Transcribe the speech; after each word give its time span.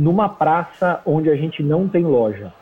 numa 0.00 0.30
praça 0.30 1.02
onde 1.04 1.28
a 1.28 1.36
gente 1.36 1.62
não 1.62 1.86
tem 1.86 2.02
loja. 2.02 2.54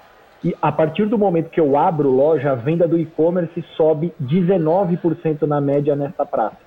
E 0.42 0.56
a 0.60 0.72
partir 0.72 1.06
do 1.06 1.16
momento 1.16 1.50
que 1.50 1.60
eu 1.60 1.78
abro 1.78 2.10
loja, 2.10 2.50
a 2.50 2.54
venda 2.56 2.86
do 2.86 2.98
e-commerce 2.98 3.64
sobe 3.76 4.12
19% 4.20 5.42
na 5.42 5.60
média 5.60 5.94
nessa 5.94 6.26
praça. 6.26 6.58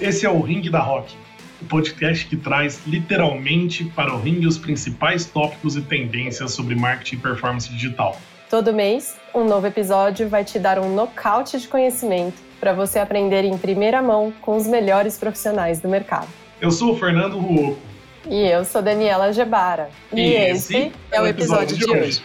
Esse 0.00 0.24
é 0.26 0.30
o 0.30 0.40
Ring 0.40 0.62
da 0.70 0.80
Rock, 0.80 1.16
o 1.60 1.64
podcast 1.64 2.28
que 2.28 2.36
traz 2.36 2.86
literalmente 2.86 3.84
para 3.84 4.14
o 4.14 4.20
ringue 4.20 4.46
os 4.46 4.58
principais 4.58 5.26
tópicos 5.26 5.76
e 5.76 5.82
tendências 5.82 6.52
sobre 6.52 6.76
marketing 6.76 7.16
e 7.16 7.18
performance 7.18 7.68
digital. 7.68 8.16
Todo 8.52 8.70
mês, 8.70 9.16
um 9.34 9.44
novo 9.44 9.66
episódio 9.66 10.28
vai 10.28 10.44
te 10.44 10.58
dar 10.58 10.78
um 10.78 10.94
nocaute 10.94 11.58
de 11.58 11.66
conhecimento 11.66 12.36
para 12.60 12.74
você 12.74 12.98
aprender 12.98 13.46
em 13.46 13.56
primeira 13.56 14.02
mão 14.02 14.30
com 14.42 14.54
os 14.54 14.66
melhores 14.66 15.16
profissionais 15.16 15.80
do 15.80 15.88
mercado. 15.88 16.28
Eu 16.60 16.70
sou 16.70 16.92
o 16.92 16.98
Fernando 16.98 17.38
Ruoco. 17.38 17.80
E 18.28 18.46
eu 18.46 18.62
sou 18.66 18.82
Daniela 18.82 19.32
Gebara. 19.32 19.88
E, 20.12 20.20
e 20.20 20.34
esse, 20.34 20.76
esse 20.76 20.92
é 21.10 21.18
o 21.22 21.26
episódio, 21.26 21.74
episódio 21.74 21.78
de 21.78 21.90
hoje. 21.90 22.00
hoje. 22.02 22.22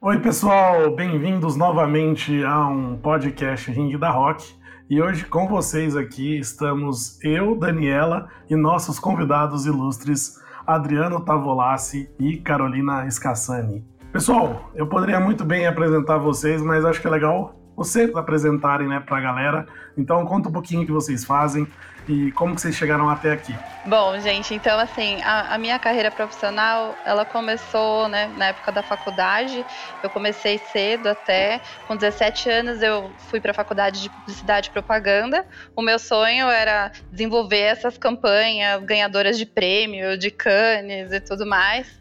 Oi, 0.00 0.20
pessoal, 0.20 0.94
bem-vindos 0.94 1.56
novamente 1.56 2.44
a 2.44 2.68
um 2.68 2.96
podcast 2.96 3.72
Ring 3.72 3.98
da 3.98 4.10
Rock. 4.10 4.46
E 4.88 5.02
hoje 5.02 5.24
com 5.24 5.48
vocês 5.48 5.96
aqui 5.96 6.38
estamos 6.38 7.18
eu, 7.24 7.56
Daniela 7.56 8.28
e 8.48 8.54
nossos 8.54 9.00
convidados 9.00 9.66
ilustres 9.66 10.38
Adriano 10.68 11.20
Tavolassi 11.20 12.10
e 12.20 12.36
Carolina 12.36 13.10
Scassani. 13.10 13.82
Pessoal, 14.12 14.70
eu 14.74 14.86
poderia 14.86 15.18
muito 15.18 15.42
bem 15.42 15.66
apresentar 15.66 16.18
vocês, 16.18 16.60
mas 16.60 16.84
acho 16.84 17.00
que 17.00 17.06
é 17.06 17.10
legal 17.10 17.58
vocês 17.74 18.14
apresentarem 18.14 18.86
né, 18.86 19.00
para 19.00 19.16
a 19.16 19.20
galera. 19.20 19.66
Então 19.96 20.22
conta 20.26 20.50
um 20.50 20.52
pouquinho 20.52 20.82
o 20.82 20.84
que 20.84 20.92
vocês 20.92 21.24
fazem, 21.24 21.66
e 22.08 22.32
como 22.32 22.54
que 22.54 22.60
vocês 22.60 22.74
chegaram 22.74 23.08
até 23.08 23.32
aqui? 23.32 23.54
Bom, 23.84 24.18
gente, 24.18 24.54
então 24.54 24.78
assim, 24.78 25.20
a, 25.22 25.54
a, 25.54 25.58
minha 25.58 25.78
carreira 25.78 26.10
profissional, 26.10 26.98
ela 27.04 27.24
começou, 27.24 28.08
né, 28.08 28.30
na 28.36 28.46
época 28.48 28.72
da 28.72 28.82
faculdade. 28.82 29.64
Eu 30.02 30.10
comecei 30.10 30.58
cedo 30.58 31.08
até, 31.08 31.60
com 31.86 31.96
17 31.96 32.50
anos 32.50 32.82
eu 32.82 33.14
fui 33.30 33.40
para 33.40 33.50
a 33.52 33.54
faculdade 33.54 34.02
de 34.02 34.10
publicidade 34.10 34.68
e 34.68 34.72
propaganda. 34.72 35.46
O 35.74 35.82
meu 35.82 35.98
sonho 35.98 36.48
era 36.48 36.92
desenvolver 37.10 37.60
essas 37.60 37.96
campanhas 37.96 38.82
ganhadoras 38.84 39.38
de 39.38 39.46
prêmio, 39.46 40.18
de 40.18 40.30
Cannes 40.30 41.12
e 41.12 41.20
tudo 41.20 41.46
mais. 41.46 41.98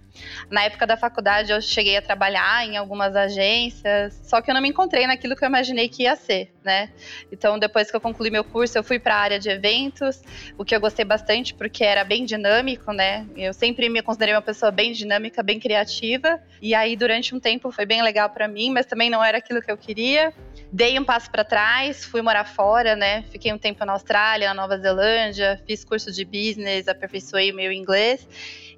Na 0.50 0.64
época 0.64 0.88
da 0.88 0.96
faculdade, 0.96 1.52
eu 1.52 1.62
cheguei 1.62 1.98
a 1.98 2.02
trabalhar 2.02 2.66
em 2.66 2.78
algumas 2.78 3.16
agências, 3.16 4.20
só 4.24 4.42
que 4.42 4.50
eu 4.50 4.56
não 4.56 4.62
me 4.62 4.70
encontrei 4.70 5.06
naquilo 5.06 5.36
que 5.36 5.44
eu 5.44 5.48
imaginei 5.48 5.90
que 5.90 6.04
ia 6.04 6.16
ser, 6.16 6.54
né? 6.64 6.90
Então, 7.32 7.60
depois 7.60 7.90
que 7.90 7.96
eu 7.96 8.02
concluí 8.02 8.30
meu 8.30 8.44
curso, 8.44 8.78
eu 8.78 8.84
fui 8.84 9.00
para 9.00 9.16
a 9.16 9.20
área 9.20 9.40
de 9.40 9.50
eventos, 9.50 10.22
o 10.58 10.64
que 10.64 10.76
eu 10.76 10.80
gostei 10.80 11.04
bastante 11.04 11.54
porque 11.54 11.84
era 11.84 12.04
bem 12.04 12.26
dinâmico, 12.26 12.92
né? 12.92 13.26
Eu 13.36 13.54
sempre 13.54 13.90
me 13.90 14.02
considerei 14.02 14.36
uma 14.36 14.42
pessoa 14.42 14.72
bem 14.72 14.92
dinâmica, 14.92 15.44
bem 15.44 15.60
criativa, 15.60 16.40
e 16.62 16.74
aí 16.74 16.96
durante 16.96 17.36
um 17.36 17.40
tempo 17.40 17.72
foi 17.72 17.86
bem 17.86 18.02
legal 18.02 18.30
para 18.30 18.48
mim, 18.48 18.72
mas 18.72 18.86
também 18.86 19.10
não 19.10 19.24
era 19.24 19.38
aquilo 19.38 19.62
que 19.62 19.72
eu 19.72 19.78
queria. 19.78 20.34
Dei 20.72 21.00
um 21.00 21.04
passo 21.04 21.32
para 21.32 21.44
trás, 21.44 22.04
fui 22.04 22.22
morar 22.22 22.44
fora, 22.44 22.96
né? 22.96 23.24
Fiquei 23.32 23.54
um 23.54 23.58
tempo 23.58 23.86
na 23.86 23.94
Austrália, 23.94 24.48
na 24.50 24.54
Nova 24.54 24.78
Zelândia, 24.78 25.62
fiz 25.66 25.84
curso 25.86 26.12
de 26.12 26.26
business, 26.26 26.88
aperfeiçoei 26.88 27.52
meu 27.52 27.72
inglês. 27.72 28.28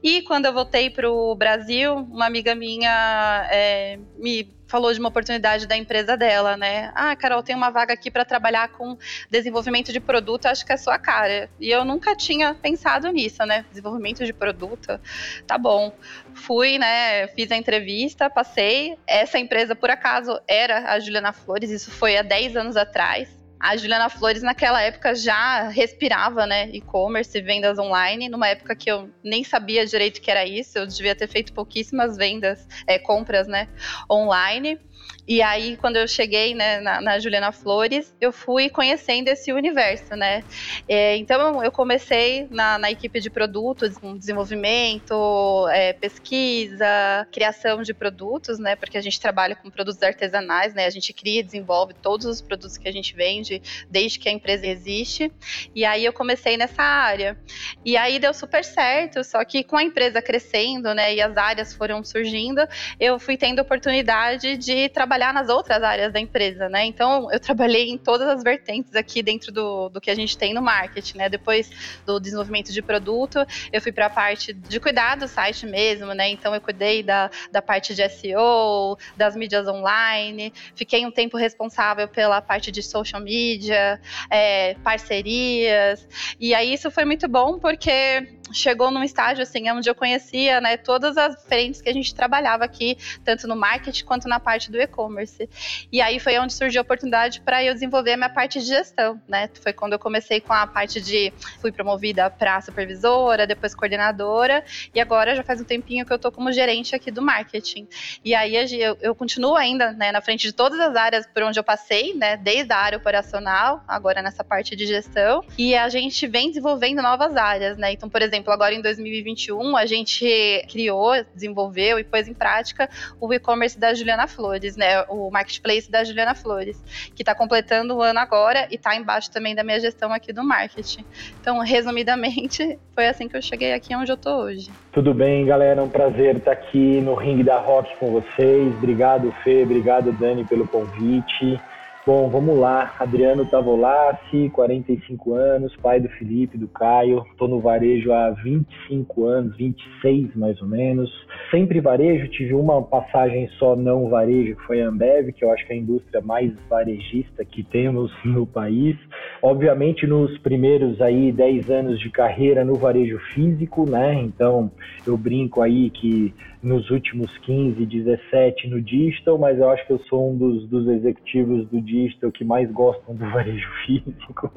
E 0.02 0.22
quando 0.22 0.46
eu 0.46 0.54
voltei 0.54 0.90
para 0.90 1.10
o 1.12 1.36
Brasil, 1.36 1.94
uma 1.96 2.26
amiga 2.26 2.56
minha 2.56 3.48
é, 3.52 4.00
me 4.18 4.60
falou 4.70 4.94
de 4.94 5.00
uma 5.00 5.10
oportunidade 5.10 5.66
da 5.68 5.76
empresa 5.76 6.16
dela, 6.16 6.56
né? 6.56 6.92
Ah, 6.94 7.16
Carol, 7.16 7.42
tem 7.42 7.56
uma 7.56 7.72
vaga 7.72 7.94
aqui 7.94 8.12
para 8.12 8.24
trabalhar 8.24 8.70
com 8.70 8.98
desenvolvimento 9.30 9.92
de 9.92 10.00
produto, 10.00 10.46
acho 10.46 10.64
que 10.64 10.72
é 10.72 10.78
sua 10.78 11.00
cara. 11.00 11.50
E 11.60 11.70
eu 11.72 11.84
nunca 11.84 12.16
tinha 12.16 12.54
pensado 12.54 13.10
nisso, 13.10 13.44
né? 13.46 13.66
Desenvolvimento 13.72 14.24
de 14.24 14.32
produto, 14.32 15.00
tá 15.48 15.58
bom. 15.58 15.92
Fui, 16.36 16.78
né? 16.78 17.28
Fiz 17.30 17.52
a 17.52 17.58
entrevista, 17.58 18.30
passei. 18.30 18.96
Essa 19.08 19.40
empresa, 19.40 19.76
por 19.76 19.90
acaso, 19.90 20.40
era 20.48 20.92
a 20.94 21.00
Juliana 21.00 21.34
Flores, 21.34 21.72
isso 21.72 21.90
foi 21.90 22.16
há 22.16 22.22
10 22.22 22.56
anos 22.56 22.78
atrás. 22.78 23.39
A 23.60 23.76
Juliana 23.76 24.10
Flores 24.10 24.42
naquela 24.42 24.82
época 24.82 25.14
já 25.14 25.68
respirava, 25.68 26.46
né, 26.46 26.70
e-commerce, 26.70 27.42
vendas 27.42 27.78
online, 27.78 28.30
numa 28.30 28.48
época 28.48 28.76
que 28.76 28.90
eu 28.90 29.10
nem 29.22 29.44
sabia 29.44 29.86
direito 29.86 30.22
que 30.22 30.32
era 30.32 30.46
isso, 30.46 30.78
eu 30.78 30.88
devia 30.88 31.14
ter 31.14 31.28
feito 31.28 31.52
pouquíssimas 31.52 32.16
vendas, 32.16 32.66
é, 32.88 32.98
compras, 32.98 33.48
né, 33.48 33.68
online. 34.10 34.80
E 35.30 35.44
aí, 35.44 35.78
quando 35.78 35.98
eu 35.98 36.08
cheguei 36.08 36.56
né, 36.56 36.80
na, 36.80 37.00
na, 37.00 37.20
Juliana 37.20 37.52
Flores, 37.52 38.12
eu 38.20 38.32
fui 38.32 38.68
conhecendo 38.68 39.28
esse 39.28 39.54
universo, 39.54 40.16
né? 40.16 40.44
É, 40.88 41.18
então, 41.18 41.64
eu 41.64 41.72
comecei 41.72 42.48
na, 42.50 42.80
na, 42.80 42.90
equipe 42.90 43.20
de 43.20 43.30
produtos, 43.30 43.96
com 44.00 44.18
desenvolvimento, 44.18 45.68
é, 45.72 45.94
pesquisa, 45.94 47.28
criação 47.32 47.84
de 47.84 47.94
produtos, 47.94 48.58
né? 48.58 48.76
Porque 48.76 48.98
a 48.98 49.02
gente 49.02 49.22
trabalha 49.22 49.56
com 49.56 49.70
produtos 49.70 50.02
artesanais, 50.02 50.74
né? 50.74 50.88
A 50.88 50.90
gente 50.90 51.14
cria 51.14 51.42
e 51.42 51.44
desenvolve 51.44 51.94
todos 51.94 52.26
os 52.26 52.42
produtos 52.42 52.76
que 52.76 52.90
a 52.90 52.92
gente 52.92 53.14
vende 53.14 53.62
desde 53.88 54.18
que 54.18 54.30
a 54.30 54.32
empresa 54.32 54.66
existe. 54.66 55.32
E 55.76 55.86
aí, 55.86 56.06
eu 56.06 56.12
comecei 56.12 56.58
nessa 56.58 56.82
área. 56.82 57.38
E 57.86 57.96
aí, 57.96 58.18
deu 58.18 58.34
super 58.34 58.66
certo, 58.66 59.24
só 59.24 59.46
que 59.46 59.64
com 59.64 59.78
a 59.78 59.84
empresa 59.84 60.24
crescendo, 60.24 60.92
né? 60.96 61.14
E 61.14 61.22
as 61.22 61.38
áreas 61.38 61.72
foram 61.72 62.04
surgindo, 62.04 62.68
eu 63.00 63.20
fui 63.20 63.38
tendo 63.38 63.60
oportunidade 63.60 64.58
de 64.58 64.90
trabalhar 64.90 65.19
trabalhar 65.20 65.34
nas 65.34 65.50
outras 65.50 65.84
áreas 65.84 66.14
da 66.14 66.20
empresa, 66.20 66.70
né? 66.70 66.86
Então, 66.86 67.30
eu 67.32 67.40
trabalhei 67.40 67.90
em 67.90 67.98
todas 67.98 68.28
as 68.28 68.42
vertentes 68.42 68.96
aqui 68.96 69.22
dentro 69.22 69.52
do, 69.52 69.90
do 69.90 70.00
que 70.00 70.10
a 70.10 70.16
gente 70.16 70.38
tem 70.38 70.54
no 70.54 70.62
marketing, 70.62 71.18
né? 71.18 71.30
Depois 71.30 71.70
do 72.06 72.20
desenvolvimento 72.20 72.72
de 72.72 72.82
produto, 72.82 73.46
eu 73.72 73.82
fui 73.82 73.92
para 73.92 74.06
a 74.06 74.10
parte 74.10 74.54
de 74.54 74.80
cuidar 74.80 75.18
do 75.18 75.28
site 75.28 75.66
mesmo, 75.66 76.14
né? 76.14 76.30
Então, 76.30 76.56
eu 76.56 76.62
cuidei 76.62 77.04
da, 77.04 77.30
da 77.52 77.62
parte 77.62 77.94
de 77.94 78.08
SEO, 78.08 78.98
das 79.18 79.36
mídias 79.36 79.68
online, 79.68 80.54
fiquei 80.74 81.06
um 81.06 81.12
tempo 81.12 81.38
responsável 81.38 82.08
pela 82.08 82.42
parte 82.42 82.72
de 82.72 82.82
social 82.82 83.22
media, 83.22 84.00
é, 84.30 84.76
parcerias, 84.76 86.08
e 86.40 86.56
aí 86.56 86.74
isso 86.74 86.90
foi 86.90 87.04
muito 87.04 87.28
bom 87.28 87.60
porque 87.60 88.39
chegou 88.52 88.92
num 88.92 89.04
estágio 89.04 89.44
assim 89.44 89.70
onde 89.72 89.90
eu 89.90 89.96
conhecia 89.96 90.60
né, 90.62 90.78
todas 90.78 91.18
as 91.18 91.44
frentes 91.46 91.82
que 91.82 91.90
a 91.90 91.94
gente 91.94 92.14
trabalhava 92.14 92.64
aqui, 92.64 92.98
tanto 93.24 93.48
no 93.48 93.56
marketing 93.56 94.06
quanto 94.06 94.28
na 94.28 94.40
parte 94.40 94.72
do 94.72 94.80
e-commerce. 94.80 95.50
E 95.92 96.02
aí 96.02 96.20
foi 96.20 96.38
onde 96.40 96.54
surgiu 96.54 96.82
a 96.82 96.84
oportunidade 96.84 97.42
para 97.42 97.64
eu 97.64 97.74
desenvolver 97.74 98.14
a 98.14 98.18
minha 98.18 98.30
parte 98.30 98.60
de 98.60 98.66
gestão, 98.66 99.22
né? 99.28 99.50
Foi 99.62 99.74
quando 99.74 99.94
eu 99.94 100.00
comecei 100.00 100.40
com 100.40 100.54
a 100.54 100.66
parte 100.66 101.02
de 101.02 101.34
fui 101.62 101.72
promovida 101.72 102.30
para 102.30 102.62
supervisora, 102.62 103.46
depois 103.46 103.76
coordenadora, 103.76 104.64
e 104.94 105.00
agora 105.00 105.36
já 105.36 105.44
faz 105.44 105.62
um 105.62 105.64
tempinho 105.64 106.06
que 106.06 106.14
eu 106.14 106.20
tô 106.20 106.32
como 106.32 106.52
gerente 106.52 106.96
aqui 106.96 107.12
do 107.12 107.22
marketing. 107.22 107.88
E 108.24 108.34
aí 108.34 108.56
eu, 108.56 108.98
eu 109.02 109.16
continuo 109.16 109.56
ainda 109.56 109.92
né, 109.92 110.12
na 110.12 110.22
frente 110.22 110.44
de 110.44 110.54
todas 110.54 110.80
as 110.80 110.96
áreas 110.96 111.28
por 111.28 111.44
onde 111.44 111.60
eu 111.60 111.64
passei, 111.64 112.14
né? 112.14 112.38
Desde 112.38 112.72
a 112.74 112.78
área 112.78 112.98
operacional, 112.98 113.84
agora 113.88 114.22
nessa 114.22 114.44
parte 114.44 114.76
de 114.76 114.86
gestão, 114.86 115.44
e 115.58 115.76
a 115.76 115.90
gente 115.90 116.26
vem 116.28 116.50
desenvolvendo 116.50 117.02
novas 117.02 117.36
áreas, 117.36 117.78
né? 117.78 117.92
Então, 117.92 118.10
por 118.10 118.22
exemplo, 118.22 118.39
exemplo, 118.40 118.54
agora 118.54 118.74
em 118.74 118.82
2021, 118.82 119.76
a 119.76 119.86
gente 119.86 120.66
criou, 120.70 121.12
desenvolveu 121.34 122.00
e 122.00 122.04
pôs 122.04 122.28
em 122.28 122.34
prática 122.34 122.90
o 123.20 123.32
e-commerce 123.34 123.78
da 123.78 123.94
Juliana 123.94 124.28
Flores, 124.28 124.76
né? 124.76 125.04
O 125.10 125.30
marketplace 125.30 125.92
da 125.92 126.04
Juliana 126.04 126.34
Flores, 126.34 126.82
que 127.16 127.22
está 127.22 127.36
completando 127.36 127.96
o 127.96 128.02
ano 128.02 128.20
agora 128.20 128.68
e 128.72 128.76
está 128.76 128.96
embaixo 128.96 129.30
também 129.30 129.54
da 129.54 129.64
minha 129.64 129.80
gestão 129.80 130.12
aqui 130.14 130.34
do 130.34 130.44
marketing. 130.44 131.06
Então, 131.40 131.60
resumidamente, 131.60 132.80
foi 132.96 133.08
assim 133.08 133.28
que 133.28 133.36
eu 133.36 133.42
cheguei 133.42 133.74
aqui 133.74 133.96
onde 133.96 134.12
eu 134.12 134.18
tô 134.18 134.44
hoje. 134.44 134.72
Tudo 134.92 135.14
bem, 135.14 135.46
galera? 135.46 135.84
Um 135.84 135.90
prazer 135.90 136.38
estar 136.38 136.52
aqui 136.52 137.02
no 137.02 137.14
Ring 137.16 137.44
da 137.44 137.60
Rock 137.60 137.96
com 137.98 138.12
vocês. 138.12 138.74
Obrigado, 138.76 139.34
Fê. 139.44 139.64
Obrigado, 139.64 140.12
Dani, 140.14 140.46
pelo 140.46 140.68
convite. 140.68 141.60
Bom, 142.08 142.30
vamos 142.30 142.58
lá. 142.58 142.96
Adriano 142.98 143.46
Tavolassi, 143.46 144.50
45 144.54 145.34
anos, 145.34 145.76
pai 145.76 146.00
do 146.00 146.08
Felipe, 146.08 146.58
do 146.58 146.68
Caio. 146.70 147.26
Estou 147.30 147.48
no 147.48 147.60
varejo 147.60 148.14
há 148.14 148.32
25 148.32 149.26
anos, 149.26 149.56
26 149.58 150.34
mais 150.36 150.60
ou 150.62 150.68
menos. 150.68 151.12
Sempre 151.52 151.82
varejo, 151.82 152.30
tive 152.30 152.54
uma 152.54 152.82
passagem 152.82 153.50
só 153.60 153.76
não 153.76 154.10
varejo, 154.10 154.56
que 154.56 154.64
foi 154.64 154.82
a 154.82 154.88
Ambev, 154.88 155.34
que 155.34 155.44
eu 155.44 155.52
acho 155.52 155.68
que 155.68 155.74
é 155.74 155.76
a 155.76 155.80
indústria 155.80 156.22
mais 156.22 156.54
varejista 156.70 157.44
que 157.44 157.64
temos 157.64 158.12
no 158.24 158.48
país. 158.48 158.96
Obviamente, 159.42 160.08
nos 160.08 160.38
primeiros 160.38 161.02
aí 161.02 161.34
10 161.34 161.70
anos 161.70 162.00
de 162.00 162.10
carreira 162.10 162.64
no 162.64 162.78
varejo 162.78 163.20
físico, 163.34 163.86
né? 163.86 164.14
Então, 164.14 164.72
eu 165.06 165.18
brinco 165.18 165.62
aí 165.62 165.90
que 165.90 166.34
nos 166.62 166.90
últimos 166.90 167.36
15, 167.40 167.86
17 167.86 168.68
no 168.68 168.82
digital, 168.82 169.38
mas 169.38 169.58
eu 169.60 169.70
acho 169.70 169.86
que 169.88 169.94
eu 169.94 170.00
sou 170.10 170.32
um 170.32 170.38
dos, 170.38 170.68
dos 170.68 170.88
executivos 170.88 171.68
do 171.70 171.82
digital 171.90 172.32
que 172.32 172.44
mais 172.44 172.72
gostam 172.72 173.16
do 173.16 173.26
varejo 173.32 173.70
físico. 173.86 174.52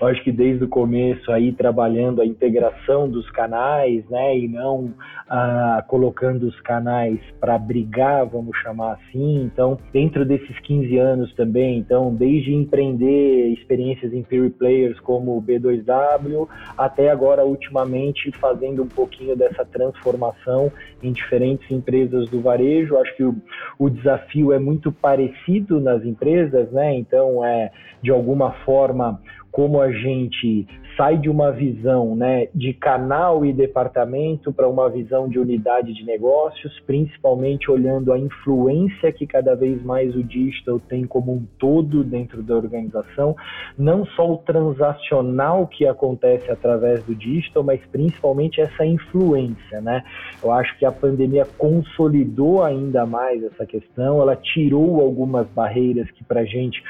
acho 0.00 0.22
que 0.22 0.32
desde 0.32 0.64
o 0.64 0.68
começo 0.68 1.30
aí 1.32 1.52
trabalhando 1.52 2.22
a 2.22 2.26
integração 2.26 3.08
dos 3.08 3.28
canais, 3.30 4.04
né, 4.08 4.38
e 4.38 4.48
não 4.48 4.94
ah, 5.28 5.84
colocando 5.88 6.46
os 6.46 6.60
canais 6.60 7.18
para 7.40 7.58
brigar, 7.58 8.26
vamos 8.26 8.56
chamar 8.58 8.92
assim. 8.92 9.42
Então, 9.44 9.78
dentro 9.92 10.24
desses 10.24 10.58
15 10.60 10.98
anos 10.98 11.34
também, 11.34 11.78
então, 11.78 12.14
desde 12.14 12.54
empreender 12.54 13.48
experiências 13.48 14.12
em 14.12 14.22
peer 14.22 14.50
players 14.50 14.98
como 15.00 15.36
o 15.36 15.42
B2W, 15.42 16.48
até 16.76 17.10
agora 17.10 17.44
ultimamente 17.44 18.30
fazendo 18.32 18.82
um 18.82 18.88
pouquinho 18.88 19.36
dessa 19.36 19.64
transformação 19.64 20.70
em 21.02 21.12
diferentes 21.12 21.70
empresas 21.70 22.28
do 22.28 22.40
varejo. 22.40 22.96
Acho 22.98 23.16
que 23.16 23.24
o, 23.24 23.34
o 23.78 23.90
desafio 23.90 24.52
é 24.52 24.58
muito 24.58 24.92
parecido 24.92 25.80
nas 25.80 26.04
empresas, 26.04 26.51
né? 26.70 26.94
Então, 26.94 27.44
é 27.44 27.70
de 28.02 28.10
alguma 28.10 28.52
forma 28.64 29.20
como 29.50 29.80
a 29.80 29.92
gente 29.92 30.66
sai 30.96 31.18
de 31.18 31.28
uma 31.28 31.50
visão 31.50 32.14
né, 32.14 32.48
de 32.54 32.72
canal 32.72 33.44
e 33.44 33.52
departamento 33.52 34.52
para 34.52 34.68
uma 34.68 34.88
visão 34.88 35.28
de 35.28 35.38
unidade 35.38 35.92
de 35.92 36.04
negócios, 36.04 36.78
principalmente 36.86 37.70
olhando 37.70 38.12
a 38.12 38.18
influência 38.18 39.12
que 39.12 39.26
cada 39.26 39.54
vez 39.54 39.82
mais 39.82 40.14
o 40.14 40.22
digital 40.22 40.78
tem 40.80 41.04
como 41.06 41.32
um 41.32 41.46
todo 41.58 42.04
dentro 42.04 42.42
da 42.42 42.54
organização, 42.54 43.36
não 43.78 44.04
só 44.04 44.32
o 44.32 44.38
transacional 44.38 45.66
que 45.66 45.86
acontece 45.86 46.50
através 46.50 47.02
do 47.04 47.14
digital, 47.14 47.62
mas 47.62 47.80
principalmente 47.90 48.60
essa 48.60 48.84
influência. 48.84 49.80
Né? 49.80 50.02
Eu 50.42 50.52
acho 50.52 50.78
que 50.78 50.84
a 50.84 50.92
pandemia 50.92 51.46
consolidou 51.58 52.62
ainda 52.62 53.06
mais 53.06 53.42
essa 53.42 53.66
questão, 53.66 54.20
ela 54.20 54.36
tirou 54.36 55.00
algumas 55.00 55.46
barreiras 55.48 56.10
que 56.10 56.24
para 56.24 56.40
a 56.40 56.44
gente 56.44 56.82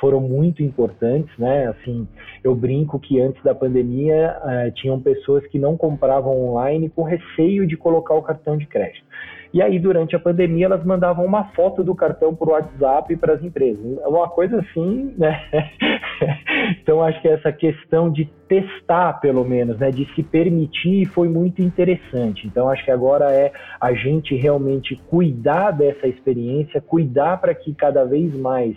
foram 0.00 0.20
muito 0.20 0.62
importantes, 0.62 1.30
né? 1.38 1.66
Assim, 1.68 2.06
eu 2.42 2.54
brinco 2.54 2.98
que 2.98 3.20
antes 3.20 3.42
da 3.48 3.54
pandemia 3.54 4.36
uh, 4.42 4.70
tinham 4.72 5.00
pessoas 5.00 5.46
que 5.46 5.58
não 5.58 5.76
compravam 5.76 6.50
online 6.50 6.90
com 6.90 7.02
receio 7.02 7.66
de 7.66 7.76
colocar 7.76 8.14
o 8.14 8.22
cartão 8.22 8.56
de 8.56 8.66
crédito. 8.66 9.06
E 9.52 9.62
aí, 9.62 9.78
durante 9.78 10.14
a 10.14 10.18
pandemia, 10.18 10.66
elas 10.66 10.84
mandavam 10.84 11.24
uma 11.24 11.44
foto 11.54 11.82
do 11.82 11.94
cartão 11.94 12.34
por 12.34 12.50
WhatsApp 12.50 13.16
para 13.16 13.32
as 13.32 13.42
empresas. 13.42 13.82
Uma 14.06 14.28
coisa 14.28 14.58
assim, 14.58 15.14
né? 15.16 15.42
então, 16.82 17.02
acho 17.02 17.20
que 17.22 17.28
essa 17.28 17.50
questão 17.50 18.12
de 18.12 18.26
testar, 18.46 19.14
pelo 19.20 19.44
menos, 19.44 19.78
né? 19.78 19.90
De 19.90 20.04
se 20.14 20.22
permitir 20.22 21.06
foi 21.06 21.30
muito 21.30 21.62
interessante. 21.62 22.46
Então, 22.46 22.68
acho 22.68 22.84
que 22.84 22.90
agora 22.90 23.32
é 23.32 23.50
a 23.80 23.94
gente 23.94 24.34
realmente 24.36 24.96
cuidar 25.08 25.70
dessa 25.70 26.06
experiência, 26.06 26.82
cuidar 26.82 27.40
para 27.40 27.54
que 27.54 27.74
cada 27.74 28.04
vez 28.04 28.38
mais 28.38 28.76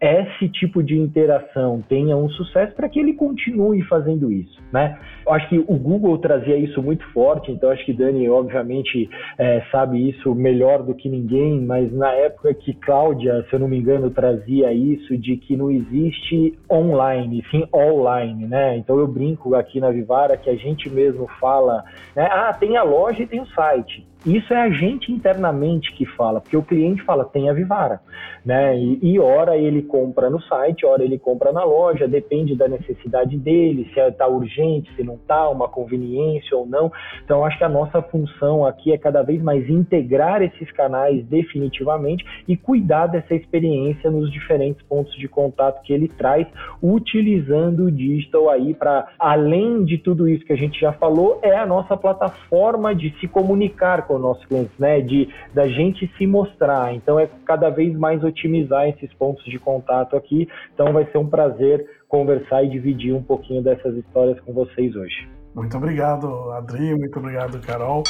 esse 0.00 0.48
tipo 0.48 0.82
de 0.82 0.96
interação 0.96 1.82
tenha 1.86 2.16
um 2.16 2.28
sucesso 2.30 2.74
para 2.74 2.88
que 2.88 2.98
ele 2.98 3.12
continue 3.12 3.82
fazendo 3.82 4.32
isso, 4.32 4.58
né? 4.72 4.98
Eu 5.26 5.32
acho 5.34 5.48
que 5.48 5.58
o 5.58 5.76
Google 5.76 6.16
trazia 6.18 6.56
isso 6.56 6.82
muito 6.82 7.04
forte, 7.12 7.52
então 7.52 7.70
acho 7.70 7.84
que 7.84 7.92
Dani 7.92 8.28
obviamente 8.28 9.10
é, 9.36 9.62
sabe 9.70 10.08
isso 10.08 10.34
melhor 10.34 10.82
do 10.82 10.94
que 10.94 11.08
ninguém, 11.08 11.60
mas 11.60 11.92
na 11.92 12.12
época 12.12 12.54
que 12.54 12.72
Cláudia, 12.72 13.44
se 13.48 13.54
eu 13.54 13.60
não 13.60 13.68
me 13.68 13.78
engano, 13.78 14.10
trazia 14.10 14.72
isso 14.72 15.18
de 15.18 15.36
que 15.36 15.56
não 15.56 15.70
existe 15.70 16.58
online, 16.70 17.44
sim 17.50 17.66
online, 17.72 18.46
né? 18.46 18.78
Então 18.78 18.98
eu 18.98 19.06
brinco 19.06 19.54
aqui 19.54 19.80
na 19.80 19.90
Vivara 19.90 20.36
que 20.36 20.48
a 20.48 20.56
gente 20.56 20.88
mesmo 20.88 21.28
fala, 21.38 21.84
né? 22.16 22.26
Ah, 22.30 22.52
tem 22.52 22.76
a 22.76 22.82
loja 22.82 23.22
e 23.22 23.26
tem 23.26 23.40
o 23.40 23.46
site. 23.48 24.09
Isso 24.26 24.52
é 24.52 24.60
a 24.60 24.68
gente 24.68 25.10
internamente 25.10 25.92
que 25.94 26.04
fala, 26.04 26.42
porque 26.42 26.56
o 26.56 26.62
cliente 26.62 27.02
fala, 27.04 27.24
tem 27.24 27.48
a 27.48 27.54
Vivara, 27.54 28.00
né? 28.44 28.76
E, 28.78 28.98
e 29.02 29.18
ora 29.18 29.56
ele 29.56 29.80
compra 29.80 30.28
no 30.28 30.38
site, 30.42 30.84
ora 30.84 31.02
ele 31.02 31.18
compra 31.18 31.52
na 31.52 31.64
loja, 31.64 32.06
depende 32.06 32.54
da 32.54 32.68
necessidade 32.68 33.38
dele, 33.38 33.90
se 33.94 33.98
está 33.98 34.28
urgente, 34.28 34.94
se 34.94 35.02
não 35.02 35.14
está, 35.14 35.48
uma 35.48 35.68
conveniência 35.68 36.54
ou 36.54 36.66
não. 36.66 36.92
Então, 37.24 37.46
acho 37.46 37.56
que 37.56 37.64
a 37.64 37.68
nossa 37.68 38.02
função 38.02 38.66
aqui 38.66 38.92
é 38.92 38.98
cada 38.98 39.22
vez 39.22 39.42
mais 39.42 39.66
integrar 39.70 40.42
esses 40.42 40.70
canais 40.72 41.24
definitivamente 41.24 42.22
e 42.46 42.58
cuidar 42.58 43.06
dessa 43.06 43.34
experiência 43.34 44.10
nos 44.10 44.30
diferentes 44.30 44.82
pontos 44.82 45.14
de 45.16 45.28
contato 45.28 45.82
que 45.82 45.94
ele 45.94 46.08
traz, 46.08 46.46
utilizando 46.82 47.84
o 47.84 47.90
digital 47.90 48.50
aí 48.50 48.74
para, 48.74 49.08
além 49.18 49.82
de 49.82 49.96
tudo 49.96 50.28
isso 50.28 50.44
que 50.44 50.52
a 50.52 50.58
gente 50.58 50.78
já 50.78 50.92
falou, 50.92 51.38
é 51.42 51.56
a 51.56 51.64
nossa 51.64 51.96
plataforma 51.96 52.94
de 52.94 53.18
se 53.18 53.26
comunicar 53.26 54.09
com 54.10 54.18
nossos 54.18 54.44
clientes, 54.46 54.76
né? 54.76 55.00
De 55.00 55.28
da 55.54 55.68
gente 55.68 56.10
se 56.18 56.26
mostrar. 56.26 56.92
Então 56.92 57.20
é 57.20 57.28
cada 57.46 57.70
vez 57.70 57.96
mais 57.96 58.24
otimizar 58.24 58.88
esses 58.88 59.12
pontos 59.14 59.44
de 59.44 59.56
contato 59.56 60.16
aqui. 60.16 60.48
Então 60.74 60.92
vai 60.92 61.06
ser 61.12 61.18
um 61.18 61.28
prazer 61.28 61.86
conversar 62.08 62.64
e 62.64 62.68
dividir 62.68 63.14
um 63.14 63.22
pouquinho 63.22 63.62
dessas 63.62 63.96
histórias 63.96 64.40
com 64.40 64.52
vocês 64.52 64.96
hoje. 64.96 65.28
Muito 65.54 65.76
obrigado, 65.76 66.50
Adri, 66.50 66.92
muito 66.96 67.16
obrigado, 67.20 67.60
Carol. 67.60 68.02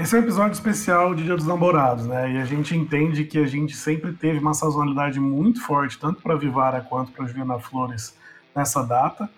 Esse 0.00 0.14
é 0.14 0.18
um 0.18 0.22
episódio 0.22 0.52
especial 0.52 1.14
de 1.14 1.24
Dia 1.24 1.36
dos 1.36 1.46
Namorados, 1.46 2.06
né? 2.06 2.32
E 2.32 2.38
a 2.38 2.44
gente 2.44 2.74
entende 2.74 3.24
que 3.24 3.38
a 3.38 3.46
gente 3.46 3.76
sempre 3.76 4.12
teve 4.12 4.38
uma 4.38 4.54
sazonalidade 4.54 5.20
muito 5.20 5.62
forte, 5.62 5.98
tanto 5.98 6.22
para 6.22 6.36
Vivara 6.36 6.80
quanto 6.80 7.12
para 7.12 7.26
Juliana 7.26 7.58
Flores 7.58 8.16
nessa 8.54 8.82
data. 8.82 9.28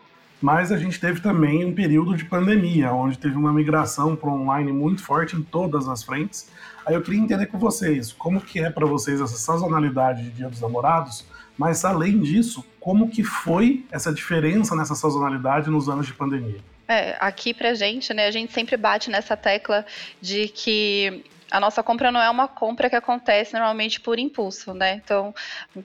Mas 0.40 0.70
a 0.70 0.76
gente 0.76 1.00
teve 1.00 1.20
também 1.20 1.64
um 1.64 1.74
período 1.74 2.16
de 2.16 2.24
pandemia, 2.24 2.92
onde 2.92 3.18
teve 3.18 3.36
uma 3.36 3.52
migração 3.52 4.14
para 4.14 4.30
online 4.30 4.72
muito 4.72 5.02
forte 5.02 5.36
em 5.36 5.42
todas 5.42 5.88
as 5.88 6.02
frentes. 6.02 6.48
Aí 6.86 6.94
eu 6.94 7.02
queria 7.02 7.20
entender 7.20 7.46
com 7.46 7.58
vocês 7.58 8.12
como 8.12 8.40
que 8.40 8.60
é 8.60 8.70
para 8.70 8.86
vocês 8.86 9.20
essa 9.20 9.36
sazonalidade 9.36 10.22
de 10.22 10.30
Dia 10.30 10.48
dos 10.48 10.60
Namorados, 10.60 11.26
mas 11.56 11.84
além 11.84 12.20
disso, 12.20 12.64
como 12.78 13.10
que 13.10 13.24
foi 13.24 13.84
essa 13.90 14.12
diferença 14.12 14.76
nessa 14.76 14.94
sazonalidade 14.94 15.68
nos 15.68 15.88
anos 15.88 16.06
de 16.06 16.14
pandemia? 16.14 16.60
É, 16.86 17.16
aqui 17.20 17.52
pra 17.52 17.74
gente, 17.74 18.14
né, 18.14 18.26
a 18.26 18.30
gente 18.30 18.52
sempre 18.52 18.76
bate 18.76 19.10
nessa 19.10 19.36
tecla 19.36 19.84
de 20.22 20.48
que 20.48 21.24
a 21.50 21.58
nossa 21.58 21.82
compra 21.82 22.12
não 22.12 22.20
é 22.20 22.28
uma 22.28 22.46
compra 22.46 22.90
que 22.90 22.96
acontece 22.96 23.54
normalmente 23.54 24.00
por 24.00 24.18
impulso, 24.18 24.74
né? 24.74 25.00
Então, 25.02 25.34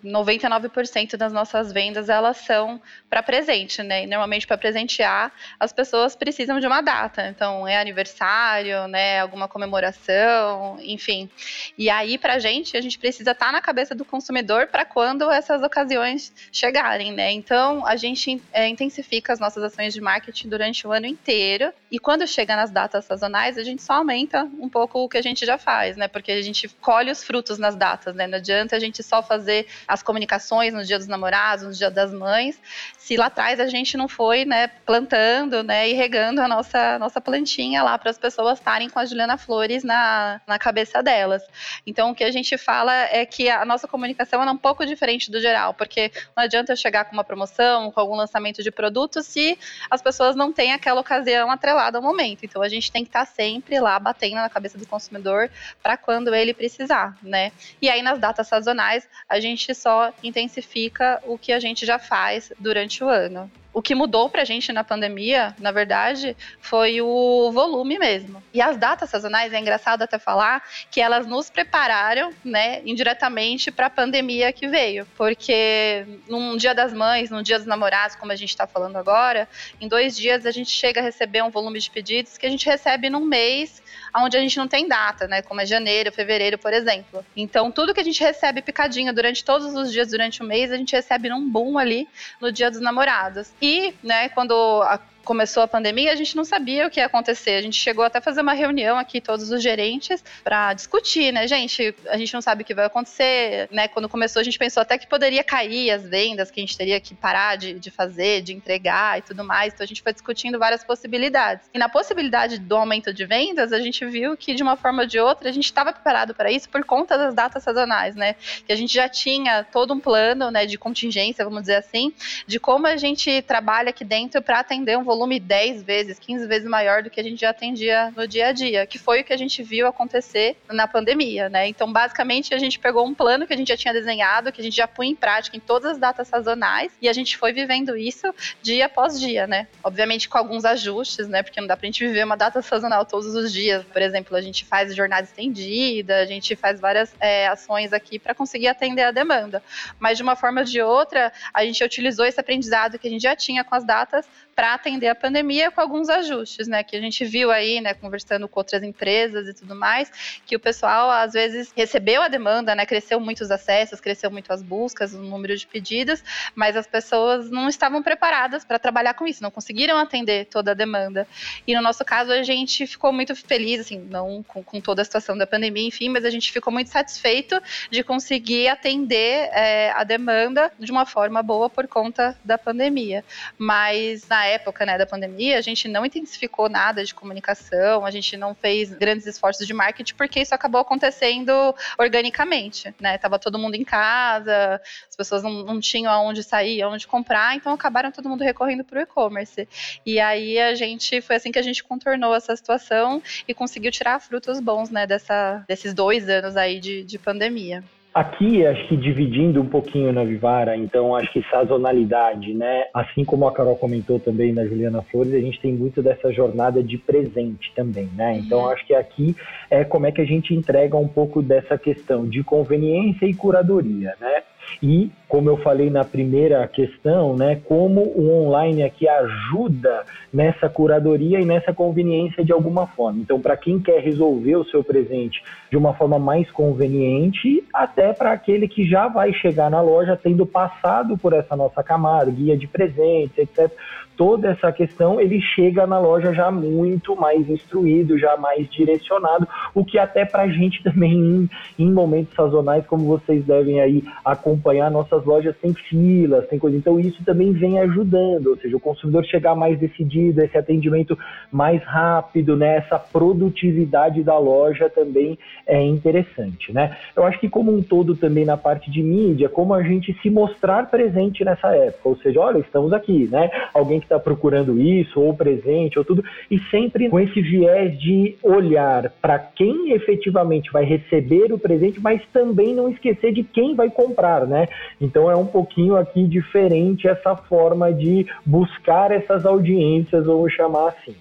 99% 0.03 1.15
das 1.15 1.31
nossas 1.31 1.71
vendas 1.71 2.09
elas 2.09 2.37
são 2.37 2.81
para 3.09 3.23
presente, 3.23 3.81
né? 3.81 4.03
E 4.03 4.07
normalmente 4.07 4.45
para 4.45 4.57
presentear, 4.57 5.31
as 5.59 5.71
pessoas 5.71 6.15
precisam 6.15 6.59
de 6.59 6.67
uma 6.67 6.81
data. 6.81 7.27
Então, 7.27 7.67
é 7.67 7.79
aniversário, 7.79 8.87
né? 8.87 9.19
Alguma 9.19 9.47
comemoração, 9.47 10.77
enfim. 10.81 11.29
E 11.77 11.89
aí, 11.89 12.17
para 12.17 12.33
a 12.33 12.39
gente, 12.39 12.75
a 12.75 12.81
gente 12.81 12.99
precisa 12.99 13.31
estar 13.31 13.47
tá 13.47 13.51
na 13.51 13.61
cabeça 13.61 13.95
do 13.95 14.03
consumidor 14.03 14.67
para 14.67 14.83
quando 14.83 15.31
essas 15.31 15.61
ocasiões 15.63 16.33
chegarem, 16.51 17.13
né? 17.13 17.31
Então, 17.31 17.85
a 17.85 17.95
gente 17.95 18.41
é, 18.51 18.67
intensifica 18.67 19.31
as 19.31 19.39
nossas 19.39 19.63
ações 19.63 19.93
de 19.93 20.01
marketing 20.01 20.49
durante 20.49 20.85
o 20.85 20.91
ano 20.91 21.05
inteiro. 21.05 21.73
E 21.89 21.99
quando 21.99 22.27
chega 22.27 22.55
nas 22.55 22.71
datas 22.71 23.05
sazonais, 23.05 23.57
a 23.57 23.63
gente 23.63 23.81
só 23.81 23.93
aumenta 23.93 24.43
um 24.59 24.67
pouco 24.67 24.99
o 24.99 25.09
que 25.09 25.17
a 25.17 25.21
gente 25.21 25.45
já 25.45 25.52
já 25.53 25.57
faz, 25.57 25.95
né? 25.95 26.07
Porque 26.07 26.31
a 26.31 26.41
gente 26.41 26.67
colhe 26.81 27.11
os 27.11 27.23
frutos 27.23 27.57
nas 27.57 27.75
datas, 27.75 28.15
né? 28.15 28.27
Não 28.27 28.37
adianta 28.37 28.75
a 28.75 28.79
gente 28.79 29.01
só 29.03 29.21
fazer 29.21 29.67
as 29.87 30.01
comunicações 30.01 30.73
no 30.73 30.83
dia 30.83 30.97
dos 30.97 31.07
namorados, 31.07 31.65
no 31.65 31.71
dia 31.71 31.91
das 31.91 32.11
mães, 32.11 32.59
se 32.97 33.17
lá 33.17 33.27
atrás 33.27 33.59
a 33.59 33.67
gente 33.67 33.97
não 33.97 34.07
foi, 34.07 34.45
né, 34.45 34.67
plantando, 34.85 35.61
né, 35.61 35.89
e 35.89 35.93
regando 35.93 36.41
a 36.41 36.47
nossa, 36.47 36.97
nossa 36.97 37.19
plantinha 37.19 37.83
lá 37.83 37.97
para 37.97 38.09
as 38.09 38.17
pessoas 38.17 38.59
estarem 38.59 38.89
com 38.89 38.99
a 38.99 39.05
Juliana 39.05 39.37
Flores 39.37 39.83
na, 39.83 40.41
na 40.47 40.57
cabeça 40.57 41.03
delas. 41.03 41.43
Então, 41.85 42.11
o 42.11 42.15
que 42.15 42.23
a 42.23 42.31
gente 42.31 42.57
fala 42.57 42.93
é 42.93 43.25
que 43.25 43.49
a 43.49 43.65
nossa 43.65 43.87
comunicação 43.87 44.41
é 44.41 44.49
um 44.49 44.57
pouco 44.57 44.85
diferente 44.85 45.29
do 45.29 45.39
geral, 45.39 45.73
porque 45.73 46.11
não 46.35 46.43
adianta 46.43 46.71
eu 46.71 46.77
chegar 46.77 47.05
com 47.05 47.13
uma 47.13 47.23
promoção, 47.23 47.91
com 47.91 47.99
algum 47.99 48.15
lançamento 48.15 48.63
de 48.63 48.71
produto, 48.71 49.21
se 49.21 49.57
as 49.89 50.01
pessoas 50.01 50.35
não 50.35 50.51
têm 50.51 50.71
aquela 50.71 51.01
ocasião 51.01 51.51
atrelada 51.51 51.97
ao 51.97 52.01
momento. 52.01 52.45
Então, 52.45 52.61
a 52.61 52.69
gente 52.69 52.91
tem 52.91 53.03
que 53.03 53.09
estar 53.09 53.25
sempre 53.25 53.79
lá 53.79 53.99
batendo 53.99 54.35
na 54.35 54.49
cabeça 54.49 54.77
do 54.77 54.87
consumidor 54.87 55.42
para 55.81 55.97
quando 55.97 56.33
ele 56.33 56.53
precisar, 56.53 57.17
né? 57.21 57.51
E 57.81 57.89
aí 57.89 58.01
nas 58.01 58.19
datas 58.19 58.47
sazonais 58.47 59.07
a 59.27 59.39
gente 59.39 59.73
só 59.73 60.13
intensifica 60.23 61.21
o 61.25 61.37
que 61.37 61.51
a 61.51 61.59
gente 61.59 61.85
já 61.85 61.99
faz 61.99 62.51
durante 62.59 63.03
o 63.03 63.09
ano 63.09 63.49
o 63.73 63.81
que 63.81 63.95
mudou 63.95 64.29
para 64.29 64.43
a 64.43 64.45
gente 64.45 64.71
na 64.71 64.83
pandemia, 64.83 65.55
na 65.59 65.71
verdade, 65.71 66.37
foi 66.61 67.01
o 67.01 67.51
volume 67.51 67.97
mesmo. 67.97 68.41
E 68.53 68.61
as 68.61 68.77
datas 68.77 69.09
sazonais, 69.09 69.51
é 69.51 69.59
engraçado 69.59 70.03
até 70.03 70.19
falar 70.19 70.63
que 70.91 71.01
elas 71.01 71.25
nos 71.25 71.49
prepararam, 71.49 72.31
né, 72.45 72.81
indiretamente 72.85 73.71
para 73.71 73.87
a 73.87 73.89
pandemia 73.89 74.53
que 74.53 74.67
veio. 74.67 75.07
Porque 75.17 76.05
num 76.29 76.55
dia 76.55 76.75
das 76.75 76.93
mães, 76.93 77.31
num 77.31 77.41
dia 77.41 77.57
dos 77.57 77.67
namorados, 77.67 78.15
como 78.15 78.31
a 78.31 78.35
gente 78.35 78.49
está 78.49 78.67
falando 78.67 78.97
agora, 78.97 79.49
em 79.81 79.87
dois 79.87 80.15
dias 80.15 80.45
a 80.45 80.51
gente 80.51 80.69
chega 80.69 81.01
a 81.01 81.03
receber 81.03 81.43
um 81.43 81.49
volume 81.49 81.79
de 81.79 81.89
pedidos 81.89 82.37
que 82.37 82.45
a 82.45 82.49
gente 82.49 82.67
recebe 82.67 83.09
num 83.09 83.25
mês 83.25 83.81
onde 84.15 84.37
a 84.37 84.39
gente 84.39 84.57
não 84.57 84.67
tem 84.67 84.87
data, 84.87 85.27
né, 85.27 85.41
como 85.41 85.61
é 85.61 85.65
janeiro, 85.65 86.11
fevereiro, 86.11 86.57
por 86.57 86.73
exemplo. 86.73 87.25
Então, 87.35 87.71
tudo 87.71 87.93
que 87.93 87.99
a 87.99 88.03
gente 88.03 88.23
recebe 88.23 88.61
picadinho 88.61 89.13
durante 89.13 89.43
todos 89.43 89.73
os 89.73 89.91
dias 89.91 90.09
durante 90.09 90.41
o 90.41 90.45
mês, 90.45 90.71
a 90.71 90.77
gente 90.77 90.95
recebe 90.95 91.29
num 91.29 91.49
boom 91.49 91.77
ali 91.77 92.07
no 92.39 92.51
dia 92.51 92.69
dos 92.69 92.81
namorados. 92.81 93.51
E, 93.61 93.93
né, 94.03 94.29
quando 94.29 94.83
começou 95.23 95.63
a 95.63 95.67
pandemia, 95.67 96.11
a 96.11 96.15
gente 96.15 96.35
não 96.35 96.43
sabia 96.43 96.87
o 96.87 96.89
que 96.89 96.99
ia 96.99 97.05
acontecer. 97.05 97.51
A 97.51 97.61
gente 97.61 97.77
chegou 97.77 98.03
até 98.03 98.19
a 98.19 98.21
fazer 98.21 98.41
uma 98.41 98.53
reunião 98.53 98.97
aqui, 98.97 99.21
todos 99.21 99.51
os 99.51 99.61
gerentes, 99.61 100.23
para 100.43 100.73
discutir, 100.73 101.31
né, 101.31 101.47
gente? 101.47 101.95
A 102.07 102.17
gente 102.17 102.33
não 102.33 102.41
sabe 102.41 102.63
o 102.63 102.65
que 102.65 102.73
vai 102.73 102.85
acontecer, 102.85 103.67
né? 103.71 103.87
Quando 103.87 104.09
começou, 104.09 104.39
a 104.39 104.43
gente 104.43 104.59
pensou 104.59 104.81
até 104.81 104.97
que 104.97 105.07
poderia 105.07 105.43
cair 105.43 105.91
as 105.91 106.03
vendas, 106.03 106.51
que 106.51 106.59
a 106.59 106.63
gente 106.63 106.77
teria 106.77 106.99
que 106.99 107.15
parar 107.15 107.55
de, 107.55 107.79
de 107.79 107.89
fazer, 107.89 108.41
de 108.41 108.53
entregar 108.53 109.19
e 109.19 109.21
tudo 109.21 109.43
mais. 109.43 109.73
Então 109.73 109.83
a 109.83 109.87
gente 109.87 110.01
foi 110.01 110.13
discutindo 110.13 110.59
várias 110.59 110.83
possibilidades. 110.83 111.69
E 111.73 111.77
na 111.77 111.89
possibilidade 111.89 112.59
do 112.59 112.75
aumento 112.75 113.13
de 113.13 113.25
vendas, 113.25 113.71
a 113.71 113.79
gente 113.79 114.05
viu 114.05 114.35
que 114.35 114.53
de 114.53 114.61
uma 114.61 114.75
forma 114.75 115.03
ou 115.03 115.07
de 115.07 115.19
outra 115.19 115.49
a 115.49 115.51
gente 115.51 115.65
estava 115.65 115.93
preparado 115.93 116.33
para 116.33 116.51
isso 116.51 116.69
por 116.69 116.83
conta 116.83 117.17
das 117.17 117.33
datas 117.33 117.63
sazonais, 117.63 118.15
né? 118.15 118.35
Que 118.65 118.73
a 118.73 118.75
gente 118.75 118.93
já 118.93 119.07
tinha 119.07 119.63
todo 119.63 119.93
um 119.93 119.99
plano, 119.99 120.51
né, 120.51 120.65
de 120.65 120.77
contingência, 120.77 121.45
vamos 121.45 121.61
dizer 121.61 121.75
assim, 121.75 122.13
de 122.45 122.59
como 122.59 122.87
a 122.87 122.97
gente 122.97 123.41
trabalha 123.43 123.89
aqui 123.89 124.03
dentro 124.03 124.41
para 124.41 124.59
atender 124.59 124.97
um 124.97 125.03
10 125.39 125.83
vezes, 125.83 126.19
15 126.19 126.47
vezes 126.47 126.67
maior 126.67 127.03
do 127.03 127.09
que 127.09 127.19
a 127.19 127.23
gente 127.23 127.41
já 127.41 127.49
atendia 127.49 128.11
no 128.15 128.27
dia 128.27 128.47
a 128.47 128.51
dia, 128.51 128.85
que 128.85 128.97
foi 128.97 129.21
o 129.21 129.23
que 129.23 129.33
a 129.33 129.37
gente 129.37 129.61
viu 129.63 129.87
acontecer 129.87 130.57
na 130.71 130.87
pandemia, 130.87 131.49
né? 131.49 131.67
Então, 131.67 131.91
basicamente, 131.91 132.53
a 132.53 132.57
gente 132.57 132.79
pegou 132.79 133.05
um 133.05 133.13
plano 133.13 133.45
que 133.45 133.53
a 133.53 133.57
gente 133.57 133.67
já 133.67 133.77
tinha 133.77 133.93
desenhado, 133.93 134.51
que 134.51 134.61
a 134.61 134.63
gente 134.63 134.75
já 134.75 134.87
põe 134.87 135.09
em 135.09 135.15
prática 135.15 135.55
em 135.55 135.59
todas 135.59 135.91
as 135.91 135.97
datas 135.97 136.27
sazonais, 136.27 136.91
e 137.01 137.07
a 137.07 137.13
gente 137.13 137.37
foi 137.37 137.53
vivendo 137.53 137.95
isso 137.95 138.33
dia 138.61 138.85
após 138.85 139.19
dia, 139.19 139.47
né? 139.47 139.67
Obviamente 139.83 140.27
com 140.27 140.37
alguns 140.37 140.65
ajustes, 140.65 141.27
né? 141.27 141.43
Porque 141.43 141.59
não 141.59 141.67
dá 141.67 141.77
pra 141.77 141.85
gente 141.85 142.05
viver 142.05 142.23
uma 142.23 142.37
data 142.37 142.61
sazonal 142.61 143.05
todos 143.05 143.35
os 143.35 143.51
dias. 143.51 143.83
Por 143.85 144.01
exemplo, 144.01 144.35
a 144.35 144.41
gente 144.41 144.65
faz 144.65 144.95
jornada 144.95 145.23
estendida, 145.23 146.17
a 146.17 146.25
gente 146.25 146.55
faz 146.55 146.79
várias 146.79 147.13
é, 147.19 147.47
ações 147.47 147.93
aqui 147.93 148.19
para 148.19 148.33
conseguir 148.33 148.67
atender 148.67 149.03
a 149.03 149.11
demanda. 149.11 149.61
Mas 149.99 150.17
de 150.17 150.23
uma 150.23 150.35
forma 150.35 150.61
ou 150.61 150.65
de 150.65 150.81
outra, 150.81 151.31
a 151.53 151.65
gente 151.65 151.83
utilizou 151.83 152.25
esse 152.25 152.39
aprendizado 152.39 152.97
que 152.97 153.07
a 153.07 153.09
gente 153.09 153.21
já 153.21 153.35
tinha 153.35 153.63
com 153.63 153.75
as 153.75 153.83
datas 153.85 154.27
para 154.55 154.73
atender 154.73 155.07
a 155.07 155.15
pandemia 155.15 155.71
com 155.71 155.81
alguns 155.81 156.09
ajustes, 156.09 156.67
né? 156.67 156.83
Que 156.83 156.95
a 156.95 157.01
gente 157.01 157.25
viu 157.25 157.51
aí, 157.51 157.81
né, 157.81 157.93
conversando 157.93 158.47
com 158.47 158.59
outras 158.59 158.83
empresas 158.83 159.47
e 159.47 159.53
tudo 159.53 159.75
mais, 159.75 160.11
que 160.45 160.55
o 160.55 160.59
pessoal 160.59 161.09
às 161.09 161.33
vezes 161.33 161.71
recebeu 161.75 162.21
a 162.21 162.27
demanda, 162.27 162.75
né? 162.75 162.85
Cresceu 162.85 163.19
muito 163.19 163.41
os 163.41 163.51
acessos, 163.51 163.99
cresceu 163.99 164.29
muito 164.29 164.51
as 164.53 164.61
buscas, 164.61 165.13
o 165.13 165.19
número 165.19 165.55
de 165.55 165.65
pedidos, 165.65 166.23
mas 166.55 166.75
as 166.75 166.87
pessoas 166.87 167.49
não 167.49 167.67
estavam 167.67 168.03
preparadas 168.03 168.63
para 168.63 168.77
trabalhar 168.77 169.13
com 169.13 169.25
isso, 169.25 169.41
não 169.41 169.51
conseguiram 169.51 169.97
atender 169.97 170.45
toda 170.45 170.71
a 170.71 170.73
demanda. 170.73 171.27
E 171.65 171.75
no 171.75 171.81
nosso 171.81 172.03
caso, 172.05 172.31
a 172.31 172.43
gente 172.43 172.85
ficou 172.85 173.11
muito 173.11 173.35
feliz, 173.35 173.81
assim, 173.81 173.99
não 173.99 174.43
com, 174.43 174.63
com 174.63 174.79
toda 174.79 175.01
a 175.01 175.05
situação 175.05 175.37
da 175.37 175.47
pandemia, 175.47 175.87
enfim, 175.87 176.09
mas 176.09 176.25
a 176.25 176.29
gente 176.29 176.51
ficou 176.51 176.71
muito 176.71 176.89
satisfeito 176.89 177.61
de 177.89 178.03
conseguir 178.03 178.67
atender 178.67 179.49
é, 179.51 179.91
a 179.91 180.03
demanda 180.03 180.71
de 180.79 180.91
uma 180.91 181.05
forma 181.05 181.41
boa 181.41 181.69
por 181.69 181.87
conta 181.87 182.37
da 182.43 182.57
pandemia. 182.57 183.23
Mas 183.57 184.27
na 184.27 184.42
época 184.45 184.85
né, 184.85 184.97
da 184.97 185.05
pandemia, 185.05 185.57
a 185.57 185.61
gente 185.61 185.87
não 185.87 186.05
intensificou 186.05 186.69
nada 186.69 187.03
de 187.03 187.13
comunicação, 187.13 188.05
a 188.05 188.11
gente 188.11 188.35
não 188.37 188.53
fez 188.53 188.93
grandes 188.93 189.25
esforços 189.25 189.65
de 189.65 189.73
marketing, 189.73 190.15
porque 190.15 190.41
isso 190.41 190.53
acabou 190.53 190.81
acontecendo 190.81 191.51
organicamente, 191.97 192.93
né? 192.99 193.17
Tava 193.17 193.39
todo 193.39 193.59
mundo 193.59 193.75
em 193.75 193.83
casa, 193.83 194.81
as 195.09 195.15
pessoas 195.15 195.43
não, 195.43 195.51
não 195.63 195.79
tinham 195.79 196.11
aonde 196.11 196.43
sair, 196.43 196.81
aonde 196.81 197.07
comprar, 197.07 197.55
então 197.55 197.73
acabaram 197.73 198.11
todo 198.11 198.29
mundo 198.29 198.43
recorrendo 198.43 198.83
para 198.83 198.99
o 198.99 199.01
e-commerce. 199.01 199.67
E 200.05 200.19
aí 200.19 200.59
a 200.59 200.75
gente, 200.75 201.21
foi 201.21 201.35
assim 201.35 201.51
que 201.51 201.59
a 201.59 201.63
gente 201.63 201.83
contornou 201.83 202.35
essa 202.35 202.55
situação 202.55 203.21
e 203.47 203.53
conseguiu 203.53 203.91
tirar 203.91 204.19
frutos 204.19 204.59
bons, 204.59 204.89
né, 204.89 205.05
dessa, 205.05 205.63
desses 205.67 205.93
dois 205.93 206.27
anos 206.29 206.55
aí 206.55 206.79
de, 206.79 207.03
de 207.03 207.17
pandemia. 207.17 207.83
Aqui, 208.13 208.63
acho 208.63 208.87
que 208.87 208.95
dividindo 208.95 209.59
um 209.59 209.65
pouquinho 209.65 210.13
na 210.13 210.23
Vivara, 210.23 210.77
então 210.77 211.15
acho 211.15 211.33
que 211.33 211.43
sazonalidade, 211.49 212.53
né? 212.53 212.85
Assim 212.93 213.25
como 213.25 213.47
a 213.47 213.51
Carol 213.51 213.75
comentou 213.75 214.19
também 214.19 214.53
na 214.53 214.63
Juliana 214.65 215.01
Flores, 215.01 215.33
a 215.33 215.39
gente 215.39 215.59
tem 215.59 215.73
muito 215.73 215.99
dessa 215.99 216.31
jornada 216.31 216.83
de 216.83 216.95
presente 216.95 217.73
também, 217.75 218.07
né? 218.15 218.37
Então 218.37 218.59
uhum. 218.59 218.69
acho 218.69 218.85
que 218.85 218.93
aqui 218.93 219.35
é 219.67 219.83
como 219.83 220.05
é 220.05 220.11
que 220.11 220.21
a 220.21 220.25
gente 220.25 220.53
entrega 220.53 220.95
um 220.95 221.07
pouco 221.07 221.41
dessa 221.41 221.75
questão 221.75 222.27
de 222.27 222.43
conveniência 222.43 223.25
e 223.25 223.33
curadoria, 223.33 224.13
né? 224.21 224.43
E, 224.81 225.11
como 225.33 225.49
eu 225.49 225.57
falei 225.57 225.89
na 225.89 226.03
primeira 226.03 226.67
questão, 226.67 227.35
né, 227.35 227.59
como 227.65 228.01
o 228.01 228.29
online 228.45 228.83
aqui 228.83 229.09
ajuda 229.09 230.03
nessa 230.31 230.69
curadoria 230.69 231.41
e 231.41 231.45
nessa 231.45 231.73
conveniência 231.73 232.45
de 232.45 232.53
alguma 232.53 232.85
forma. 232.85 233.19
Então, 233.19 233.41
para 233.41 233.57
quem 233.57 233.79
quer 233.79 233.99
resolver 233.99 234.57
o 234.57 234.65
seu 234.65 234.83
presente 234.83 235.41
de 235.71 235.75
uma 235.75 235.95
forma 235.95 236.19
mais 236.19 236.51
conveniente, 236.51 237.63
até 237.73 238.13
para 238.13 238.31
aquele 238.31 238.67
que 238.67 238.87
já 238.87 239.07
vai 239.07 239.33
chegar 239.33 239.71
na 239.71 239.81
loja 239.81 240.15
tendo 240.15 240.45
passado 240.45 241.17
por 241.17 241.33
essa 241.33 241.55
nossa 241.55 241.81
camada, 241.81 242.29
guia 242.29 242.55
de 242.55 242.67
presentes, 242.67 243.35
etc 243.35 243.71
toda 244.17 244.49
essa 244.49 244.71
questão, 244.71 245.19
ele 245.19 245.41
chega 245.41 245.87
na 245.87 245.99
loja 245.99 246.33
já 246.33 246.51
muito 246.51 247.15
mais 247.15 247.49
instruído, 247.49 248.17
já 248.17 248.37
mais 248.37 248.69
direcionado, 248.69 249.47
o 249.73 249.83
que 249.83 249.97
até 249.97 250.25
para 250.25 250.43
a 250.43 250.47
gente 250.47 250.81
também 250.83 251.13
em, 251.13 251.49
em, 251.79 251.91
momentos 251.91 252.33
sazonais, 252.35 252.85
como 252.85 253.05
vocês 253.05 253.43
devem 253.45 253.79
aí 253.79 254.03
acompanhar, 254.23 254.91
nossas 254.91 255.22
lojas 255.25 255.55
têm 255.57 255.73
filas, 255.73 256.47
tem 256.47 256.59
coisa, 256.59 256.77
então 256.77 256.99
isso 256.99 257.23
também 257.23 257.51
vem 257.51 257.79
ajudando, 257.79 258.47
ou 258.47 258.57
seja, 258.57 258.75
o 258.75 258.79
consumidor 258.79 259.25
chegar 259.25 259.55
mais 259.55 259.77
decidido, 259.79 260.41
esse 260.41 260.57
atendimento 260.57 261.17
mais 261.51 261.83
rápido, 261.83 262.55
né, 262.55 262.77
essa 262.77 262.97
produtividade 262.97 264.23
da 264.23 264.37
loja 264.37 264.89
também 264.89 265.37
é 265.65 265.81
interessante, 265.81 266.71
né? 266.73 266.95
Eu 267.15 267.23
acho 267.23 267.39
que 267.39 267.49
como 267.49 267.73
um 267.73 267.81
todo 267.81 268.15
também 268.15 268.45
na 268.45 268.57
parte 268.57 268.89
de 268.91 269.01
mídia, 269.01 269.49
como 269.49 269.73
a 269.73 269.83
gente 269.83 270.13
se 270.21 270.29
mostrar 270.29 270.89
presente 270.89 271.43
nessa 271.43 271.75
época, 271.75 272.09
ou 272.09 272.17
seja, 272.17 272.39
olha, 272.39 272.59
estamos 272.59 272.91
aqui, 272.93 273.27
né? 273.31 273.49
Alguém 273.73 273.99
que 273.99 274.05
está 274.05 274.19
procurando 274.19 274.79
isso, 274.79 275.19
ou 275.19 275.33
presente, 275.33 275.97
ou 275.97 276.05
tudo, 276.05 276.23
e 276.49 276.59
sempre 276.71 277.09
com 277.09 277.19
esse 277.19 277.41
viés 277.41 277.99
de 277.99 278.35
olhar 278.43 279.11
para 279.21 279.39
quem 279.39 279.91
efetivamente 279.91 280.71
vai 280.71 280.83
receber 280.83 281.51
o 281.51 281.59
presente, 281.59 281.99
mas 281.99 282.21
também 282.31 282.73
não 282.73 282.89
esquecer 282.89 283.31
de 283.31 283.43
quem 283.43 283.75
vai 283.75 283.89
comprar, 283.89 284.45
né? 284.47 284.67
Então 284.99 285.12
é 285.29 285.35
um 285.35 285.45
pouquinho 285.45 285.95
aqui 285.95 286.27
diferente 286.27 287.07
essa 287.07 287.35
forma 287.35 287.93
de 287.93 288.25
buscar 288.45 289.11
essas 289.11 289.45
audiências, 289.45 290.25
vamos 290.25 290.53
chamar 290.53 290.89
assim. 290.89 291.15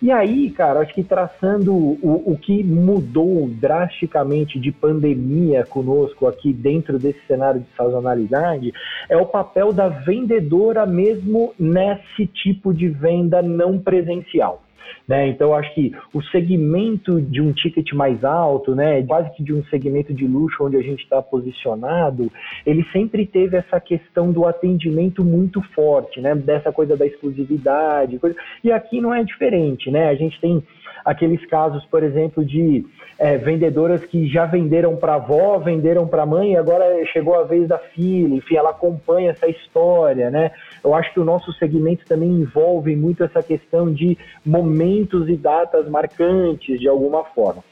E 0.00 0.12
aí, 0.12 0.50
cara, 0.50 0.80
acho 0.80 0.94
que 0.94 1.02
traçando 1.02 1.74
o, 1.74 2.32
o 2.32 2.38
que 2.38 2.62
mudou 2.62 3.48
drasticamente 3.48 4.60
de 4.60 4.70
pandemia 4.70 5.64
conosco 5.64 6.26
aqui 6.26 6.52
dentro 6.52 6.98
desse 6.98 7.20
cenário 7.26 7.60
de 7.60 7.66
sazonalidade 7.76 8.72
é 9.08 9.16
o 9.16 9.26
papel 9.26 9.72
da 9.72 9.88
vendedora 9.88 10.86
mesmo 10.86 11.52
nesse 11.58 12.26
tipo 12.26 12.72
de 12.72 12.88
venda 12.88 13.42
não 13.42 13.78
presencial. 13.78 14.62
Né? 15.06 15.28
Então, 15.28 15.54
acho 15.54 15.74
que 15.74 15.92
o 16.14 16.22
segmento 16.22 17.20
de 17.20 17.40
um 17.40 17.52
ticket 17.52 17.92
mais 17.92 18.22
alto, 18.24 18.74
né, 18.74 19.02
quase 19.02 19.30
que 19.34 19.42
de 19.42 19.52
um 19.52 19.64
segmento 19.64 20.14
de 20.14 20.26
luxo 20.26 20.64
onde 20.64 20.76
a 20.76 20.82
gente 20.82 21.02
está 21.02 21.20
posicionado, 21.20 22.30
ele 22.64 22.84
sempre 22.92 23.26
teve 23.26 23.56
essa 23.56 23.80
questão 23.80 24.30
do 24.30 24.46
atendimento 24.46 25.24
muito 25.24 25.60
forte, 25.74 26.20
né, 26.20 26.34
dessa 26.34 26.72
coisa 26.72 26.96
da 26.96 27.06
exclusividade. 27.06 28.18
Coisa... 28.18 28.36
E 28.62 28.70
aqui 28.70 29.00
não 29.00 29.12
é 29.12 29.24
diferente. 29.24 29.90
Né? 29.90 30.08
A 30.08 30.14
gente 30.14 30.40
tem 30.40 30.62
aqueles 31.04 31.44
casos, 31.46 31.84
por 31.86 32.02
exemplo, 32.02 32.44
de 32.44 32.84
é, 33.20 33.36
vendedoras 33.36 34.02
que 34.02 34.26
já 34.26 34.46
venderam 34.46 34.96
para 34.96 35.16
avó, 35.16 35.58
venderam 35.58 36.08
para 36.08 36.24
mãe, 36.24 36.52
e 36.52 36.56
agora 36.56 36.86
chegou 37.12 37.38
a 37.38 37.44
vez 37.44 37.68
da 37.68 37.76
filha, 37.76 38.34
enfim, 38.34 38.56
ela 38.56 38.70
acompanha 38.70 39.32
essa 39.32 39.46
história, 39.46 40.30
né? 40.30 40.50
Eu 40.82 40.94
acho 40.94 41.12
que 41.12 41.20
o 41.20 41.24
nosso 41.24 41.52
segmento 41.52 42.06
também 42.06 42.30
envolve 42.30 42.96
muito 42.96 43.22
essa 43.22 43.42
questão 43.42 43.92
de 43.92 44.16
momentos 44.44 45.28
e 45.28 45.36
datas 45.36 45.86
marcantes, 45.86 46.80
de 46.80 46.88
alguma 46.88 47.22
forma. 47.22 47.62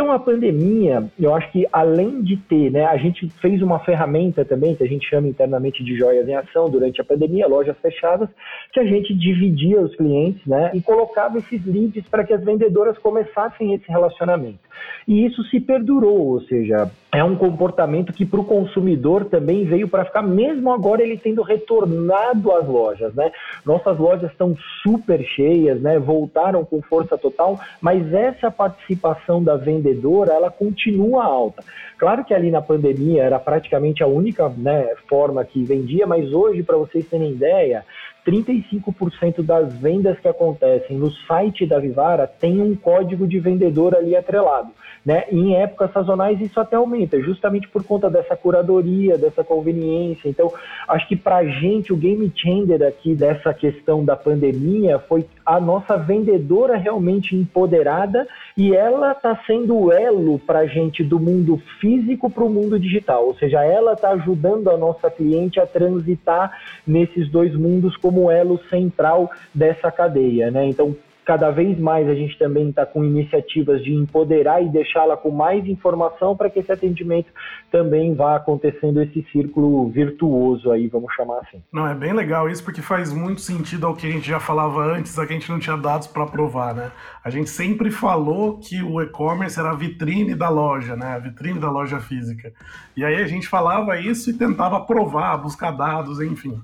Então, 0.00 0.12
a 0.12 0.18
pandemia, 0.18 1.10
eu 1.20 1.34
acho 1.34 1.52
que 1.52 1.66
além 1.70 2.22
de 2.22 2.34
ter, 2.34 2.70
né, 2.70 2.86
a 2.86 2.96
gente 2.96 3.28
fez 3.38 3.60
uma 3.60 3.80
ferramenta 3.80 4.46
também, 4.46 4.74
que 4.74 4.82
a 4.82 4.86
gente 4.86 5.06
chama 5.06 5.28
internamente 5.28 5.84
de 5.84 5.94
joias 5.94 6.26
em 6.26 6.34
ação, 6.34 6.70
durante 6.70 7.02
a 7.02 7.04
pandemia, 7.04 7.46
lojas 7.46 7.76
fechadas, 7.82 8.30
que 8.72 8.80
a 8.80 8.84
gente 8.86 9.12
dividia 9.12 9.78
os 9.78 9.94
clientes, 9.94 10.40
né, 10.46 10.70
e 10.72 10.80
colocava 10.80 11.36
esses 11.36 11.62
leads 11.66 12.08
para 12.08 12.24
que 12.24 12.32
as 12.32 12.42
vendedoras 12.42 12.96
começassem 12.96 13.74
esse 13.74 13.86
relacionamento. 13.90 14.60
E 15.06 15.26
isso 15.26 15.44
se 15.50 15.60
perdurou, 15.60 16.28
ou 16.28 16.40
seja, 16.44 16.90
é 17.12 17.24
um 17.24 17.34
comportamento 17.34 18.12
que 18.12 18.24
para 18.24 18.40
o 18.40 18.44
consumidor 18.44 19.24
também 19.24 19.64
veio 19.64 19.88
para 19.88 20.04
ficar, 20.04 20.22
mesmo 20.22 20.72
agora 20.72 21.02
ele 21.02 21.18
tendo 21.18 21.42
retornado 21.42 22.52
às 22.52 22.66
lojas, 22.66 23.12
né? 23.14 23.32
Nossas 23.66 23.98
lojas 23.98 24.30
estão 24.30 24.56
super 24.82 25.20
cheias, 25.24 25.80
né? 25.80 25.98
Voltaram 25.98 26.64
com 26.64 26.80
força 26.82 27.18
total, 27.18 27.58
mas 27.80 28.12
essa 28.12 28.50
participação 28.50 29.42
da 29.42 29.56
vendedora, 29.56 30.32
ela 30.32 30.50
continua 30.50 31.24
alta. 31.24 31.64
Claro 31.98 32.24
que 32.24 32.32
ali 32.32 32.50
na 32.50 32.62
pandemia 32.62 33.24
era 33.24 33.38
praticamente 33.38 34.02
a 34.02 34.06
única 34.06 34.48
né, 34.48 34.94
forma 35.06 35.44
que 35.44 35.62
vendia, 35.64 36.06
mas 36.06 36.32
hoje, 36.32 36.62
para 36.62 36.78
vocês 36.78 37.06
terem 37.06 37.32
ideia, 37.32 37.84
35% 38.26 39.42
das 39.42 39.72
vendas 39.74 40.18
que 40.18 40.28
acontecem 40.28 40.96
no 40.96 41.10
site 41.10 41.66
da 41.66 41.78
Vivara 41.78 42.26
tem 42.26 42.60
um 42.60 42.74
código 42.74 43.26
de 43.26 43.38
vendedor 43.38 43.94
ali 43.94 44.14
atrelado. 44.14 44.70
Né? 45.04 45.24
E 45.30 45.36
em 45.36 45.56
épocas 45.56 45.92
sazonais 45.92 46.38
isso 46.40 46.60
até 46.60 46.76
aumenta, 46.76 47.18
justamente 47.20 47.66
por 47.68 47.82
conta 47.82 48.10
dessa 48.10 48.36
curadoria, 48.36 49.16
dessa 49.16 49.42
conveniência. 49.42 50.28
Então, 50.28 50.52
acho 50.86 51.08
que 51.08 51.16
para 51.16 51.38
a 51.38 51.44
gente 51.44 51.92
o 51.92 51.96
game 51.96 52.30
changer 52.36 52.82
aqui 52.82 53.14
dessa 53.14 53.54
questão 53.54 54.04
da 54.04 54.14
pandemia 54.14 54.98
foi 54.98 55.26
a 55.44 55.58
nossa 55.58 55.96
vendedora 55.96 56.76
realmente 56.76 57.34
empoderada 57.34 58.26
e 58.56 58.74
ela 58.74 59.12
está 59.12 59.34
sendo 59.46 59.76
o 59.76 59.92
elo 59.92 60.38
para 60.38 60.60
a 60.60 60.66
gente 60.66 61.02
do 61.02 61.18
mundo 61.18 61.60
físico 61.80 62.28
para 62.28 62.44
o 62.44 62.50
mundo 62.50 62.78
digital. 62.78 63.26
Ou 63.26 63.34
seja, 63.36 63.64
ela 63.64 63.94
está 63.94 64.10
ajudando 64.10 64.68
a 64.68 64.76
nossa 64.76 65.10
cliente 65.10 65.58
a 65.58 65.66
transitar 65.66 66.52
nesses 66.86 67.30
dois 67.30 67.54
mundos 67.54 67.96
como 68.10 68.28
elo 68.28 68.60
central 68.68 69.30
dessa 69.54 69.90
cadeia. 69.92 70.50
Né? 70.50 70.66
Então, 70.66 70.96
cada 71.24 71.48
vez 71.48 71.78
mais 71.78 72.08
a 72.08 72.14
gente 72.14 72.36
também 72.36 72.70
está 72.70 72.84
com 72.84 73.04
iniciativas 73.04 73.84
de 73.84 73.94
empoderar 73.94 74.60
e 74.60 74.68
deixá-la 74.68 75.16
com 75.16 75.30
mais 75.30 75.64
informação 75.64 76.36
para 76.36 76.50
que 76.50 76.58
esse 76.58 76.72
atendimento 76.72 77.28
também 77.70 78.16
vá 78.16 78.34
acontecendo 78.34 79.00
esse 79.00 79.24
círculo 79.30 79.88
virtuoso 79.90 80.72
aí, 80.72 80.88
vamos 80.88 81.14
chamar 81.14 81.38
assim. 81.38 81.62
Não, 81.72 81.86
é 81.86 81.94
bem 81.94 82.12
legal 82.12 82.48
isso 82.48 82.64
porque 82.64 82.82
faz 82.82 83.12
muito 83.12 83.40
sentido 83.40 83.86
ao 83.86 83.94
que 83.94 84.08
a 84.08 84.10
gente 84.10 84.28
já 84.28 84.40
falava 84.40 84.80
antes, 84.80 85.16
a 85.20 85.24
gente 85.24 85.48
não 85.48 85.60
tinha 85.60 85.76
dados 85.76 86.08
para 86.08 86.26
provar, 86.26 86.74
né? 86.74 86.90
A 87.22 87.30
gente 87.30 87.48
sempre 87.48 87.92
falou 87.92 88.58
que 88.58 88.82
o 88.82 89.00
e-commerce 89.00 89.60
era 89.60 89.70
a 89.70 89.76
vitrine 89.76 90.34
da 90.34 90.48
loja, 90.48 90.96
né? 90.96 91.14
A 91.14 91.18
vitrine 91.18 91.60
da 91.60 91.70
loja 91.70 92.00
física. 92.00 92.52
E 92.96 93.04
aí 93.04 93.22
a 93.22 93.26
gente 93.28 93.46
falava 93.46 93.96
isso 94.00 94.30
e 94.30 94.32
tentava 94.32 94.80
provar, 94.80 95.36
buscar 95.36 95.70
dados, 95.70 96.20
enfim. 96.20 96.60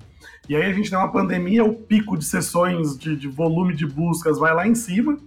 E 0.49 0.55
aí 0.55 0.63
a 0.63 0.73
gente 0.73 0.89
tem 0.89 0.97
uma 0.97 1.11
pandemia, 1.11 1.63
o 1.63 1.73
pico 1.73 2.17
de 2.17 2.25
sessões, 2.25 2.97
de, 2.97 3.15
de 3.15 3.27
volume 3.27 3.73
de 3.73 3.85
buscas 3.85 4.39
vai 4.39 4.53
lá 4.53 4.67
em 4.67 4.75
cima, 4.75 5.17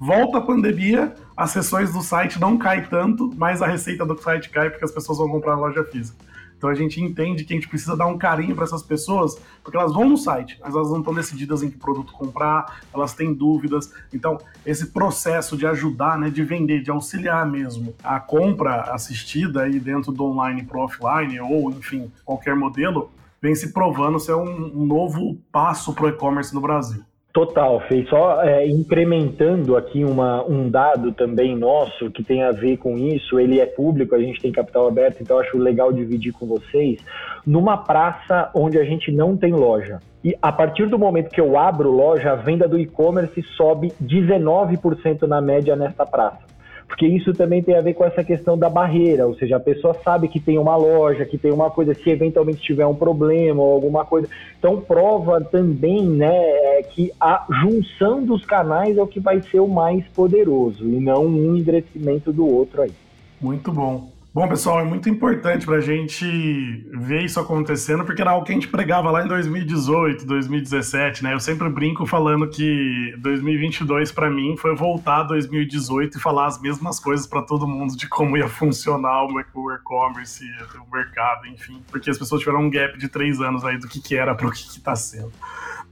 volta 0.00 0.38
a 0.38 0.40
pandemia, 0.40 1.14
as 1.36 1.50
sessões 1.50 1.92
do 1.92 2.02
site 2.02 2.40
não 2.40 2.56
cai 2.56 2.86
tanto, 2.86 3.30
mas 3.36 3.60
a 3.62 3.66
receita 3.66 4.04
do 4.04 4.16
site 4.20 4.50
cai 4.50 4.70
porque 4.70 4.84
as 4.84 4.90
pessoas 4.90 5.18
vão 5.18 5.28
comprar 5.28 5.56
na 5.56 5.62
loja 5.62 5.84
física. 5.84 6.16
Então 6.62 6.70
a 6.70 6.74
gente 6.76 7.02
entende 7.02 7.42
que 7.42 7.52
a 7.52 7.56
gente 7.56 7.68
precisa 7.68 7.96
dar 7.96 8.06
um 8.06 8.16
carinho 8.16 8.54
para 8.54 8.62
essas 8.62 8.84
pessoas, 8.84 9.36
porque 9.64 9.76
elas 9.76 9.92
vão 9.92 10.08
no 10.08 10.16
site, 10.16 10.60
mas 10.62 10.72
elas 10.72 10.90
não 10.90 11.00
estão 11.00 11.12
decididas 11.12 11.60
em 11.60 11.68
que 11.68 11.76
produto 11.76 12.12
comprar, 12.12 12.80
elas 12.94 13.14
têm 13.14 13.34
dúvidas. 13.34 13.92
Então, 14.14 14.38
esse 14.64 14.92
processo 14.92 15.56
de 15.56 15.66
ajudar, 15.66 16.16
né, 16.16 16.30
de 16.30 16.44
vender, 16.44 16.80
de 16.80 16.88
auxiliar 16.88 17.44
mesmo 17.44 17.92
a 18.04 18.20
compra 18.20 18.82
assistida 18.92 19.62
aí 19.62 19.80
dentro 19.80 20.12
do 20.12 20.24
online 20.24 20.62
para 20.62 20.78
offline, 20.78 21.40
ou 21.40 21.68
enfim, 21.72 22.12
qualquer 22.24 22.54
modelo, 22.54 23.10
vem 23.42 23.54
se 23.54 23.72
provando 23.72 24.20
ser 24.20 24.34
um, 24.34 24.72
um 24.72 24.86
novo 24.86 25.36
passo 25.50 25.92
para 25.92 26.06
o 26.06 26.08
e-commerce 26.08 26.54
no 26.54 26.60
Brasil. 26.60 27.02
Total, 27.32 27.80
Fê. 27.88 28.04
Só 28.10 28.42
é, 28.42 28.66
incrementando 28.68 29.74
aqui 29.74 30.04
uma, 30.04 30.44
um 30.44 30.68
dado 30.68 31.12
também 31.12 31.56
nosso 31.56 32.10
que 32.10 32.22
tem 32.22 32.42
a 32.42 32.52
ver 32.52 32.76
com 32.76 32.98
isso, 32.98 33.40
ele 33.40 33.58
é 33.58 33.64
público, 33.64 34.14
a 34.14 34.18
gente 34.18 34.38
tem 34.38 34.52
capital 34.52 34.86
aberto, 34.86 35.22
então 35.22 35.38
acho 35.38 35.56
legal 35.56 35.90
dividir 35.92 36.32
com 36.34 36.46
vocês. 36.46 37.00
Numa 37.46 37.78
praça 37.78 38.50
onde 38.54 38.78
a 38.78 38.84
gente 38.84 39.10
não 39.10 39.34
tem 39.34 39.52
loja. 39.52 39.98
E 40.22 40.36
a 40.42 40.52
partir 40.52 40.86
do 40.86 40.98
momento 40.98 41.30
que 41.30 41.40
eu 41.40 41.58
abro 41.58 41.90
loja, 41.90 42.32
a 42.32 42.36
venda 42.36 42.68
do 42.68 42.78
e-commerce 42.78 43.42
sobe 43.56 43.92
19% 44.00 45.22
na 45.22 45.40
média 45.40 45.74
nesta 45.74 46.04
praça 46.04 46.51
porque 46.92 47.06
isso 47.06 47.32
também 47.32 47.62
tem 47.62 47.74
a 47.74 47.80
ver 47.80 47.94
com 47.94 48.04
essa 48.04 48.22
questão 48.22 48.56
da 48.56 48.68
barreira, 48.68 49.26
ou 49.26 49.34
seja, 49.34 49.56
a 49.56 49.60
pessoa 49.60 49.96
sabe 50.04 50.28
que 50.28 50.38
tem 50.38 50.58
uma 50.58 50.76
loja, 50.76 51.24
que 51.24 51.38
tem 51.38 51.50
uma 51.50 51.70
coisa, 51.70 51.94
se 51.94 52.10
eventualmente 52.10 52.60
tiver 52.60 52.84
um 52.84 52.94
problema 52.94 53.62
ou 53.62 53.72
alguma 53.72 54.04
coisa. 54.04 54.28
Então, 54.58 54.78
prova 54.78 55.40
também 55.40 56.06
né, 56.06 56.28
é 56.28 56.82
que 56.82 57.10
a 57.18 57.46
junção 57.62 58.22
dos 58.22 58.44
canais 58.44 58.98
é 58.98 59.02
o 59.02 59.06
que 59.06 59.20
vai 59.20 59.40
ser 59.40 59.60
o 59.60 59.66
mais 59.66 60.06
poderoso, 60.08 60.86
e 60.86 61.00
não 61.00 61.24
um 61.24 61.56
endereçamento 61.56 62.30
do 62.30 62.46
outro 62.46 62.82
aí. 62.82 62.92
Muito 63.40 63.72
bom. 63.72 64.11
Bom, 64.34 64.48
pessoal, 64.48 64.80
é 64.80 64.84
muito 64.84 65.10
importante 65.10 65.66
para 65.66 65.76
a 65.76 65.80
gente 65.82 66.24
ver 66.94 67.22
isso 67.22 67.38
acontecendo, 67.38 68.02
porque 68.02 68.22
era 68.22 68.30
algo 68.30 68.46
que 68.46 68.52
a 68.52 68.54
gente 68.54 68.66
pregava 68.66 69.10
lá 69.10 69.22
em 69.22 69.28
2018, 69.28 70.24
2017, 70.24 71.22
né? 71.22 71.34
Eu 71.34 71.40
sempre 71.40 71.68
brinco 71.68 72.06
falando 72.06 72.48
que 72.48 73.14
2022 73.18 74.10
para 74.10 74.30
mim 74.30 74.56
foi 74.56 74.74
voltar 74.74 75.18
a 75.18 75.22
2018 75.24 76.16
e 76.16 76.20
falar 76.20 76.46
as 76.46 76.58
mesmas 76.58 76.98
coisas 76.98 77.26
para 77.26 77.42
todo 77.42 77.68
mundo 77.68 77.94
de 77.94 78.08
como 78.08 78.34
ia 78.34 78.48
funcionar 78.48 79.26
o 79.26 79.38
e-commerce, 79.38 80.42
o 80.80 80.90
mercado, 80.90 81.46
enfim, 81.48 81.82
porque 81.90 82.08
as 82.08 82.16
pessoas 82.16 82.40
tiveram 82.40 82.62
um 82.62 82.70
gap 82.70 82.98
de 82.98 83.08
três 83.08 83.38
anos 83.38 83.66
aí 83.66 83.76
do 83.76 83.86
que, 83.86 84.00
que 84.00 84.16
era 84.16 84.34
para 84.34 84.46
o 84.46 84.50
que 84.50 84.60
está 84.60 84.96
sendo. 84.96 85.30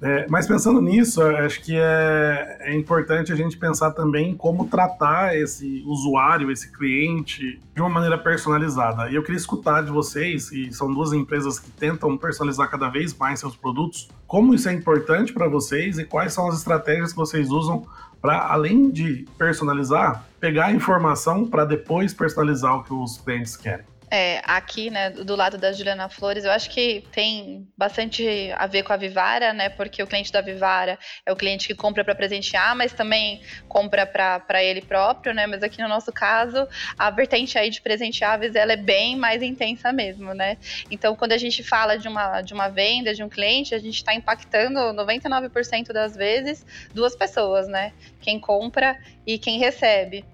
É, 0.03 0.27
mas 0.31 0.47
pensando 0.47 0.81
nisso, 0.81 1.23
acho 1.23 1.61
que 1.61 1.77
é, 1.77 2.57
é, 2.61 2.75
importante 2.75 3.33
a 3.33 3.37
gente 3.37 3.59
pensar 3.59 3.91
também 3.91 4.35
como 4.35 4.67
tratar 4.67 5.37
esse 5.37 5.83
usuário, 5.87 6.51
esse 6.51 6.73
cliente, 6.73 7.61
de 7.75 7.81
uma 7.83 7.91
maneira 7.91 8.17
personalizada. 8.17 9.11
E 9.11 9.15
eu 9.15 9.23
queria 9.23 9.37
escutar 9.37 9.83
de 9.83 9.91
vocês, 9.91 10.51
e 10.53 10.73
são 10.73 10.93
duas 10.93 11.13
empresas 11.13 11.59
que 11.59 11.71
tentam 11.71 12.17
personalizar 12.17 12.71
cada 12.71 12.89
vez 12.89 13.15
mais 13.15 13.41
seus 13.41 13.55
produtos, 13.55 14.09
como 14.27 14.55
isso 14.55 14.69
é 14.71 14.73
importante 14.73 15.35
para 15.35 15.49
vocês 15.49 15.99
e 15.99 16.05
quais 16.05 16.33
são 16.33 16.49
as 16.49 16.57
estratégias 16.57 17.13
que 17.13 17.19
vocês 17.19 17.51
usam 17.51 17.87
para, 18.23 18.47
além 18.47 18.91
de 18.91 19.27
personalizar, 19.37 20.25
pegar 20.39 20.67
a 20.67 20.73
informação 20.73 21.47
para 21.47 21.65
depois 21.65 22.15
personalizar 22.15 22.77
o 22.77 22.85
que 22.85 22.93
os 22.93 23.19
clientes 23.19 23.57
querem 23.57 23.90
é, 24.11 24.43
aqui, 24.45 24.91
né, 24.91 25.11
do 25.11 25.37
lado 25.37 25.57
da 25.57 25.73
Juliana 25.73 26.09
Flores, 26.09 26.45
eu 26.45 26.51
acho 26.51 26.69
que 26.69 27.05
tem 27.13 27.69
bastante 27.77 28.51
a 28.57 28.67
ver 28.67 28.83
com 28.83 28.93
a 28.93 28.97
Vivara, 28.97 29.53
né, 29.53 29.69
porque 29.69 30.03
o 30.03 30.07
cliente 30.07 30.33
da 30.33 30.41
Vivara 30.41 30.99
é 31.25 31.33
o 31.33 31.37
cliente 31.37 31.69
que 31.69 31.75
compra 31.75 32.05
para 32.05 32.15
presentear, 32.15 32.75
mas 32.75 32.93
também 32.93 33.41
compra 33.69 34.05
para 34.05 34.65
ele 34.65 34.83
próprio, 34.83 35.33
né, 35.33 35.47
mas 35.47 35.63
aqui 35.63 35.81
no 35.81 35.89
nosso 35.89 36.13
caso, 36.13 36.67
a 36.99 37.09
vertente 37.11 37.57
aí 37.57 37.71
de 37.71 37.81
presenteáveis, 37.81 38.57
ela 38.57 38.73
é 38.73 38.77
bem 38.77 39.15
mais 39.17 39.43
intensa 39.43 39.93
mesmo, 39.93 40.35
né, 40.35 40.57
então 40.91 41.15
quando 41.15 41.33
a 41.33 41.39
gente 41.39 41.63
fala 41.63 41.97
de 41.97 42.09
uma, 42.09 42.43
de 42.43 42.53
uma 42.53 42.69
venda, 42.69 43.15
de 43.15 43.23
um 43.23 43.29
cliente, 43.29 43.77
a 43.77 43.79
gente 43.79 43.97
está 43.97 44.13
impactando 44.13 44.81
99% 44.81 45.93
das 45.93 46.17
vezes 46.17 46.67
duas 46.93 47.15
pessoas, 47.15 47.69
né, 47.69 47.93
quem 48.21 48.41
compra 48.41 48.99
e 49.27 49.39
quem 49.39 49.59
recebe. 49.59 50.25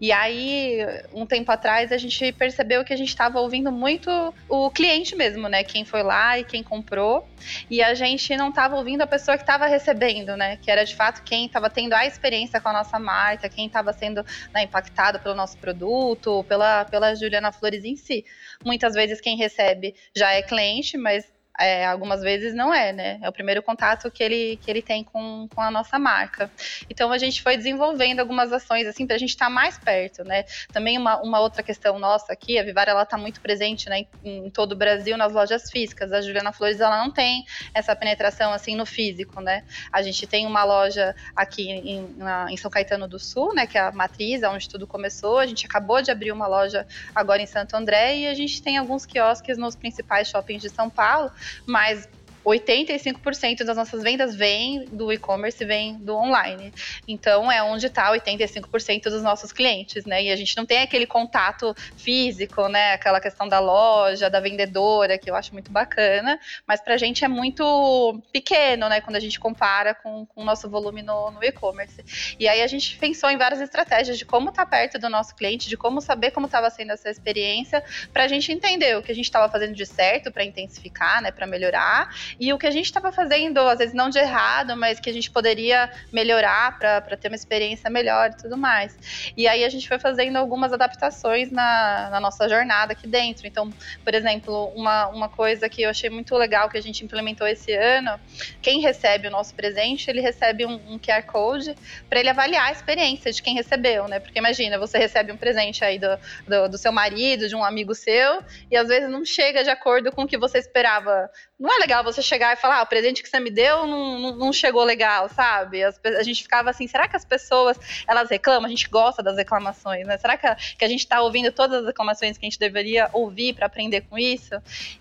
E 0.00 0.12
aí, 0.12 0.78
um 1.12 1.26
tempo 1.26 1.50
atrás, 1.50 1.92
a 1.92 1.98
gente 1.98 2.32
percebeu 2.32 2.84
que 2.84 2.92
a 2.92 2.96
gente 2.96 3.08
estava 3.26 3.40
ouvindo 3.40 3.72
muito 3.72 4.10
o 4.48 4.70
cliente 4.70 5.16
mesmo, 5.16 5.48
né? 5.48 5.64
Quem 5.64 5.84
foi 5.84 6.02
lá 6.02 6.38
e 6.38 6.44
quem 6.44 6.62
comprou. 6.62 7.28
E 7.68 7.82
a 7.82 7.94
gente 7.94 8.36
não 8.36 8.50
estava 8.50 8.76
ouvindo 8.76 9.02
a 9.02 9.06
pessoa 9.06 9.36
que 9.36 9.42
estava 9.42 9.66
recebendo, 9.66 10.36
né? 10.36 10.56
Que 10.56 10.70
era 10.70 10.84
de 10.84 10.94
fato 10.94 11.22
quem 11.24 11.46
estava 11.46 11.68
tendo 11.68 11.92
a 11.92 12.06
experiência 12.06 12.60
com 12.60 12.68
a 12.68 12.72
nossa 12.72 12.98
marca, 12.98 13.48
quem 13.48 13.66
estava 13.66 13.92
sendo 13.92 14.24
né, 14.54 14.62
impactado 14.62 15.18
pelo 15.18 15.34
nosso 15.34 15.58
produto, 15.58 16.44
pela, 16.48 16.84
pela 16.84 17.14
Juliana 17.14 17.50
Flores 17.52 17.84
em 17.84 17.96
si. 17.96 18.24
Muitas 18.64 18.94
vezes 18.94 19.20
quem 19.20 19.36
recebe 19.36 19.94
já 20.14 20.32
é 20.32 20.42
cliente, 20.42 20.96
mas 20.96 21.35
é, 21.58 21.86
algumas 21.86 22.20
vezes 22.20 22.54
não 22.54 22.72
é, 22.72 22.92
né? 22.92 23.18
É 23.22 23.28
o 23.28 23.32
primeiro 23.32 23.62
contato 23.62 24.10
que 24.10 24.22
ele, 24.22 24.58
que 24.62 24.70
ele 24.70 24.82
tem 24.82 25.02
com, 25.02 25.48
com 25.54 25.60
a 25.60 25.70
nossa 25.70 25.98
marca. 25.98 26.50
Então 26.90 27.10
a 27.12 27.18
gente 27.18 27.42
foi 27.42 27.56
desenvolvendo 27.56 28.20
algumas 28.20 28.52
ações 28.52 28.86
assim 28.86 29.06
para 29.06 29.16
a 29.16 29.18
gente 29.18 29.30
estar 29.30 29.46
tá 29.46 29.50
mais 29.50 29.78
perto, 29.78 30.24
né? 30.24 30.44
Também 30.72 30.98
uma, 30.98 31.20
uma 31.22 31.40
outra 31.40 31.62
questão 31.62 31.98
nossa 31.98 32.32
aqui, 32.32 32.58
a 32.58 32.62
Vivara 32.62 32.90
ela 32.90 33.02
está 33.02 33.16
muito 33.16 33.40
presente 33.40 33.88
né, 33.88 34.06
em, 34.24 34.46
em, 34.46 34.50
todo 34.50 34.72
o 34.72 34.76
Brasil 34.76 35.16
nas 35.16 35.32
lojas 35.32 35.70
físicas. 35.70 36.12
A 36.12 36.20
Juliana 36.20 36.52
Flores 36.52 36.80
ela 36.80 36.98
não 36.98 37.10
tem 37.10 37.44
essa 37.72 37.94
penetração 37.96 38.52
assim 38.52 38.76
no 38.76 38.84
físico, 38.84 39.40
né? 39.40 39.64
A 39.92 40.02
gente 40.02 40.26
tem 40.26 40.46
uma 40.46 40.64
loja 40.64 41.14
aqui 41.34 41.70
em, 41.70 42.14
na, 42.16 42.46
em 42.50 42.56
São 42.56 42.70
Caetano 42.70 43.08
do 43.08 43.18
Sul, 43.18 43.54
né? 43.54 43.66
Que 43.66 43.78
é 43.78 43.82
a 43.82 43.92
matriz, 43.92 44.42
onde 44.42 44.68
tudo 44.68 44.86
começou. 44.86 45.38
A 45.38 45.46
gente 45.46 45.64
acabou 45.66 46.02
de 46.02 46.10
abrir 46.10 46.32
uma 46.32 46.46
loja 46.46 46.86
agora 47.14 47.40
em 47.40 47.46
Santo 47.46 47.74
André 47.76 48.18
e 48.18 48.26
a 48.26 48.34
gente 48.34 48.62
tem 48.62 48.76
alguns 48.76 49.06
quiosques 49.06 49.56
nos 49.56 49.74
principais 49.74 50.28
shoppings 50.28 50.60
de 50.60 50.68
São 50.68 50.90
Paulo 50.90 51.30
mas 51.66 52.08
85% 52.46 53.64
das 53.64 53.76
nossas 53.76 54.02
vendas 54.04 54.36
vêm 54.36 54.84
do 54.84 55.12
e-commerce, 55.12 55.64
vem 55.64 55.94
do 55.94 56.14
online. 56.14 56.72
Então 57.06 57.50
é 57.50 57.60
onde 57.60 57.86
está 57.86 58.12
85% 58.12 59.04
dos 59.04 59.22
nossos 59.22 59.52
clientes, 59.52 60.04
né? 60.04 60.22
E 60.22 60.30
a 60.30 60.36
gente 60.36 60.56
não 60.56 60.64
tem 60.64 60.78
aquele 60.78 61.06
contato 61.06 61.74
físico, 61.96 62.68
né? 62.68 62.92
Aquela 62.92 63.20
questão 63.20 63.48
da 63.48 63.58
loja, 63.58 64.30
da 64.30 64.38
vendedora, 64.38 65.18
que 65.18 65.28
eu 65.28 65.34
acho 65.34 65.52
muito 65.52 65.72
bacana, 65.72 66.38
mas 66.64 66.80
para 66.80 66.94
a 66.94 66.96
gente 66.96 67.24
é 67.24 67.28
muito 67.28 68.22
pequeno, 68.32 68.88
né? 68.88 69.00
Quando 69.00 69.16
a 69.16 69.20
gente 69.20 69.40
compara 69.40 69.92
com, 69.94 70.24
com 70.26 70.42
o 70.42 70.44
nosso 70.44 70.70
volume 70.70 71.02
no, 71.02 71.32
no 71.32 71.42
e-commerce. 71.42 72.36
E 72.38 72.46
aí 72.46 72.62
a 72.62 72.66
gente 72.68 72.96
pensou 72.96 73.28
em 73.28 73.36
várias 73.36 73.60
estratégias 73.60 74.16
de 74.16 74.24
como 74.24 74.50
estar 74.50 74.64
tá 74.64 74.70
perto 74.70 75.00
do 75.00 75.08
nosso 75.08 75.34
cliente, 75.34 75.68
de 75.68 75.76
como 75.76 76.00
saber 76.00 76.30
como 76.30 76.46
estava 76.46 76.70
sendo 76.70 76.92
essa 76.92 77.10
experiência, 77.10 77.82
para 78.12 78.24
a 78.24 78.28
gente 78.28 78.52
entender 78.52 78.96
o 78.96 79.02
que 79.02 79.10
a 79.10 79.14
gente 79.14 79.24
estava 79.24 79.50
fazendo 79.50 79.74
de 79.74 79.84
certo 79.84 80.30
para 80.30 80.44
intensificar, 80.44 81.20
né? 81.20 81.32
Para 81.32 81.46
melhorar 81.46 82.14
e 82.38 82.52
o 82.52 82.58
que 82.58 82.66
a 82.66 82.70
gente 82.70 82.86
estava 82.86 83.10
fazendo, 83.10 83.58
às 83.60 83.78
vezes 83.78 83.94
não 83.94 84.10
de 84.10 84.18
errado, 84.18 84.76
mas 84.76 85.00
que 85.00 85.08
a 85.08 85.12
gente 85.12 85.30
poderia 85.30 85.90
melhorar 86.12 86.78
para 86.78 87.16
ter 87.16 87.28
uma 87.28 87.36
experiência 87.36 87.88
melhor 87.88 88.30
e 88.30 88.36
tudo 88.36 88.56
mais. 88.56 88.96
E 89.36 89.48
aí 89.48 89.64
a 89.64 89.68
gente 89.68 89.88
foi 89.88 89.98
fazendo 89.98 90.36
algumas 90.36 90.72
adaptações 90.72 91.50
na, 91.50 92.08
na 92.10 92.20
nossa 92.20 92.48
jornada 92.48 92.92
aqui 92.92 93.06
dentro. 93.06 93.46
Então, 93.46 93.72
por 94.04 94.14
exemplo, 94.14 94.72
uma, 94.74 95.08
uma 95.08 95.28
coisa 95.28 95.68
que 95.68 95.82
eu 95.82 95.90
achei 95.90 96.10
muito 96.10 96.34
legal 96.36 96.68
que 96.68 96.76
a 96.76 96.82
gente 96.82 97.04
implementou 97.04 97.46
esse 97.46 97.72
ano, 97.72 98.18
quem 98.60 98.80
recebe 98.80 99.28
o 99.28 99.30
nosso 99.30 99.54
presente, 99.54 100.10
ele 100.10 100.20
recebe 100.20 100.66
um, 100.66 100.74
um 100.88 100.98
QR 100.98 101.22
Code 101.26 101.74
para 102.08 102.20
ele 102.20 102.28
avaliar 102.28 102.68
a 102.68 102.72
experiência 102.72 103.32
de 103.32 103.42
quem 103.42 103.54
recebeu, 103.54 104.08
né? 104.08 104.20
Porque 104.20 104.38
imagina, 104.38 104.78
você 104.78 104.98
recebe 104.98 105.32
um 105.32 105.36
presente 105.36 105.84
aí 105.84 105.98
do, 105.98 106.18
do, 106.46 106.68
do 106.68 106.78
seu 106.78 106.92
marido, 106.92 107.48
de 107.48 107.56
um 107.56 107.64
amigo 107.64 107.94
seu, 107.94 108.42
e 108.70 108.76
às 108.76 108.88
vezes 108.88 109.08
não 109.08 109.24
chega 109.24 109.64
de 109.64 109.70
acordo 109.70 110.12
com 110.12 110.22
o 110.22 110.26
que 110.26 110.36
você 110.36 110.58
esperava 110.58 111.30
não 111.58 111.74
é 111.74 111.78
legal 111.78 112.04
você 112.04 112.20
chegar 112.20 112.52
e 112.52 112.56
falar, 112.56 112.80
ah, 112.80 112.82
o 112.82 112.86
presente 112.86 113.22
que 113.22 113.28
você 113.28 113.40
me 113.40 113.50
deu 113.50 113.86
não, 113.86 114.18
não, 114.18 114.36
não 114.36 114.52
chegou 114.52 114.84
legal, 114.84 115.28
sabe? 115.30 115.82
As, 115.82 115.98
a 116.04 116.22
gente 116.22 116.42
ficava 116.42 116.68
assim, 116.68 116.86
será 116.86 117.08
que 117.08 117.16
as 117.16 117.24
pessoas, 117.24 117.78
elas 118.06 118.28
reclamam? 118.28 118.66
A 118.66 118.68
gente 118.68 118.88
gosta 118.88 119.22
das 119.22 119.36
reclamações, 119.36 120.06
né? 120.06 120.18
Será 120.18 120.36
que 120.36 120.46
a, 120.46 120.54
que 120.54 120.84
a 120.84 120.88
gente 120.88 121.00
está 121.00 121.20
ouvindo 121.22 121.50
todas 121.50 121.80
as 121.80 121.86
reclamações 121.86 122.36
que 122.36 122.44
a 122.44 122.48
gente 122.48 122.58
deveria 122.58 123.08
ouvir 123.12 123.54
para 123.54 123.66
aprender 123.66 124.02
com 124.02 124.18
isso? 124.18 124.54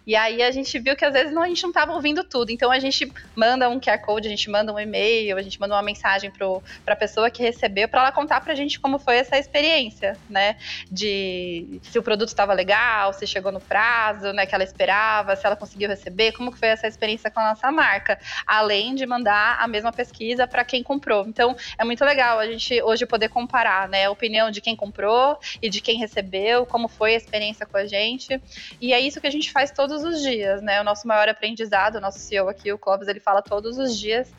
E 0.08 0.16
aí 0.16 0.42
a 0.42 0.52
gente 0.52 0.80
viu 0.80 0.96
que 0.96 1.04
às 1.04 1.14
vezes 1.14 1.34
não, 1.34 1.42
a 1.42 1.48
gente 1.48 1.62
não 1.62 1.72
estava 1.72 1.92
ouvindo 1.92 2.24
tudo, 2.24 2.52
então 2.52 2.72
a 2.72 2.80
gente 2.80 3.12
manda 3.36 3.70
um 3.70 3.78
QR 3.78 4.00
Code, 4.00 4.28
a 4.28 4.32
gente 4.32 4.50
manda 4.50 4.72
um 4.72 4.80
e-mail, 4.80 5.38
a 5.38 5.42
gente 5.42 5.60
manda 5.60 5.76
uma 5.76 5.84
mensagem 5.84 6.32
para 6.32 6.94
a 6.94 6.96
pessoa 6.96 7.30
que 7.30 7.44
recebeu, 7.44 7.90
para 7.90 8.02
ela 8.02 8.12
contar 8.14 8.40
para 8.40 8.54
a 8.54 8.56
gente 8.56 8.80
como 8.80 8.98
foi 8.98 9.18
essa 9.18 9.38
experiência, 9.38 10.18
né? 10.30 10.56
De 10.90 11.82
se 11.84 12.00
o 12.00 12.04
produto 12.04 12.30
estava 12.30 12.54
legal, 12.54 13.12
se 13.12 13.28
chegou 13.28 13.52
no 13.52 13.60
prazo, 13.60 14.32
né, 14.32 14.46
que 14.46 14.56
ela 14.56 14.64
esperava, 14.64 15.36
se 15.36 15.46
ela 15.46 15.56
conseguiu 15.56 15.90
receber, 15.90 16.32
como 16.32 16.45
como 16.46 16.56
foi 16.56 16.70
essa 16.70 16.88
experiência 16.88 17.32
com 17.32 17.40
a 17.40 17.50
nossa 17.50 17.72
marca, 17.72 18.20
além 18.46 18.94
de 18.94 19.06
mandar 19.06 19.58
a 19.60 19.68
mesma 19.68 19.92
pesquisa 19.92 20.46
para 20.46 20.64
quem 20.64 20.84
comprou. 20.84 21.26
Então, 21.28 21.56
é 21.78 21.84
muito 21.84 22.06
legal 22.06 22.38
a 22.40 22.46
gente 22.46 22.82
hoje 22.84 23.06
poder 23.06 23.30
comparar, 23.30 23.90
né, 23.90 24.06
a 24.06 24.12
opinião 24.12 24.52
de 24.52 24.62
quem 24.62 24.76
comprou 24.76 25.40
e 25.62 25.70
de 25.70 25.82
quem 25.82 25.98
recebeu, 25.98 26.66
como 26.66 26.88
foi 26.88 27.16
a 27.16 27.18
experiência 27.18 27.66
com 27.66 27.78
a 27.78 27.86
gente. 27.86 28.40
E 28.80 28.94
é 28.94 29.00
isso 29.00 29.20
que 29.20 29.28
a 29.28 29.32
gente 29.32 29.52
faz 29.52 29.72
todos 29.72 30.04
os 30.04 30.22
dias, 30.22 30.62
né? 30.62 30.80
O 30.82 30.84
nosso 30.84 31.08
maior 31.08 31.28
aprendizado, 31.28 31.96
o 31.96 32.02
nosso 32.02 32.20
CEO 32.20 32.48
aqui, 32.48 32.72
o 32.72 32.78
Clóvis, 32.78 33.08
ele 33.08 33.20
fala 33.20 33.42
todos 33.42 33.78
os 33.78 33.98
dias 33.98 34.32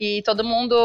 e 0.00 0.22
todo 0.22 0.42
mundo 0.42 0.76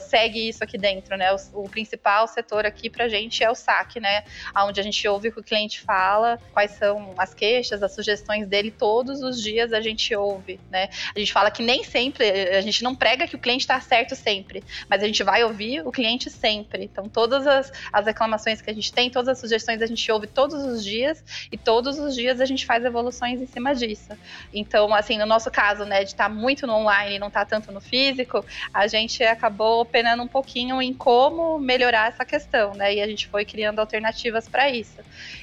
segue 0.00 0.48
isso 0.48 0.64
aqui 0.64 0.76
dentro, 0.76 1.16
né? 1.16 1.32
O, 1.32 1.64
o 1.64 1.68
principal 1.68 2.26
setor 2.26 2.66
aqui 2.66 2.90
pra 2.90 3.08
gente 3.08 3.44
é 3.44 3.50
o 3.50 3.54
saque, 3.54 4.00
né? 4.00 4.24
Onde 4.56 4.80
a 4.80 4.82
gente 4.82 5.06
ouve 5.06 5.28
o 5.28 5.32
que 5.32 5.40
o 5.40 5.44
cliente 5.44 5.80
fala, 5.80 6.40
quais 6.52 6.72
são 6.72 7.14
as 7.16 7.32
queixas, 7.32 7.82
as 7.82 7.94
sugestões 7.94 8.46
dele, 8.48 8.70
todos 8.70 9.22
os 9.22 9.40
dias 9.40 9.72
a 9.72 9.80
gente 9.80 10.14
ouve 10.14 10.23
ouve, 10.24 10.58
né? 10.70 10.88
A 11.14 11.18
gente 11.18 11.32
fala 11.32 11.50
que 11.50 11.62
nem 11.62 11.84
sempre, 11.84 12.28
a 12.30 12.60
gente 12.60 12.82
não 12.82 12.94
prega 12.94 13.26
que 13.26 13.36
o 13.36 13.38
cliente 13.38 13.62
está 13.62 13.80
certo 13.80 14.14
sempre, 14.14 14.64
mas 14.88 15.02
a 15.02 15.06
gente 15.06 15.22
vai 15.22 15.44
ouvir 15.44 15.86
o 15.86 15.92
cliente 15.92 16.30
sempre. 16.30 16.84
Então, 16.84 17.08
todas 17.08 17.46
as, 17.46 17.72
as 17.92 18.06
reclamações 18.06 18.60
que 18.60 18.70
a 18.70 18.74
gente 18.74 18.92
tem, 18.92 19.10
todas 19.10 19.28
as 19.28 19.38
sugestões 19.38 19.82
a 19.82 19.86
gente 19.86 20.10
ouve 20.10 20.26
todos 20.26 20.64
os 20.64 20.84
dias 20.84 21.22
e 21.50 21.58
todos 21.58 21.98
os 21.98 22.14
dias 22.14 22.40
a 22.40 22.44
gente 22.44 22.64
faz 22.64 22.84
evoluções 22.84 23.40
em 23.40 23.46
cima 23.46 23.74
disso. 23.74 24.10
Então, 24.52 24.94
assim, 24.94 25.18
no 25.18 25.26
nosso 25.26 25.50
caso, 25.50 25.84
né, 25.84 26.00
de 26.04 26.10
estar 26.10 26.28
tá 26.28 26.34
muito 26.34 26.66
no 26.66 26.74
online 26.74 27.16
e 27.16 27.18
não 27.18 27.28
estar 27.28 27.44
tá 27.44 27.46
tanto 27.46 27.72
no 27.72 27.80
físico, 27.80 28.44
a 28.72 28.86
gente 28.86 29.22
acabou 29.22 29.84
penando 29.84 30.22
um 30.22 30.28
pouquinho 30.28 30.80
em 30.80 30.92
como 30.92 31.58
melhorar 31.58 32.08
essa 32.08 32.24
questão, 32.24 32.74
né? 32.74 32.94
E 32.94 33.00
a 33.00 33.06
gente 33.06 33.28
foi 33.28 33.44
criando 33.44 33.78
alternativas 33.78 34.48
para 34.48 34.70
isso. 34.70 35.00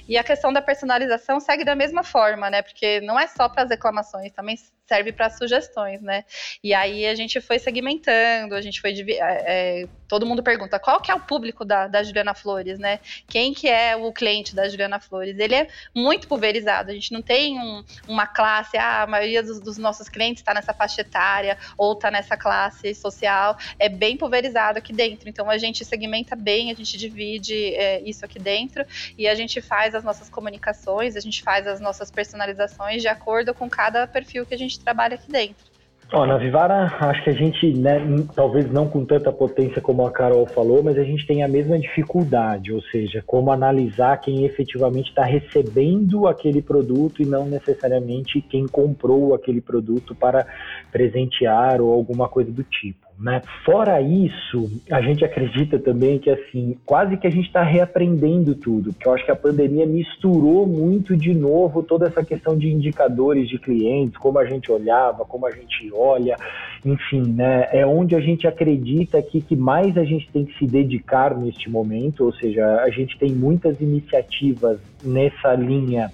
E 0.08 0.17
a 0.17 0.24
questão 0.24 0.52
da 0.52 0.62
personalização 0.62 1.39
segue 1.39 1.63
da 1.63 1.76
mesma 1.76 2.04
forma, 2.04 2.50
né? 2.50 2.62
Porque 2.62 3.02
não 3.02 3.20
é 3.20 3.28
só 3.28 3.48
para 3.48 3.63
as 3.63 3.70
reclamações, 3.70 4.32
também 4.32 4.58
serve 4.91 5.13
para 5.13 5.29
sugestões, 5.29 6.01
né? 6.01 6.25
E 6.62 6.73
aí 6.73 7.07
a 7.07 7.15
gente 7.15 7.39
foi 7.39 7.57
segmentando, 7.57 8.53
a 8.53 8.62
gente 8.62 8.81
foi 8.81 8.91
é, 8.91 9.15
é, 9.21 9.88
todo 10.05 10.25
mundo 10.25 10.43
pergunta 10.43 10.77
qual 10.77 10.99
que 10.99 11.10
é 11.10 11.15
o 11.15 11.19
público 11.21 11.63
da, 11.63 11.88
da 11.88 12.03
Juliana 12.03 12.34
Flores, 12.34 12.77
né? 12.77 12.99
Quem 13.25 13.53
que 13.53 13.69
é 13.69 13.95
o 13.95 14.12
cliente 14.12 14.53
da 14.53 14.67
Juliana 14.67 14.99
Flores? 14.99 15.39
Ele 15.39 15.55
é 15.55 15.69
muito 15.95 16.27
pulverizado. 16.27 16.91
A 16.91 16.93
gente 16.93 17.13
não 17.13 17.21
tem 17.21 17.57
um, 17.57 17.86
uma 18.05 18.27
classe, 18.27 18.77
ah, 18.77 19.03
a 19.03 19.07
maioria 19.07 19.41
dos, 19.41 19.62
dos 19.62 19.77
nossos 19.77 20.10
clientes 20.10 20.41
está 20.41 20.53
nessa 20.53 20.73
faixa 20.73 20.99
etária 20.99 21.57
ou 21.77 21.93
está 21.93 22.12
nessa 22.12 22.36
classe 22.36 22.93
social. 22.93 23.57
É 23.79 23.88
bem 23.88 24.17
pulverizado 24.17 24.77
aqui 24.77 24.91
dentro. 24.91 25.29
Então 25.29 25.49
a 25.49 25.57
gente 25.57 25.86
segmenta 25.86 26.36
bem, 26.36 26.69
a 26.69 26.75
gente 26.75 26.97
divide 26.97 27.73
é, 27.75 28.01
isso 28.01 28.25
aqui 28.25 28.39
dentro 28.39 28.86
e 29.17 29.25
a 29.25 29.36
gente 29.36 29.62
faz 29.62 29.95
as 29.95 30.03
nossas 30.03 30.29
comunicações, 30.29 31.15
a 31.15 31.21
gente 31.21 31.41
faz 31.41 31.65
as 31.65 31.79
nossas 31.79 32.12
personalizações 32.12 33.01
de 33.01 33.07
acordo 33.07 33.53
com 33.53 33.69
cada 33.69 34.05
perfil 34.05 34.45
que 34.45 34.53
a 34.53 34.57
gente 34.57 34.61
trabalha 34.84 35.15
aqui 35.15 35.32
dentro. 35.32 35.71
Na 36.13 36.38
Vivara, 36.38 36.93
acho 37.00 37.24
que 37.24 37.30
a 37.30 37.34
gente, 37.34 37.71
né, 37.74 37.97
talvez 38.36 38.69
não 38.69 38.86
com 38.86 39.06
tanta 39.06 39.32
potência 39.32 39.82
como 39.82 40.06
a 40.06 40.12
Carol 40.12 40.45
falou, 40.45 40.84
mas 40.84 40.97
a 40.97 41.04
gente 41.06 41.26
tem 41.26 41.41
a 41.41 41.47
mesma 41.47 41.80
dificuldade, 41.80 42.74
ou 42.74 42.82
seja, 42.82 43.24
como 43.26 43.50
analisar 43.50 44.19
quem 44.19 44.43
efetivamente 44.43 45.08
está 45.08 45.24
recebendo 45.24 46.28
aquele 46.28 46.62
produto 46.62 47.21
e 47.21 47.26
não 47.26 47.45
necessariamente 47.45 48.41
quem 48.41 48.67
comprou 48.67 49.34
aquele 49.34 49.62
produto 49.62 50.13
para 50.13 50.45
presentear 50.91 51.80
ou 51.80 51.93
alguma 51.93 52.28
coisa 52.28 52.52
do 52.52 52.63
tipo. 52.63 53.08
Né? 53.21 53.39
Fora 53.63 54.01
isso, 54.01 54.81
a 54.89 54.99
gente 54.99 55.23
acredita 55.23 55.77
também 55.77 56.17
que 56.17 56.27
assim, 56.27 56.75
quase 56.84 57.15
que 57.17 57.27
a 57.27 57.29
gente 57.29 57.45
está 57.45 57.62
reaprendendo 57.62 58.55
tudo, 58.55 58.91
porque 58.91 59.07
eu 59.07 59.13
acho 59.13 59.23
que 59.23 59.31
a 59.31 59.36
pandemia 59.36 59.86
misturou 59.86 60.65
muito 60.65 61.15
de 61.15 61.31
novo 61.31 61.84
toda 61.84 62.07
essa 62.07 62.25
questão 62.25 62.57
de 62.57 62.67
indicadores 62.67 63.47
de 63.47 63.60
clientes, 63.60 64.17
como 64.17 64.39
a 64.39 64.45
gente 64.45 64.71
olhava, 64.71 65.23
como 65.23 65.45
a 65.45 65.51
gente 65.51 65.91
olha, 65.93 66.36
enfim, 66.84 67.21
né? 67.21 67.67
É 67.71 67.86
onde 67.86 68.15
a 68.15 68.19
gente 68.19 68.47
acredita 68.47 69.19
aqui 69.19 69.39
que 69.39 69.55
mais 69.55 69.95
a 69.99 70.03
gente 70.03 70.27
tem 70.31 70.43
que 70.43 70.57
se 70.57 70.65
dedicar 70.65 71.38
neste 71.38 71.69
momento, 71.69 72.25
ou 72.25 72.34
seja, 72.34 72.65
a 72.81 72.89
gente 72.89 73.19
tem 73.19 73.29
muitas 73.29 73.79
iniciativas 73.79 74.79
nessa 75.03 75.53
linha 75.53 76.12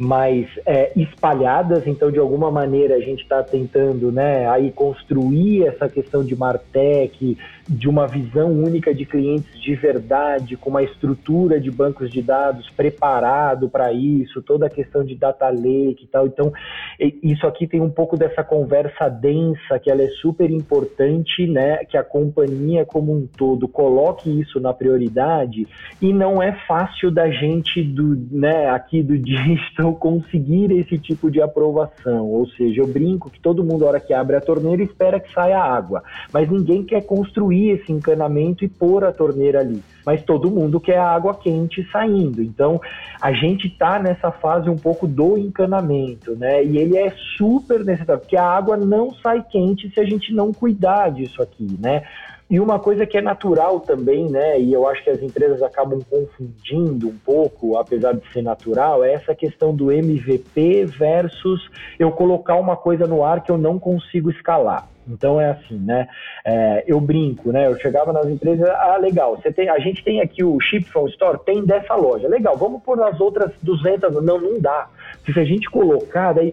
mais 0.00 0.48
é, 0.64 0.92
espalhadas, 0.96 1.86
então 1.86 2.10
de 2.10 2.18
alguma 2.18 2.50
maneira 2.50 2.94
a 2.94 3.00
gente 3.00 3.22
está 3.22 3.42
tentando 3.42 4.10
né, 4.10 4.48
aí 4.48 4.72
construir 4.72 5.66
essa 5.66 5.90
questão 5.90 6.24
de 6.24 6.34
Martech, 6.34 7.36
de 7.70 7.88
uma 7.88 8.04
visão 8.08 8.50
única 8.50 8.92
de 8.92 9.06
clientes 9.06 9.60
de 9.60 9.76
verdade, 9.76 10.56
com 10.56 10.70
uma 10.70 10.82
estrutura 10.82 11.60
de 11.60 11.70
bancos 11.70 12.10
de 12.10 12.20
dados 12.20 12.68
preparado 12.70 13.68
para 13.68 13.92
isso, 13.92 14.42
toda 14.42 14.66
a 14.66 14.70
questão 14.70 15.04
de 15.04 15.14
data 15.14 15.48
lake 15.48 16.02
e 16.02 16.06
tal. 16.08 16.26
Então, 16.26 16.52
isso 16.98 17.46
aqui 17.46 17.68
tem 17.68 17.80
um 17.80 17.88
pouco 17.88 18.16
dessa 18.16 18.42
conversa 18.42 19.08
densa, 19.08 19.78
que 19.78 19.88
ela 19.88 20.02
é 20.02 20.08
super 20.20 20.50
importante, 20.50 21.46
né? 21.46 21.84
Que 21.84 21.96
a 21.96 22.02
companhia 22.02 22.84
como 22.84 23.14
um 23.14 23.28
todo 23.36 23.68
coloque 23.68 24.28
isso 24.40 24.58
na 24.58 24.74
prioridade 24.74 25.68
e 26.02 26.12
não 26.12 26.42
é 26.42 26.50
fácil 26.66 27.12
da 27.12 27.30
gente 27.30 27.84
do, 27.84 28.16
né, 28.32 28.68
aqui 28.70 29.00
do 29.00 29.16
digital 29.18 29.94
conseguir 29.94 30.72
esse 30.72 30.98
tipo 30.98 31.30
de 31.30 31.40
aprovação. 31.40 32.26
Ou 32.26 32.48
seja, 32.48 32.80
eu 32.80 32.88
brinco 32.88 33.30
que 33.30 33.38
todo 33.38 33.62
mundo, 33.62 33.84
a 33.84 33.90
hora 33.90 34.00
que 34.00 34.12
abre 34.12 34.34
a 34.34 34.40
torneira, 34.40 34.82
espera 34.82 35.20
que 35.20 35.32
saia 35.32 35.60
água, 35.60 36.02
mas 36.32 36.50
ninguém 36.50 36.82
quer 36.82 37.02
construir 37.02 37.59
esse 37.68 37.92
encanamento 37.92 38.64
e 38.64 38.68
pôr 38.68 39.04
a 39.04 39.12
torneira 39.12 39.60
ali. 39.60 39.82
Mas 40.06 40.22
todo 40.22 40.50
mundo 40.50 40.80
quer 40.80 40.98
a 40.98 41.10
água 41.10 41.34
quente 41.34 41.86
saindo. 41.92 42.42
Então, 42.42 42.80
a 43.20 43.32
gente 43.32 43.66
está 43.66 43.98
nessa 43.98 44.30
fase 44.30 44.70
um 44.70 44.76
pouco 44.76 45.06
do 45.06 45.36
encanamento, 45.36 46.34
né? 46.34 46.64
E 46.64 46.78
ele 46.78 46.96
é 46.96 47.12
super 47.36 47.84
necessário, 47.84 48.20
porque 48.20 48.36
a 48.36 48.46
água 48.46 48.76
não 48.76 49.12
sai 49.14 49.44
quente 49.50 49.90
se 49.92 50.00
a 50.00 50.04
gente 50.04 50.32
não 50.32 50.52
cuidar 50.52 51.10
disso 51.10 51.42
aqui, 51.42 51.66
né? 51.78 52.02
E 52.50 52.58
uma 52.58 52.80
coisa 52.80 53.06
que 53.06 53.16
é 53.16 53.22
natural 53.22 53.78
também, 53.78 54.28
né, 54.28 54.60
e 54.60 54.72
eu 54.72 54.88
acho 54.88 55.04
que 55.04 55.10
as 55.10 55.22
empresas 55.22 55.62
acabam 55.62 56.00
confundindo 56.10 57.06
um 57.06 57.16
pouco, 57.24 57.76
apesar 57.76 58.12
de 58.12 58.28
ser 58.32 58.42
natural, 58.42 59.04
é 59.04 59.12
essa 59.12 59.36
questão 59.36 59.72
do 59.72 59.92
MVP 59.92 60.84
versus 60.86 61.70
eu 61.96 62.10
colocar 62.10 62.56
uma 62.56 62.76
coisa 62.76 63.06
no 63.06 63.24
ar 63.24 63.40
que 63.44 63.52
eu 63.52 63.56
não 63.56 63.78
consigo 63.78 64.32
escalar. 64.32 64.88
Então 65.08 65.40
é 65.40 65.50
assim, 65.50 65.78
né? 65.78 66.08
É, 66.44 66.84
eu 66.86 67.00
brinco, 67.00 67.52
né? 67.52 67.66
Eu 67.66 67.78
chegava 67.78 68.12
nas 68.12 68.26
empresas, 68.26 68.68
ah, 68.68 68.96
legal, 68.96 69.36
você 69.36 69.52
tem, 69.52 69.68
a 69.68 69.78
gente 69.78 70.02
tem 70.02 70.20
aqui 70.20 70.42
o 70.42 70.58
Ship 70.60 70.84
from 70.84 71.06
Store, 71.06 71.38
tem 71.44 71.64
dessa 71.64 71.94
loja, 71.94 72.28
legal, 72.28 72.56
vamos 72.56 72.82
pôr 72.82 72.96
nas 72.96 73.20
outras 73.20 73.52
200, 73.62 74.12
não, 74.24 74.40
não 74.40 74.60
dá. 74.60 74.88
Se 75.24 75.38
a 75.38 75.44
gente 75.44 75.70
colocar, 75.70 76.32
daí 76.32 76.52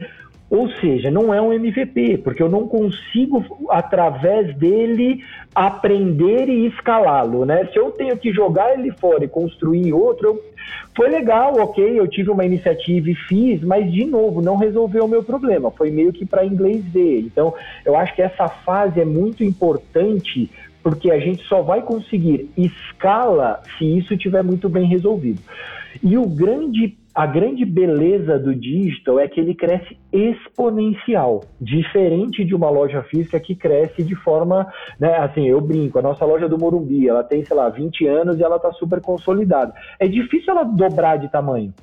ou 0.49 0.69
seja, 0.75 1.11
não 1.11 1.33
é 1.33 1.41
um 1.41 1.51
MVP, 1.51 2.19
porque 2.19 2.41
eu 2.41 2.47
não 2.47 2.67
consigo, 2.67 3.43
através 3.69 4.55
dele, 4.55 5.21
aprender 5.53 6.47
e 6.47 6.67
escalá-lo, 6.67 7.45
né? 7.45 7.67
Se 7.73 7.77
eu 7.77 7.91
tenho 7.91 8.17
que 8.17 8.31
jogar 8.31 8.73
ele 8.73 8.91
fora 8.91 9.25
e 9.25 9.27
construir 9.27 9.91
outro, 9.91 10.41
foi 10.95 11.09
legal, 11.09 11.53
ok, 11.59 11.99
eu 11.99 12.07
tive 12.07 12.31
uma 12.31 12.45
iniciativa 12.45 13.09
e 13.09 13.15
fiz, 13.15 13.61
mas, 13.61 13.91
de 13.91 14.05
novo, 14.05 14.41
não 14.41 14.55
resolveu 14.55 15.03
o 15.05 15.07
meu 15.07 15.21
problema, 15.21 15.69
foi 15.69 15.91
meio 15.91 16.13
que 16.13 16.25
para 16.25 16.45
inglês 16.45 16.83
ver. 16.85 17.19
Então, 17.19 17.53
eu 17.85 17.97
acho 17.97 18.15
que 18.15 18.21
essa 18.21 18.47
fase 18.47 19.01
é 19.01 19.05
muito 19.05 19.43
importante, 19.43 20.49
porque 20.81 21.11
a 21.11 21.19
gente 21.19 21.43
só 21.43 21.61
vai 21.61 21.81
conseguir 21.81 22.49
escala 22.57 23.61
se 23.77 23.97
isso 23.97 24.13
estiver 24.13 24.43
muito 24.43 24.69
bem 24.69 24.87
resolvido. 24.87 25.41
E 26.01 26.17
o 26.17 26.25
grande 26.25 26.95
a 27.17 27.25
grande 27.25 27.65
beleza 27.65 28.37
do 28.37 28.53
digital 28.53 29.19
é 29.19 29.27
que 29.27 29.39
ele 29.39 29.55
cresce 29.55 29.97
exponencial, 30.13 31.43
diferente 31.59 32.45
de 32.45 32.53
uma 32.53 32.69
loja 32.69 33.01
física 33.01 33.39
que 33.39 33.55
cresce 33.55 34.03
de 34.03 34.13
forma, 34.13 34.71
né, 34.99 35.17
assim, 35.17 35.47
eu 35.47 35.59
brinco, 35.59 35.97
a 35.97 36.01
nossa 36.03 36.23
loja 36.23 36.47
do 36.47 36.59
Morumbi, 36.59 37.09
ela 37.09 37.23
tem, 37.23 37.43
sei 37.43 37.57
lá, 37.57 37.69
20 37.69 38.05
anos 38.05 38.39
e 38.39 38.43
ela 38.43 38.57
está 38.57 38.71
super 38.73 39.01
consolidada. 39.01 39.73
É 39.99 40.07
difícil 40.07 40.53
ela 40.53 40.63
dobrar 40.63 41.17
de 41.17 41.27
tamanho 41.31 41.73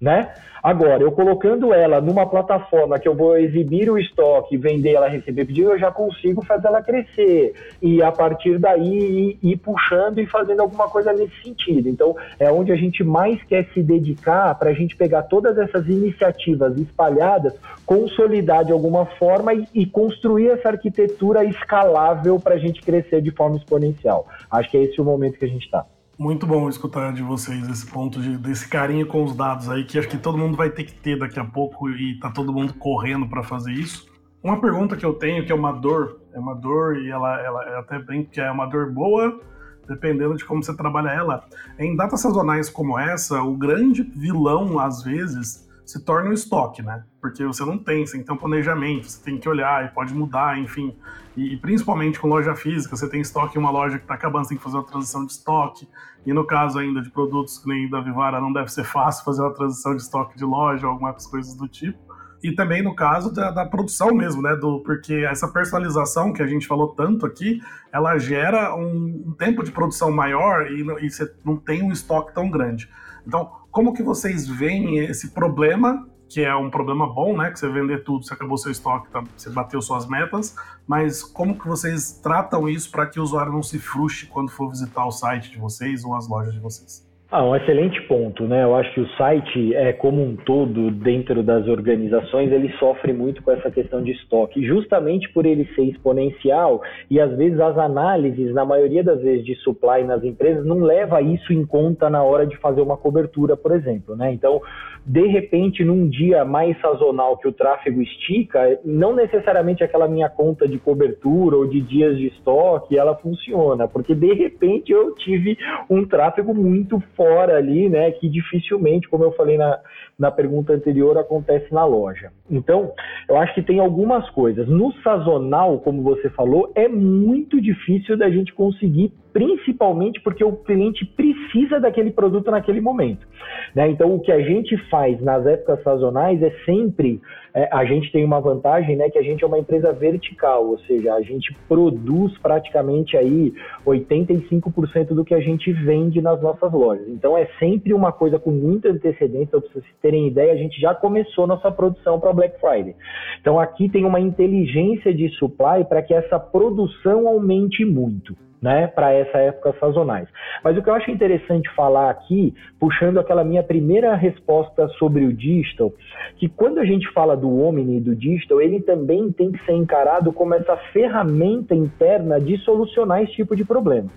né? 0.00 0.32
Agora, 0.62 1.02
eu 1.02 1.12
colocando 1.12 1.72
ela 1.72 2.00
numa 2.00 2.26
plataforma 2.26 2.98
que 2.98 3.08
eu 3.08 3.14
vou 3.14 3.36
exibir 3.36 3.90
o 3.90 3.98
estoque, 3.98 4.58
vender 4.58 4.92
ela, 4.92 5.08
receber 5.08 5.46
pedido, 5.46 5.70
eu 5.70 5.78
já 5.78 5.90
consigo 5.90 6.44
fazer 6.44 6.68
ela 6.68 6.82
crescer 6.82 7.54
e 7.80 8.02
a 8.02 8.12
partir 8.12 8.58
daí 8.58 8.82
ir, 8.82 9.38
ir, 9.42 9.56
puxando 9.56 10.18
e 10.18 10.26
fazendo 10.26 10.60
alguma 10.60 10.88
coisa 10.88 11.12
nesse 11.12 11.34
sentido. 11.42 11.88
Então, 11.88 12.14
é 12.38 12.50
onde 12.50 12.72
a 12.72 12.76
gente 12.76 13.02
mais 13.02 13.42
quer 13.44 13.66
se 13.72 13.82
dedicar 13.82 14.54
para 14.58 14.70
a 14.70 14.74
gente 14.74 14.96
pegar 14.96 15.22
todas 15.22 15.56
essas 15.56 15.86
iniciativas 15.86 16.76
espalhadas, 16.78 17.54
consolidar 17.86 18.64
de 18.64 18.72
alguma 18.72 19.06
forma 19.06 19.54
e, 19.54 19.66
e 19.74 19.86
construir 19.86 20.50
essa 20.50 20.68
arquitetura 20.68 21.42
escalável 21.44 22.38
para 22.38 22.54
a 22.54 22.58
gente 22.58 22.82
crescer 22.82 23.22
de 23.22 23.30
forma 23.30 23.56
exponencial. 23.56 24.26
Acho 24.50 24.70
que 24.70 24.76
é 24.76 24.82
esse 24.82 25.00
o 25.00 25.04
momento 25.04 25.38
que 25.38 25.44
a 25.44 25.48
gente 25.48 25.64
está. 25.64 25.86
Muito 26.20 26.46
bom 26.46 26.68
escutar 26.68 27.14
de 27.14 27.22
vocês 27.22 27.66
esse 27.66 27.86
ponto 27.86 28.20
de, 28.20 28.36
desse 28.36 28.68
carinho 28.68 29.06
com 29.06 29.24
os 29.24 29.34
dados 29.34 29.70
aí, 29.70 29.84
que 29.84 29.98
acho 29.98 30.06
que 30.06 30.18
todo 30.18 30.36
mundo 30.36 30.54
vai 30.54 30.68
ter 30.68 30.84
que 30.84 30.92
ter 30.92 31.18
daqui 31.18 31.40
a 31.40 31.44
pouco 31.46 31.88
e 31.88 32.18
tá 32.18 32.30
todo 32.30 32.52
mundo 32.52 32.74
correndo 32.74 33.26
para 33.26 33.42
fazer 33.42 33.72
isso. 33.72 34.06
Uma 34.42 34.60
pergunta 34.60 34.98
que 34.98 35.06
eu 35.06 35.14
tenho, 35.14 35.46
que 35.46 35.50
é 35.50 35.54
uma 35.54 35.72
dor, 35.72 36.20
é 36.34 36.38
uma 36.38 36.54
dor 36.54 36.98
e 36.98 37.08
ela, 37.08 37.40
ela 37.40 37.64
é 37.70 37.78
até 37.78 37.98
bem 37.98 38.22
que 38.22 38.38
é 38.38 38.50
uma 38.50 38.66
dor 38.66 38.92
boa, 38.92 39.40
dependendo 39.88 40.36
de 40.36 40.44
como 40.44 40.62
você 40.62 40.76
trabalha 40.76 41.08
ela. 41.08 41.42
Em 41.78 41.96
datas 41.96 42.20
sazonais 42.20 42.68
como 42.68 42.98
essa, 42.98 43.42
o 43.42 43.56
grande 43.56 44.02
vilão, 44.02 44.78
às 44.78 45.02
vezes, 45.02 45.69
se 45.90 46.04
torna 46.04 46.30
o 46.30 46.32
estoque, 46.32 46.82
né? 46.82 47.02
Porque 47.20 47.44
você 47.44 47.64
não 47.64 47.76
tem, 47.76 48.06
você 48.06 48.22
tem 48.22 48.34
um 48.34 48.38
planejamento, 48.38 49.08
você 49.08 49.20
tem 49.24 49.38
que 49.38 49.48
olhar 49.48 49.84
e 49.84 49.88
pode 49.88 50.14
mudar, 50.14 50.56
enfim. 50.56 50.96
E, 51.36 51.56
principalmente 51.56 52.20
com 52.20 52.28
loja 52.28 52.54
física, 52.54 52.94
você 52.94 53.08
tem 53.08 53.20
estoque 53.20 53.58
em 53.58 53.60
uma 53.60 53.72
loja 53.72 53.98
que 53.98 54.04
está 54.04 54.14
acabando, 54.14 54.44
você 54.44 54.50
tem 54.50 54.58
que 54.58 54.62
fazer 54.62 54.76
uma 54.76 54.86
transição 54.86 55.26
de 55.26 55.32
estoque. 55.32 55.88
E 56.24 56.32
no 56.32 56.46
caso 56.46 56.78
ainda 56.78 57.02
de 57.02 57.10
produtos 57.10 57.58
que 57.58 57.68
nem 57.68 57.90
da 57.90 58.00
Vivara, 58.00 58.40
não 58.40 58.52
deve 58.52 58.70
ser 58.70 58.84
fácil 58.84 59.24
fazer 59.24 59.42
uma 59.42 59.52
transição 59.52 59.96
de 59.96 60.02
estoque 60.02 60.36
de 60.36 60.44
loja, 60.44 60.86
algumas 60.86 61.26
coisas 61.26 61.56
do 61.56 61.66
tipo. 61.66 61.98
E 62.40 62.52
também 62.52 62.82
no 62.82 62.94
caso 62.94 63.34
da, 63.34 63.50
da, 63.50 63.66
produção 63.66 64.14
mesmo, 64.14 64.40
né? 64.40 64.54
Do, 64.54 64.80
porque 64.80 65.26
essa 65.28 65.48
personalização 65.48 66.32
que 66.32 66.42
a 66.42 66.46
gente 66.46 66.68
falou 66.68 66.94
tanto 66.94 67.26
aqui, 67.26 67.60
ela 67.92 68.16
gera 68.16 68.76
um, 68.76 69.24
um 69.26 69.32
tempo 69.32 69.64
de 69.64 69.72
produção 69.72 70.12
maior 70.12 70.70
e, 70.70 70.82
e 71.04 71.10
você 71.10 71.34
não 71.44 71.56
tem 71.56 71.82
um 71.82 71.90
estoque 71.90 72.32
tão 72.32 72.48
grande. 72.48 72.88
Então, 73.26 73.50
como 73.70 73.92
que 73.92 74.02
vocês 74.02 74.46
veem 74.46 74.98
esse 74.98 75.30
problema, 75.30 76.08
que 76.28 76.42
é 76.42 76.54
um 76.54 76.70
problema 76.70 77.12
bom, 77.12 77.36
né? 77.36 77.50
Que 77.50 77.58
você 77.58 77.68
vender 77.68 78.04
tudo, 78.04 78.24
você 78.24 78.34
acabou 78.34 78.56
seu 78.56 78.70
estoque, 78.70 79.10
tá, 79.10 79.22
você 79.36 79.50
bateu 79.50 79.82
suas 79.82 80.06
metas, 80.06 80.54
mas 80.86 81.22
como 81.22 81.58
que 81.58 81.66
vocês 81.66 82.20
tratam 82.22 82.68
isso 82.68 82.90
para 82.90 83.06
que 83.06 83.18
o 83.18 83.22
usuário 83.22 83.52
não 83.52 83.62
se 83.62 83.78
frustre 83.78 84.26
quando 84.28 84.50
for 84.50 84.70
visitar 84.70 85.04
o 85.04 85.10
site 85.10 85.50
de 85.50 85.58
vocês 85.58 86.04
ou 86.04 86.14
as 86.14 86.28
lojas 86.28 86.52
de 86.52 86.60
vocês? 86.60 87.09
Ah, 87.32 87.44
um 87.44 87.54
excelente 87.54 88.02
ponto, 88.08 88.42
né? 88.42 88.64
Eu 88.64 88.74
acho 88.74 88.92
que 88.92 89.00
o 89.00 89.08
site, 89.10 89.72
é, 89.76 89.92
como 89.92 90.20
um 90.20 90.34
todo, 90.34 90.90
dentro 90.90 91.44
das 91.44 91.68
organizações, 91.68 92.50
ele 92.50 92.72
sofre 92.72 93.12
muito 93.12 93.40
com 93.40 93.52
essa 93.52 93.70
questão 93.70 94.02
de 94.02 94.10
estoque, 94.10 94.66
justamente 94.66 95.32
por 95.32 95.46
ele 95.46 95.64
ser 95.76 95.84
exponencial 95.84 96.82
e 97.08 97.20
às 97.20 97.30
vezes 97.36 97.60
as 97.60 97.78
análises, 97.78 98.52
na 98.52 98.64
maioria 98.64 99.04
das 99.04 99.22
vezes 99.22 99.44
de 99.46 99.54
supply 99.56 100.02
nas 100.02 100.24
empresas, 100.24 100.66
não 100.66 100.80
leva 100.80 101.22
isso 101.22 101.52
em 101.52 101.64
conta 101.64 102.10
na 102.10 102.20
hora 102.20 102.44
de 102.44 102.56
fazer 102.56 102.80
uma 102.80 102.96
cobertura, 102.96 103.56
por 103.56 103.70
exemplo, 103.70 104.16
né? 104.16 104.32
Então, 104.32 104.60
de 105.06 105.26
repente, 105.26 105.84
num 105.84 106.08
dia 106.08 106.44
mais 106.44 106.78
sazonal 106.80 107.36
que 107.38 107.48
o 107.48 107.52
tráfego 107.52 108.02
estica, 108.02 108.78
não 108.84 109.14
necessariamente 109.14 109.82
aquela 109.82 110.06
minha 110.08 110.28
conta 110.28 110.68
de 110.68 110.78
cobertura 110.78 111.56
ou 111.56 111.66
de 111.66 111.80
dias 111.80 112.18
de 112.18 112.26
estoque, 112.26 112.98
ela 112.98 113.14
funciona, 113.14 113.88
porque 113.88 114.14
de 114.14 114.32
repente 114.34 114.92
eu 114.92 115.14
tive 115.14 115.56
um 115.88 116.04
tráfego 116.04 116.52
muito 116.54 117.00
fora 117.20 117.58
ali, 117.58 117.86
né, 117.90 118.10
que 118.12 118.30
dificilmente, 118.30 119.06
como 119.06 119.24
eu 119.24 119.32
falei 119.32 119.58
na, 119.58 119.78
na 120.18 120.30
pergunta 120.30 120.72
anterior, 120.72 121.18
acontece 121.18 121.70
na 121.70 121.84
loja. 121.84 122.32
Então, 122.50 122.94
eu 123.28 123.36
acho 123.36 123.54
que 123.54 123.60
tem 123.60 123.78
algumas 123.78 124.30
coisas. 124.30 124.66
No 124.66 124.90
sazonal, 125.02 125.80
como 125.80 126.02
você 126.02 126.30
falou, 126.30 126.72
é 126.74 126.88
muito 126.88 127.60
difícil 127.60 128.16
da 128.16 128.30
gente 128.30 128.54
conseguir 128.54 129.12
principalmente 129.34 130.18
porque 130.22 130.42
o 130.42 130.56
cliente 130.56 131.04
precisa 131.04 131.78
daquele 131.78 132.10
produto 132.10 132.50
naquele 132.50 132.80
momento. 132.80 133.26
Né? 133.74 133.90
Então, 133.90 134.14
o 134.14 134.20
que 134.20 134.32
a 134.32 134.40
gente 134.40 134.74
faz 134.88 135.20
nas 135.20 135.44
épocas 135.46 135.82
sazonais 135.82 136.42
é 136.42 136.50
sempre, 136.64 137.20
é, 137.54 137.68
a 137.72 137.84
gente 137.84 138.10
tem 138.12 138.24
uma 138.24 138.40
vantagem, 138.40 138.96
né, 138.96 139.10
que 139.10 139.18
a 139.18 139.22
gente 139.22 139.42
é 139.42 139.46
uma 139.46 139.58
empresa 139.58 139.92
vertical, 139.92 140.66
ou 140.66 140.78
seja, 140.80 141.14
a 141.14 141.22
gente 141.22 141.54
produz 141.68 142.36
praticamente 142.38 143.16
aí 143.16 143.52
85% 143.86 145.08
do 145.08 145.24
que 145.24 145.34
a 145.34 145.40
gente 145.40 145.72
vende 145.72 146.20
nas 146.20 146.40
nossas 146.40 146.72
lojas. 146.72 147.08
Então, 147.08 147.36
é 147.36 147.46
sempre 147.58 147.92
uma 147.92 148.12
coisa 148.12 148.38
com 148.38 148.50
muita 148.50 148.90
antecedência, 148.90 149.60
para 149.60 149.60
vocês 149.60 149.84
terem 150.00 150.26
ideia, 150.26 150.52
a 150.52 150.56
gente 150.56 150.80
já 150.80 150.94
começou 150.94 151.46
nossa 151.46 151.70
produção 151.70 152.20
para 152.20 152.32
Black 152.32 152.60
Friday. 152.60 152.94
Então, 153.40 153.58
aqui 153.58 153.88
tem 153.88 154.04
uma 154.04 154.20
inteligência 154.20 155.12
de 155.12 155.28
supply 155.36 155.84
para 155.88 156.02
que 156.02 156.14
essa 156.14 156.38
produção 156.38 157.26
aumente 157.26 157.84
muito 157.84 158.34
né, 158.62 158.86
para 158.88 159.12
essa 159.12 159.38
época 159.38 159.74
sazonais. 159.80 160.28
Mas 160.62 160.76
o 160.76 160.82
que 160.82 160.90
eu 160.90 160.94
acho 160.94 161.10
interessante 161.10 161.68
falar 161.74 162.10
aqui, 162.10 162.54
puxando 162.78 163.18
aquela 163.18 163.44
minha 163.44 163.62
primeira 163.62 164.14
resposta 164.14 164.88
sobre 164.98 165.24
o 165.24 165.32
digital, 165.32 165.92
que 166.36 166.48
quando 166.48 166.78
a 166.78 166.84
gente 166.84 167.10
fala 167.12 167.36
do 167.36 167.62
Omni 167.62 167.96
e 167.96 168.00
do 168.00 168.14
digital, 168.14 168.60
ele 168.60 168.80
também 168.80 169.32
tem 169.32 169.50
que 169.50 169.64
ser 169.64 169.72
encarado 169.72 170.32
como 170.32 170.54
essa 170.54 170.76
ferramenta 170.92 171.74
interna 171.74 172.38
de 172.38 172.56
solucionar 172.58 173.22
esse 173.22 173.32
tipo 173.32 173.56
de 173.56 173.64
problema. 173.64 174.10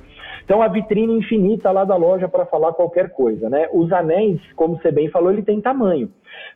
Então, 0.44 0.62
a 0.62 0.68
vitrine 0.68 1.18
infinita 1.18 1.72
lá 1.72 1.86
da 1.86 1.96
loja 1.96 2.28
para 2.28 2.46
falar 2.46 2.74
qualquer 2.74 3.12
coisa, 3.12 3.50
né? 3.50 3.70
Os 3.72 3.92
anéis, 3.94 4.42
como 4.56 4.76
você 4.76 4.92
bem 4.92 5.10
falou, 5.10 5.32
ele 5.32 5.42
tem 5.42 5.62
tamanho. 5.62 6.10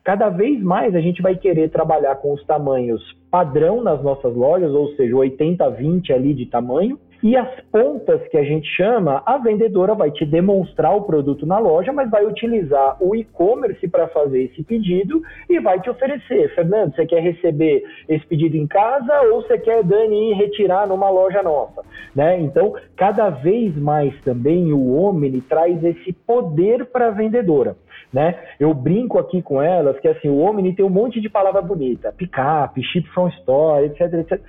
Cada 0.03 0.29
vez 0.29 0.61
mais 0.61 0.93
a 0.93 0.99
gente 0.99 1.21
vai 1.21 1.35
querer 1.35 1.69
trabalhar 1.69 2.15
com 2.15 2.33
os 2.33 2.43
tamanhos 2.45 3.01
padrão 3.31 3.81
nas 3.81 4.01
nossas 4.03 4.35
lojas, 4.35 4.71
ou 4.71 4.89
seja, 4.95 5.13
80-20 5.13 6.11
ali 6.11 6.33
de 6.33 6.45
tamanho, 6.47 6.99
e 7.23 7.35
as 7.35 7.49
pontas 7.71 8.21
que 8.29 8.37
a 8.37 8.43
gente 8.43 8.67
chama, 8.75 9.23
a 9.25 9.37
vendedora 9.37 9.95
vai 9.95 10.11
te 10.11 10.25
demonstrar 10.25 10.95
o 10.95 11.01
produto 11.01 11.45
na 11.45 11.57
loja, 11.57 11.91
mas 11.91 12.09
vai 12.09 12.25
utilizar 12.25 12.97
o 12.99 13.15
e-commerce 13.15 13.87
para 13.87 14.07
fazer 14.09 14.43
esse 14.43 14.63
pedido 14.63 15.21
e 15.49 15.59
vai 15.59 15.79
te 15.79 15.89
oferecer. 15.89 16.53
Fernando, 16.53 16.95
você 16.95 17.05
quer 17.05 17.21
receber 17.21 17.83
esse 18.07 18.25
pedido 18.25 18.55
em 18.55 18.67
casa 18.67 19.21
ou 19.31 19.41
você 19.41 19.57
quer, 19.57 19.83
Dani, 19.83 20.31
ir 20.31 20.35
retirar 20.35 20.87
numa 20.87 21.09
loja 21.09 21.41
nossa? 21.41 21.81
Né? 22.15 22.39
Então, 22.39 22.73
cada 22.95 23.29
vez 23.29 23.75
mais 23.75 24.13
também 24.21 24.71
o 24.71 24.95
Omni 24.95 25.41
traz 25.41 25.83
esse 25.83 26.13
poder 26.13 26.85
para 26.85 27.07
a 27.07 27.11
vendedora. 27.11 27.75
Né? 28.13 28.35
Eu 28.59 28.73
brinco 28.73 29.19
aqui 29.19 29.41
com 29.41 29.61
elas 29.61 29.99
que 29.99 30.07
assim, 30.07 30.29
o 30.29 30.39
Omni 30.39 30.73
tem 30.73 30.85
um 30.85 30.89
monte 30.89 31.19
de 31.19 31.29
palavra 31.29 31.61
bonita, 31.61 32.13
picape, 32.15 32.81
ship 32.83 33.07
from 33.09 33.27
store, 33.29 33.85
etc, 33.85 34.13
etc 34.13 34.41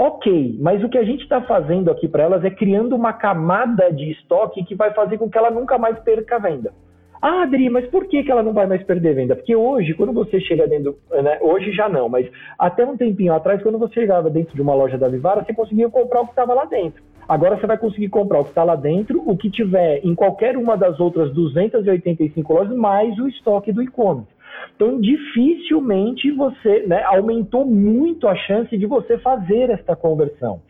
Ok, 0.00 0.56
mas 0.60 0.82
o 0.84 0.88
que 0.88 0.96
a 0.96 1.02
gente 1.02 1.24
está 1.24 1.42
fazendo 1.42 1.90
aqui 1.90 2.06
para 2.06 2.22
elas 2.22 2.44
é 2.44 2.50
criando 2.50 2.94
uma 2.94 3.12
camada 3.12 3.92
de 3.92 4.12
estoque 4.12 4.64
que 4.64 4.76
vai 4.76 4.94
fazer 4.94 5.18
com 5.18 5.28
que 5.28 5.36
ela 5.36 5.50
nunca 5.50 5.76
mais 5.76 5.98
perca 5.98 6.36
a 6.36 6.38
venda. 6.38 6.72
Ah, 7.20 7.42
Adri, 7.42 7.68
mas 7.68 7.84
por 7.88 8.06
que, 8.06 8.22
que 8.22 8.30
ela 8.30 8.44
não 8.44 8.52
vai 8.52 8.64
mais 8.64 8.80
perder 8.84 9.16
venda? 9.16 9.34
Porque 9.34 9.56
hoje, 9.56 9.94
quando 9.94 10.12
você 10.12 10.38
chega 10.38 10.68
dentro. 10.68 10.96
Né, 11.10 11.38
hoje 11.40 11.72
já 11.72 11.88
não, 11.88 12.08
mas 12.08 12.30
até 12.56 12.86
um 12.86 12.96
tempinho 12.96 13.32
atrás, 13.32 13.60
quando 13.60 13.76
você 13.76 13.94
chegava 13.94 14.30
dentro 14.30 14.54
de 14.54 14.62
uma 14.62 14.72
loja 14.72 14.96
da 14.96 15.08
Vivara, 15.08 15.44
você 15.44 15.52
conseguia 15.52 15.90
comprar 15.90 16.20
o 16.20 16.26
que 16.26 16.30
estava 16.30 16.54
lá 16.54 16.64
dentro. 16.64 17.02
Agora 17.28 17.58
você 17.58 17.66
vai 17.66 17.76
conseguir 17.76 18.08
comprar 18.08 18.38
o 18.38 18.44
que 18.44 18.50
está 18.50 18.62
lá 18.62 18.76
dentro, 18.76 19.20
o 19.26 19.36
que 19.36 19.50
tiver 19.50 20.00
em 20.04 20.14
qualquer 20.14 20.56
uma 20.56 20.76
das 20.76 21.00
outras 21.00 21.32
285 21.34 22.54
lojas, 22.54 22.76
mais 22.76 23.18
o 23.18 23.26
estoque 23.26 23.72
do 23.72 23.82
e-commerce. 23.82 24.37
Então, 24.74 25.00
dificilmente 25.00 26.30
você 26.32 26.86
né, 26.86 27.02
aumentou 27.04 27.64
muito 27.64 28.28
a 28.28 28.34
chance 28.34 28.76
de 28.76 28.86
você 28.86 29.18
fazer 29.18 29.70
esta 29.70 29.96
conversão. 29.96 30.60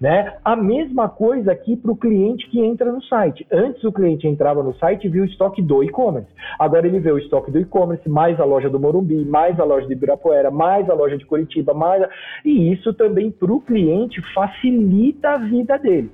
Né? 0.00 0.36
A 0.44 0.54
mesma 0.54 1.08
coisa 1.08 1.52
aqui 1.52 1.76
para 1.76 1.90
o 1.90 1.96
cliente 1.96 2.48
que 2.48 2.60
entra 2.60 2.92
no 2.92 3.02
site. 3.02 3.46
Antes 3.50 3.82
o 3.84 3.92
cliente 3.92 4.26
entrava 4.26 4.62
no 4.62 4.74
site 4.74 5.06
e 5.06 5.10
viu 5.10 5.22
o 5.22 5.26
estoque 5.26 5.62
do 5.62 5.82
e-commerce. 5.82 6.28
Agora 6.58 6.86
ele 6.86 7.00
vê 7.00 7.10
o 7.10 7.18
estoque 7.18 7.50
do 7.50 7.58
e-commerce, 7.58 8.08
mais 8.08 8.38
a 8.38 8.44
loja 8.44 8.68
do 8.68 8.78
Morumbi, 8.78 9.24
mais 9.24 9.58
a 9.58 9.64
loja 9.64 9.86
de 9.86 9.92
Ibirapuera, 9.92 10.50
mais 10.50 10.88
a 10.90 10.94
loja 10.94 11.16
de 11.16 11.24
Curitiba, 11.24 11.72
mais 11.72 12.02
a... 12.02 12.08
e 12.44 12.72
isso 12.72 12.92
também 12.94 13.30
para 13.30 13.52
o 13.52 13.60
cliente 13.60 14.20
facilita 14.34 15.30
a 15.30 15.38
vida 15.38 15.78
dele. 15.78 16.10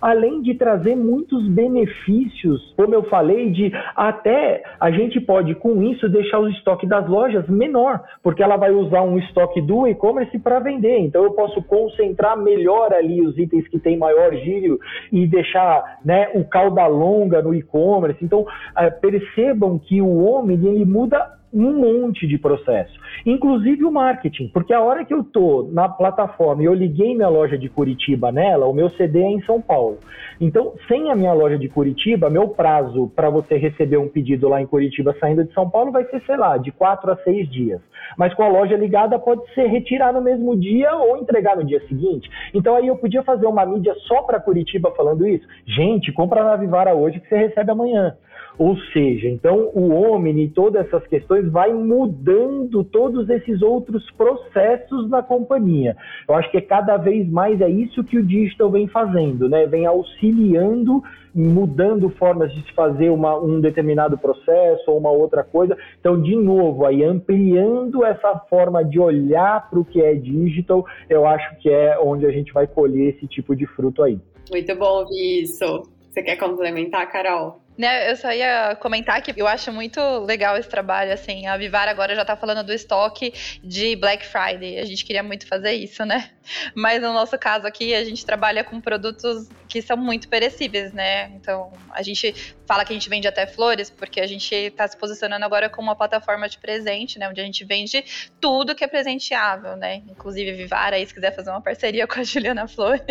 Além 0.00 0.42
de 0.42 0.54
trazer 0.54 0.96
muitos 0.96 1.46
benefícios, 1.48 2.72
como 2.76 2.94
eu 2.94 3.02
falei, 3.04 3.50
de 3.50 3.72
até 3.94 4.62
a 4.78 4.90
gente 4.90 5.20
pode 5.20 5.54
com 5.54 5.82
isso 5.82 6.08
deixar 6.08 6.38
o 6.38 6.48
estoque 6.48 6.86
das 6.86 7.08
lojas 7.08 7.48
menor, 7.48 8.02
porque 8.22 8.42
ela 8.42 8.56
vai 8.56 8.70
usar 8.70 9.02
um 9.02 9.18
estoque 9.18 9.60
do 9.60 9.86
e-commerce 9.86 10.38
para 10.38 10.60
vender. 10.60 10.98
Então 10.98 11.24
eu 11.24 11.32
posso 11.32 11.62
concentrar 11.62 12.36
melhor 12.36 12.92
ali 12.92 13.20
os 13.20 13.36
itens 13.38 13.66
que 13.68 13.78
têm 13.78 13.98
maior 13.98 14.32
giro 14.34 14.78
e 15.12 15.26
deixar 15.26 15.98
né, 16.04 16.30
o 16.34 16.44
cauda 16.44 16.86
longa 16.86 17.42
no 17.42 17.54
e-commerce. 17.54 18.24
Então 18.24 18.46
é, 18.76 18.90
percebam 18.90 19.78
que 19.78 20.00
o 20.00 20.24
homem 20.24 20.56
ele 20.56 20.84
muda 20.84 21.39
um 21.52 21.72
monte 21.72 22.26
de 22.26 22.38
processo, 22.38 22.98
inclusive 23.26 23.84
o 23.84 23.90
marketing, 23.90 24.48
porque 24.48 24.72
a 24.72 24.80
hora 24.80 25.04
que 25.04 25.12
eu 25.12 25.24
tô 25.24 25.68
na 25.72 25.88
plataforma 25.88 26.62
e 26.62 26.66
eu 26.66 26.74
liguei 26.74 27.14
minha 27.14 27.28
loja 27.28 27.58
de 27.58 27.68
Curitiba 27.68 28.30
nela, 28.30 28.66
o 28.66 28.72
meu 28.72 28.88
CD 28.90 29.20
é 29.20 29.30
em 29.30 29.42
São 29.42 29.60
Paulo. 29.60 29.98
Então, 30.40 30.74
sem 30.86 31.10
a 31.10 31.16
minha 31.16 31.32
loja 31.32 31.58
de 31.58 31.68
Curitiba, 31.68 32.30
meu 32.30 32.48
prazo 32.48 33.10
para 33.14 33.28
você 33.28 33.56
receber 33.56 33.98
um 33.98 34.08
pedido 34.08 34.48
lá 34.48 34.60
em 34.60 34.66
Curitiba 34.66 35.14
saindo 35.20 35.44
de 35.44 35.52
São 35.52 35.68
Paulo 35.68 35.92
vai 35.92 36.04
ser, 36.04 36.22
sei 36.22 36.36
lá, 36.36 36.56
de 36.56 36.70
quatro 36.70 37.10
a 37.10 37.16
seis 37.18 37.50
dias. 37.50 37.80
Mas 38.16 38.32
com 38.34 38.42
a 38.42 38.48
loja 38.48 38.76
ligada 38.76 39.18
pode 39.18 39.42
ser 39.54 39.66
retirar 39.66 40.12
no 40.12 40.20
mesmo 40.20 40.56
dia 40.58 40.94
ou 40.94 41.18
entregar 41.18 41.56
no 41.56 41.64
dia 41.64 41.80
seguinte. 41.86 42.30
Então 42.54 42.74
aí 42.74 42.86
eu 42.86 42.96
podia 42.96 43.22
fazer 43.22 43.46
uma 43.46 43.66
mídia 43.66 43.94
só 44.06 44.22
para 44.22 44.40
Curitiba 44.40 44.92
falando 44.96 45.26
isso. 45.26 45.46
Gente, 45.66 46.12
compra 46.12 46.42
na 46.42 46.56
Vivara 46.56 46.94
hoje 46.94 47.20
que 47.20 47.28
você 47.28 47.36
recebe 47.36 47.70
amanhã. 47.70 48.16
Ou 48.60 48.76
seja, 48.92 49.26
então 49.26 49.70
o 49.72 49.88
homem 49.88 50.38
e 50.38 50.50
todas 50.50 50.86
essas 50.86 51.06
questões 51.06 51.50
vai 51.50 51.72
mudando 51.72 52.84
todos 52.84 53.30
esses 53.30 53.62
outros 53.62 54.04
processos 54.10 55.08
na 55.08 55.22
companhia. 55.22 55.96
Eu 56.28 56.34
acho 56.34 56.50
que 56.50 56.58
é 56.58 56.60
cada 56.60 56.98
vez 56.98 57.26
mais 57.26 57.58
é 57.62 57.70
isso 57.70 58.04
que 58.04 58.18
o 58.18 58.22
digital 58.22 58.70
vem 58.70 58.86
fazendo, 58.86 59.48
né? 59.48 59.64
Vem 59.66 59.86
auxiliando, 59.86 61.02
mudando 61.34 62.10
formas 62.10 62.52
de 62.52 62.60
se 62.60 62.74
fazer 62.74 63.08
uma, 63.08 63.34
um 63.38 63.62
determinado 63.62 64.18
processo 64.18 64.90
ou 64.90 64.98
uma 64.98 65.10
outra 65.10 65.42
coisa. 65.42 65.74
Então, 65.98 66.20
de 66.20 66.36
novo, 66.36 66.84
aí 66.84 67.02
ampliando 67.02 68.04
essa 68.04 68.40
forma 68.50 68.84
de 68.84 69.00
olhar 69.00 69.70
para 69.70 69.80
o 69.80 69.86
que 69.86 70.02
é 70.02 70.14
digital, 70.14 70.84
eu 71.08 71.26
acho 71.26 71.56
que 71.60 71.70
é 71.70 71.98
onde 71.98 72.26
a 72.26 72.30
gente 72.30 72.52
vai 72.52 72.66
colher 72.66 73.14
esse 73.14 73.26
tipo 73.26 73.56
de 73.56 73.64
fruto 73.64 74.02
aí. 74.02 74.20
Muito 74.50 74.76
bom 74.76 74.98
ouvir 74.98 75.44
isso. 75.44 75.82
Você 76.10 76.22
quer 76.22 76.36
complementar, 76.36 77.10
Carol? 77.10 77.59
Né, 77.78 78.10
eu 78.10 78.16
só 78.16 78.30
ia 78.30 78.76
comentar 78.76 79.22
que 79.22 79.32
eu 79.34 79.46
acho 79.46 79.72
muito 79.72 80.00
legal 80.26 80.56
esse 80.58 80.68
trabalho, 80.68 81.12
assim, 81.12 81.46
a 81.46 81.56
Vivar 81.56 81.88
agora 81.88 82.14
já 82.14 82.24
tá 82.24 82.36
falando 82.36 82.66
do 82.66 82.72
estoque 82.74 83.32
de 83.64 83.96
Black 83.96 84.26
Friday, 84.26 84.78
a 84.78 84.84
gente 84.84 85.04
queria 85.04 85.22
muito 85.22 85.46
fazer 85.46 85.72
isso, 85.72 86.04
né? 86.04 86.30
Mas 86.74 87.00
no 87.00 87.12
nosso 87.12 87.38
caso 87.38 87.66
aqui, 87.66 87.94
a 87.94 88.04
gente 88.04 88.24
trabalha 88.24 88.64
com 88.64 88.80
produtos 88.80 89.48
que 89.68 89.80
são 89.80 89.96
muito 89.96 90.28
perecíveis, 90.28 90.92
né? 90.92 91.28
Então, 91.36 91.72
a 91.90 92.02
gente 92.02 92.34
fala 92.66 92.84
que 92.84 92.92
a 92.92 92.94
gente 92.94 93.08
vende 93.08 93.28
até 93.28 93.46
flores, 93.46 93.88
porque 93.88 94.20
a 94.20 94.26
gente 94.26 94.54
está 94.54 94.86
se 94.86 94.96
posicionando 94.96 95.44
agora 95.44 95.68
como 95.68 95.88
uma 95.88 95.96
plataforma 95.96 96.48
de 96.48 96.58
presente, 96.58 97.18
né? 97.18 97.28
Onde 97.28 97.40
a 97.40 97.44
gente 97.44 97.64
vende 97.64 98.04
tudo 98.40 98.74
que 98.74 98.84
é 98.84 98.88
presenteável, 98.88 99.76
né? 99.76 100.02
Inclusive, 100.08 100.52
Vivara, 100.52 100.96
aí, 100.96 101.06
se 101.06 101.14
quiser 101.14 101.34
fazer 101.34 101.50
uma 101.50 101.60
parceria 101.60 102.06
com 102.08 102.18
a 102.18 102.24
Juliana 102.24 102.66
Flores, 102.66 103.02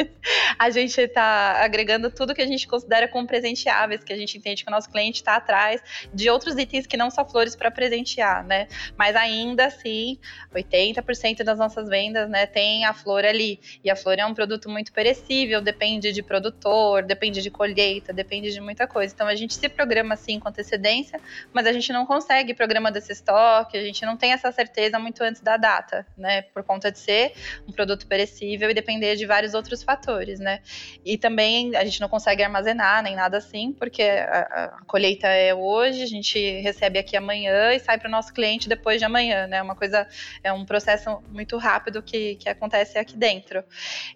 a 0.58 0.70
gente 0.70 1.00
está 1.00 1.64
agregando 1.64 2.12
tudo 2.12 2.36
que 2.36 2.42
a 2.42 2.48
gente 2.48 2.68
considera 2.68 3.08
como 3.08 3.26
presenteáveis, 3.26 4.04
que 4.04 4.12
a 4.12 4.18
gente 4.18 4.38
entende 4.38 4.64
que 4.64 4.70
o 4.70 4.72
nosso 4.72 4.90
cliente 4.90 5.22
está 5.22 5.36
atrás 5.36 5.82
de 6.14 6.30
outros 6.30 6.58
itens 6.58 6.86
que 6.86 6.98
não 6.98 7.10
só 7.10 7.26
flores 7.26 7.56
para 7.56 7.72
presentear, 7.72 8.46
né? 8.46 8.68
Mas 8.98 9.16
ainda 9.16 9.66
assim, 9.66 10.18
80% 10.54 11.44
das 11.44 11.58
nossas 11.58 11.88
vendas, 11.88 12.30
né, 12.30 12.46
tem 12.46 12.86
a 12.86 12.94
flor 12.94 13.24
ali. 13.30 13.60
E 13.84 13.90
a 13.90 13.96
flor 13.96 14.18
é 14.20 14.26
um 14.26 14.34
produto 14.34 14.70
muito 14.70 14.92
perecível, 14.92 15.62
depende 15.62 16.12
de 16.12 16.22
produtor, 16.22 17.04
depende 17.04 17.42
de 17.42 17.50
colheita, 17.50 18.12
depende 18.12 18.52
de 18.52 18.60
muita 18.60 18.88
coisa. 18.88 19.14
Então 19.14 19.28
a 19.28 19.36
gente 19.36 19.54
se 19.54 19.70
programa 19.70 20.16
assim 20.16 20.40
com 20.40 20.50
antecedência, 20.50 21.20
mas 21.54 21.66
a 21.66 21.72
gente 21.72 21.94
não 21.94 22.06
consegue 22.06 22.54
programa 22.54 22.92
desse 22.92 23.12
estoque, 23.12 23.78
a 23.78 23.84
gente 23.84 24.06
não 24.06 24.18
tem 24.18 24.34
essa 24.34 24.52
certeza 24.52 25.00
muito 25.00 25.24
antes 25.24 25.42
da 25.42 25.58
data, 25.58 26.06
né? 26.18 26.42
Por 26.42 26.64
conta 26.64 26.92
de 26.92 27.00
ser 27.00 27.34
um 27.68 27.72
produto 27.72 28.08
perecível 28.08 28.70
e 28.70 28.74
depender 28.74 29.16
de 29.16 29.26
vários 29.26 29.54
outros 29.54 29.84
fatores, 29.84 30.40
né? 30.40 30.62
E 31.06 31.18
também 31.18 31.76
a 31.76 31.86
gente 31.86 32.02
não 32.02 32.10
consegue 32.10 32.44
armazenar 32.44 33.04
nem 33.04 33.16
nada 33.16 33.38
assim, 33.38 33.74
porque 33.74 34.04
a, 34.04 34.40
a 34.80 34.86
colheita 34.86 35.28
é 35.28 35.54
hoje, 35.54 36.02
a 36.04 36.08
gente 36.08 36.62
recebe 36.62 37.00
aqui 37.00 37.16
amanhã 37.16 37.74
e 37.74 37.80
sai 37.80 37.98
para 37.98 38.08
o 38.08 38.12
nosso 38.12 38.34
cliente 38.34 38.68
depois 38.68 39.00
de 39.00 39.06
amanhã, 39.06 39.48
né? 39.48 39.62
Uma 39.62 39.76
coisa, 39.76 40.08
é 40.44 40.52
um 40.52 40.66
processo 40.66 41.22
muito 41.30 41.58
rápido 41.58 42.02
que, 42.02 42.36
que 42.36 42.50
acontece 42.50 42.98
aqui 42.98 43.09
dentro. 43.16 43.64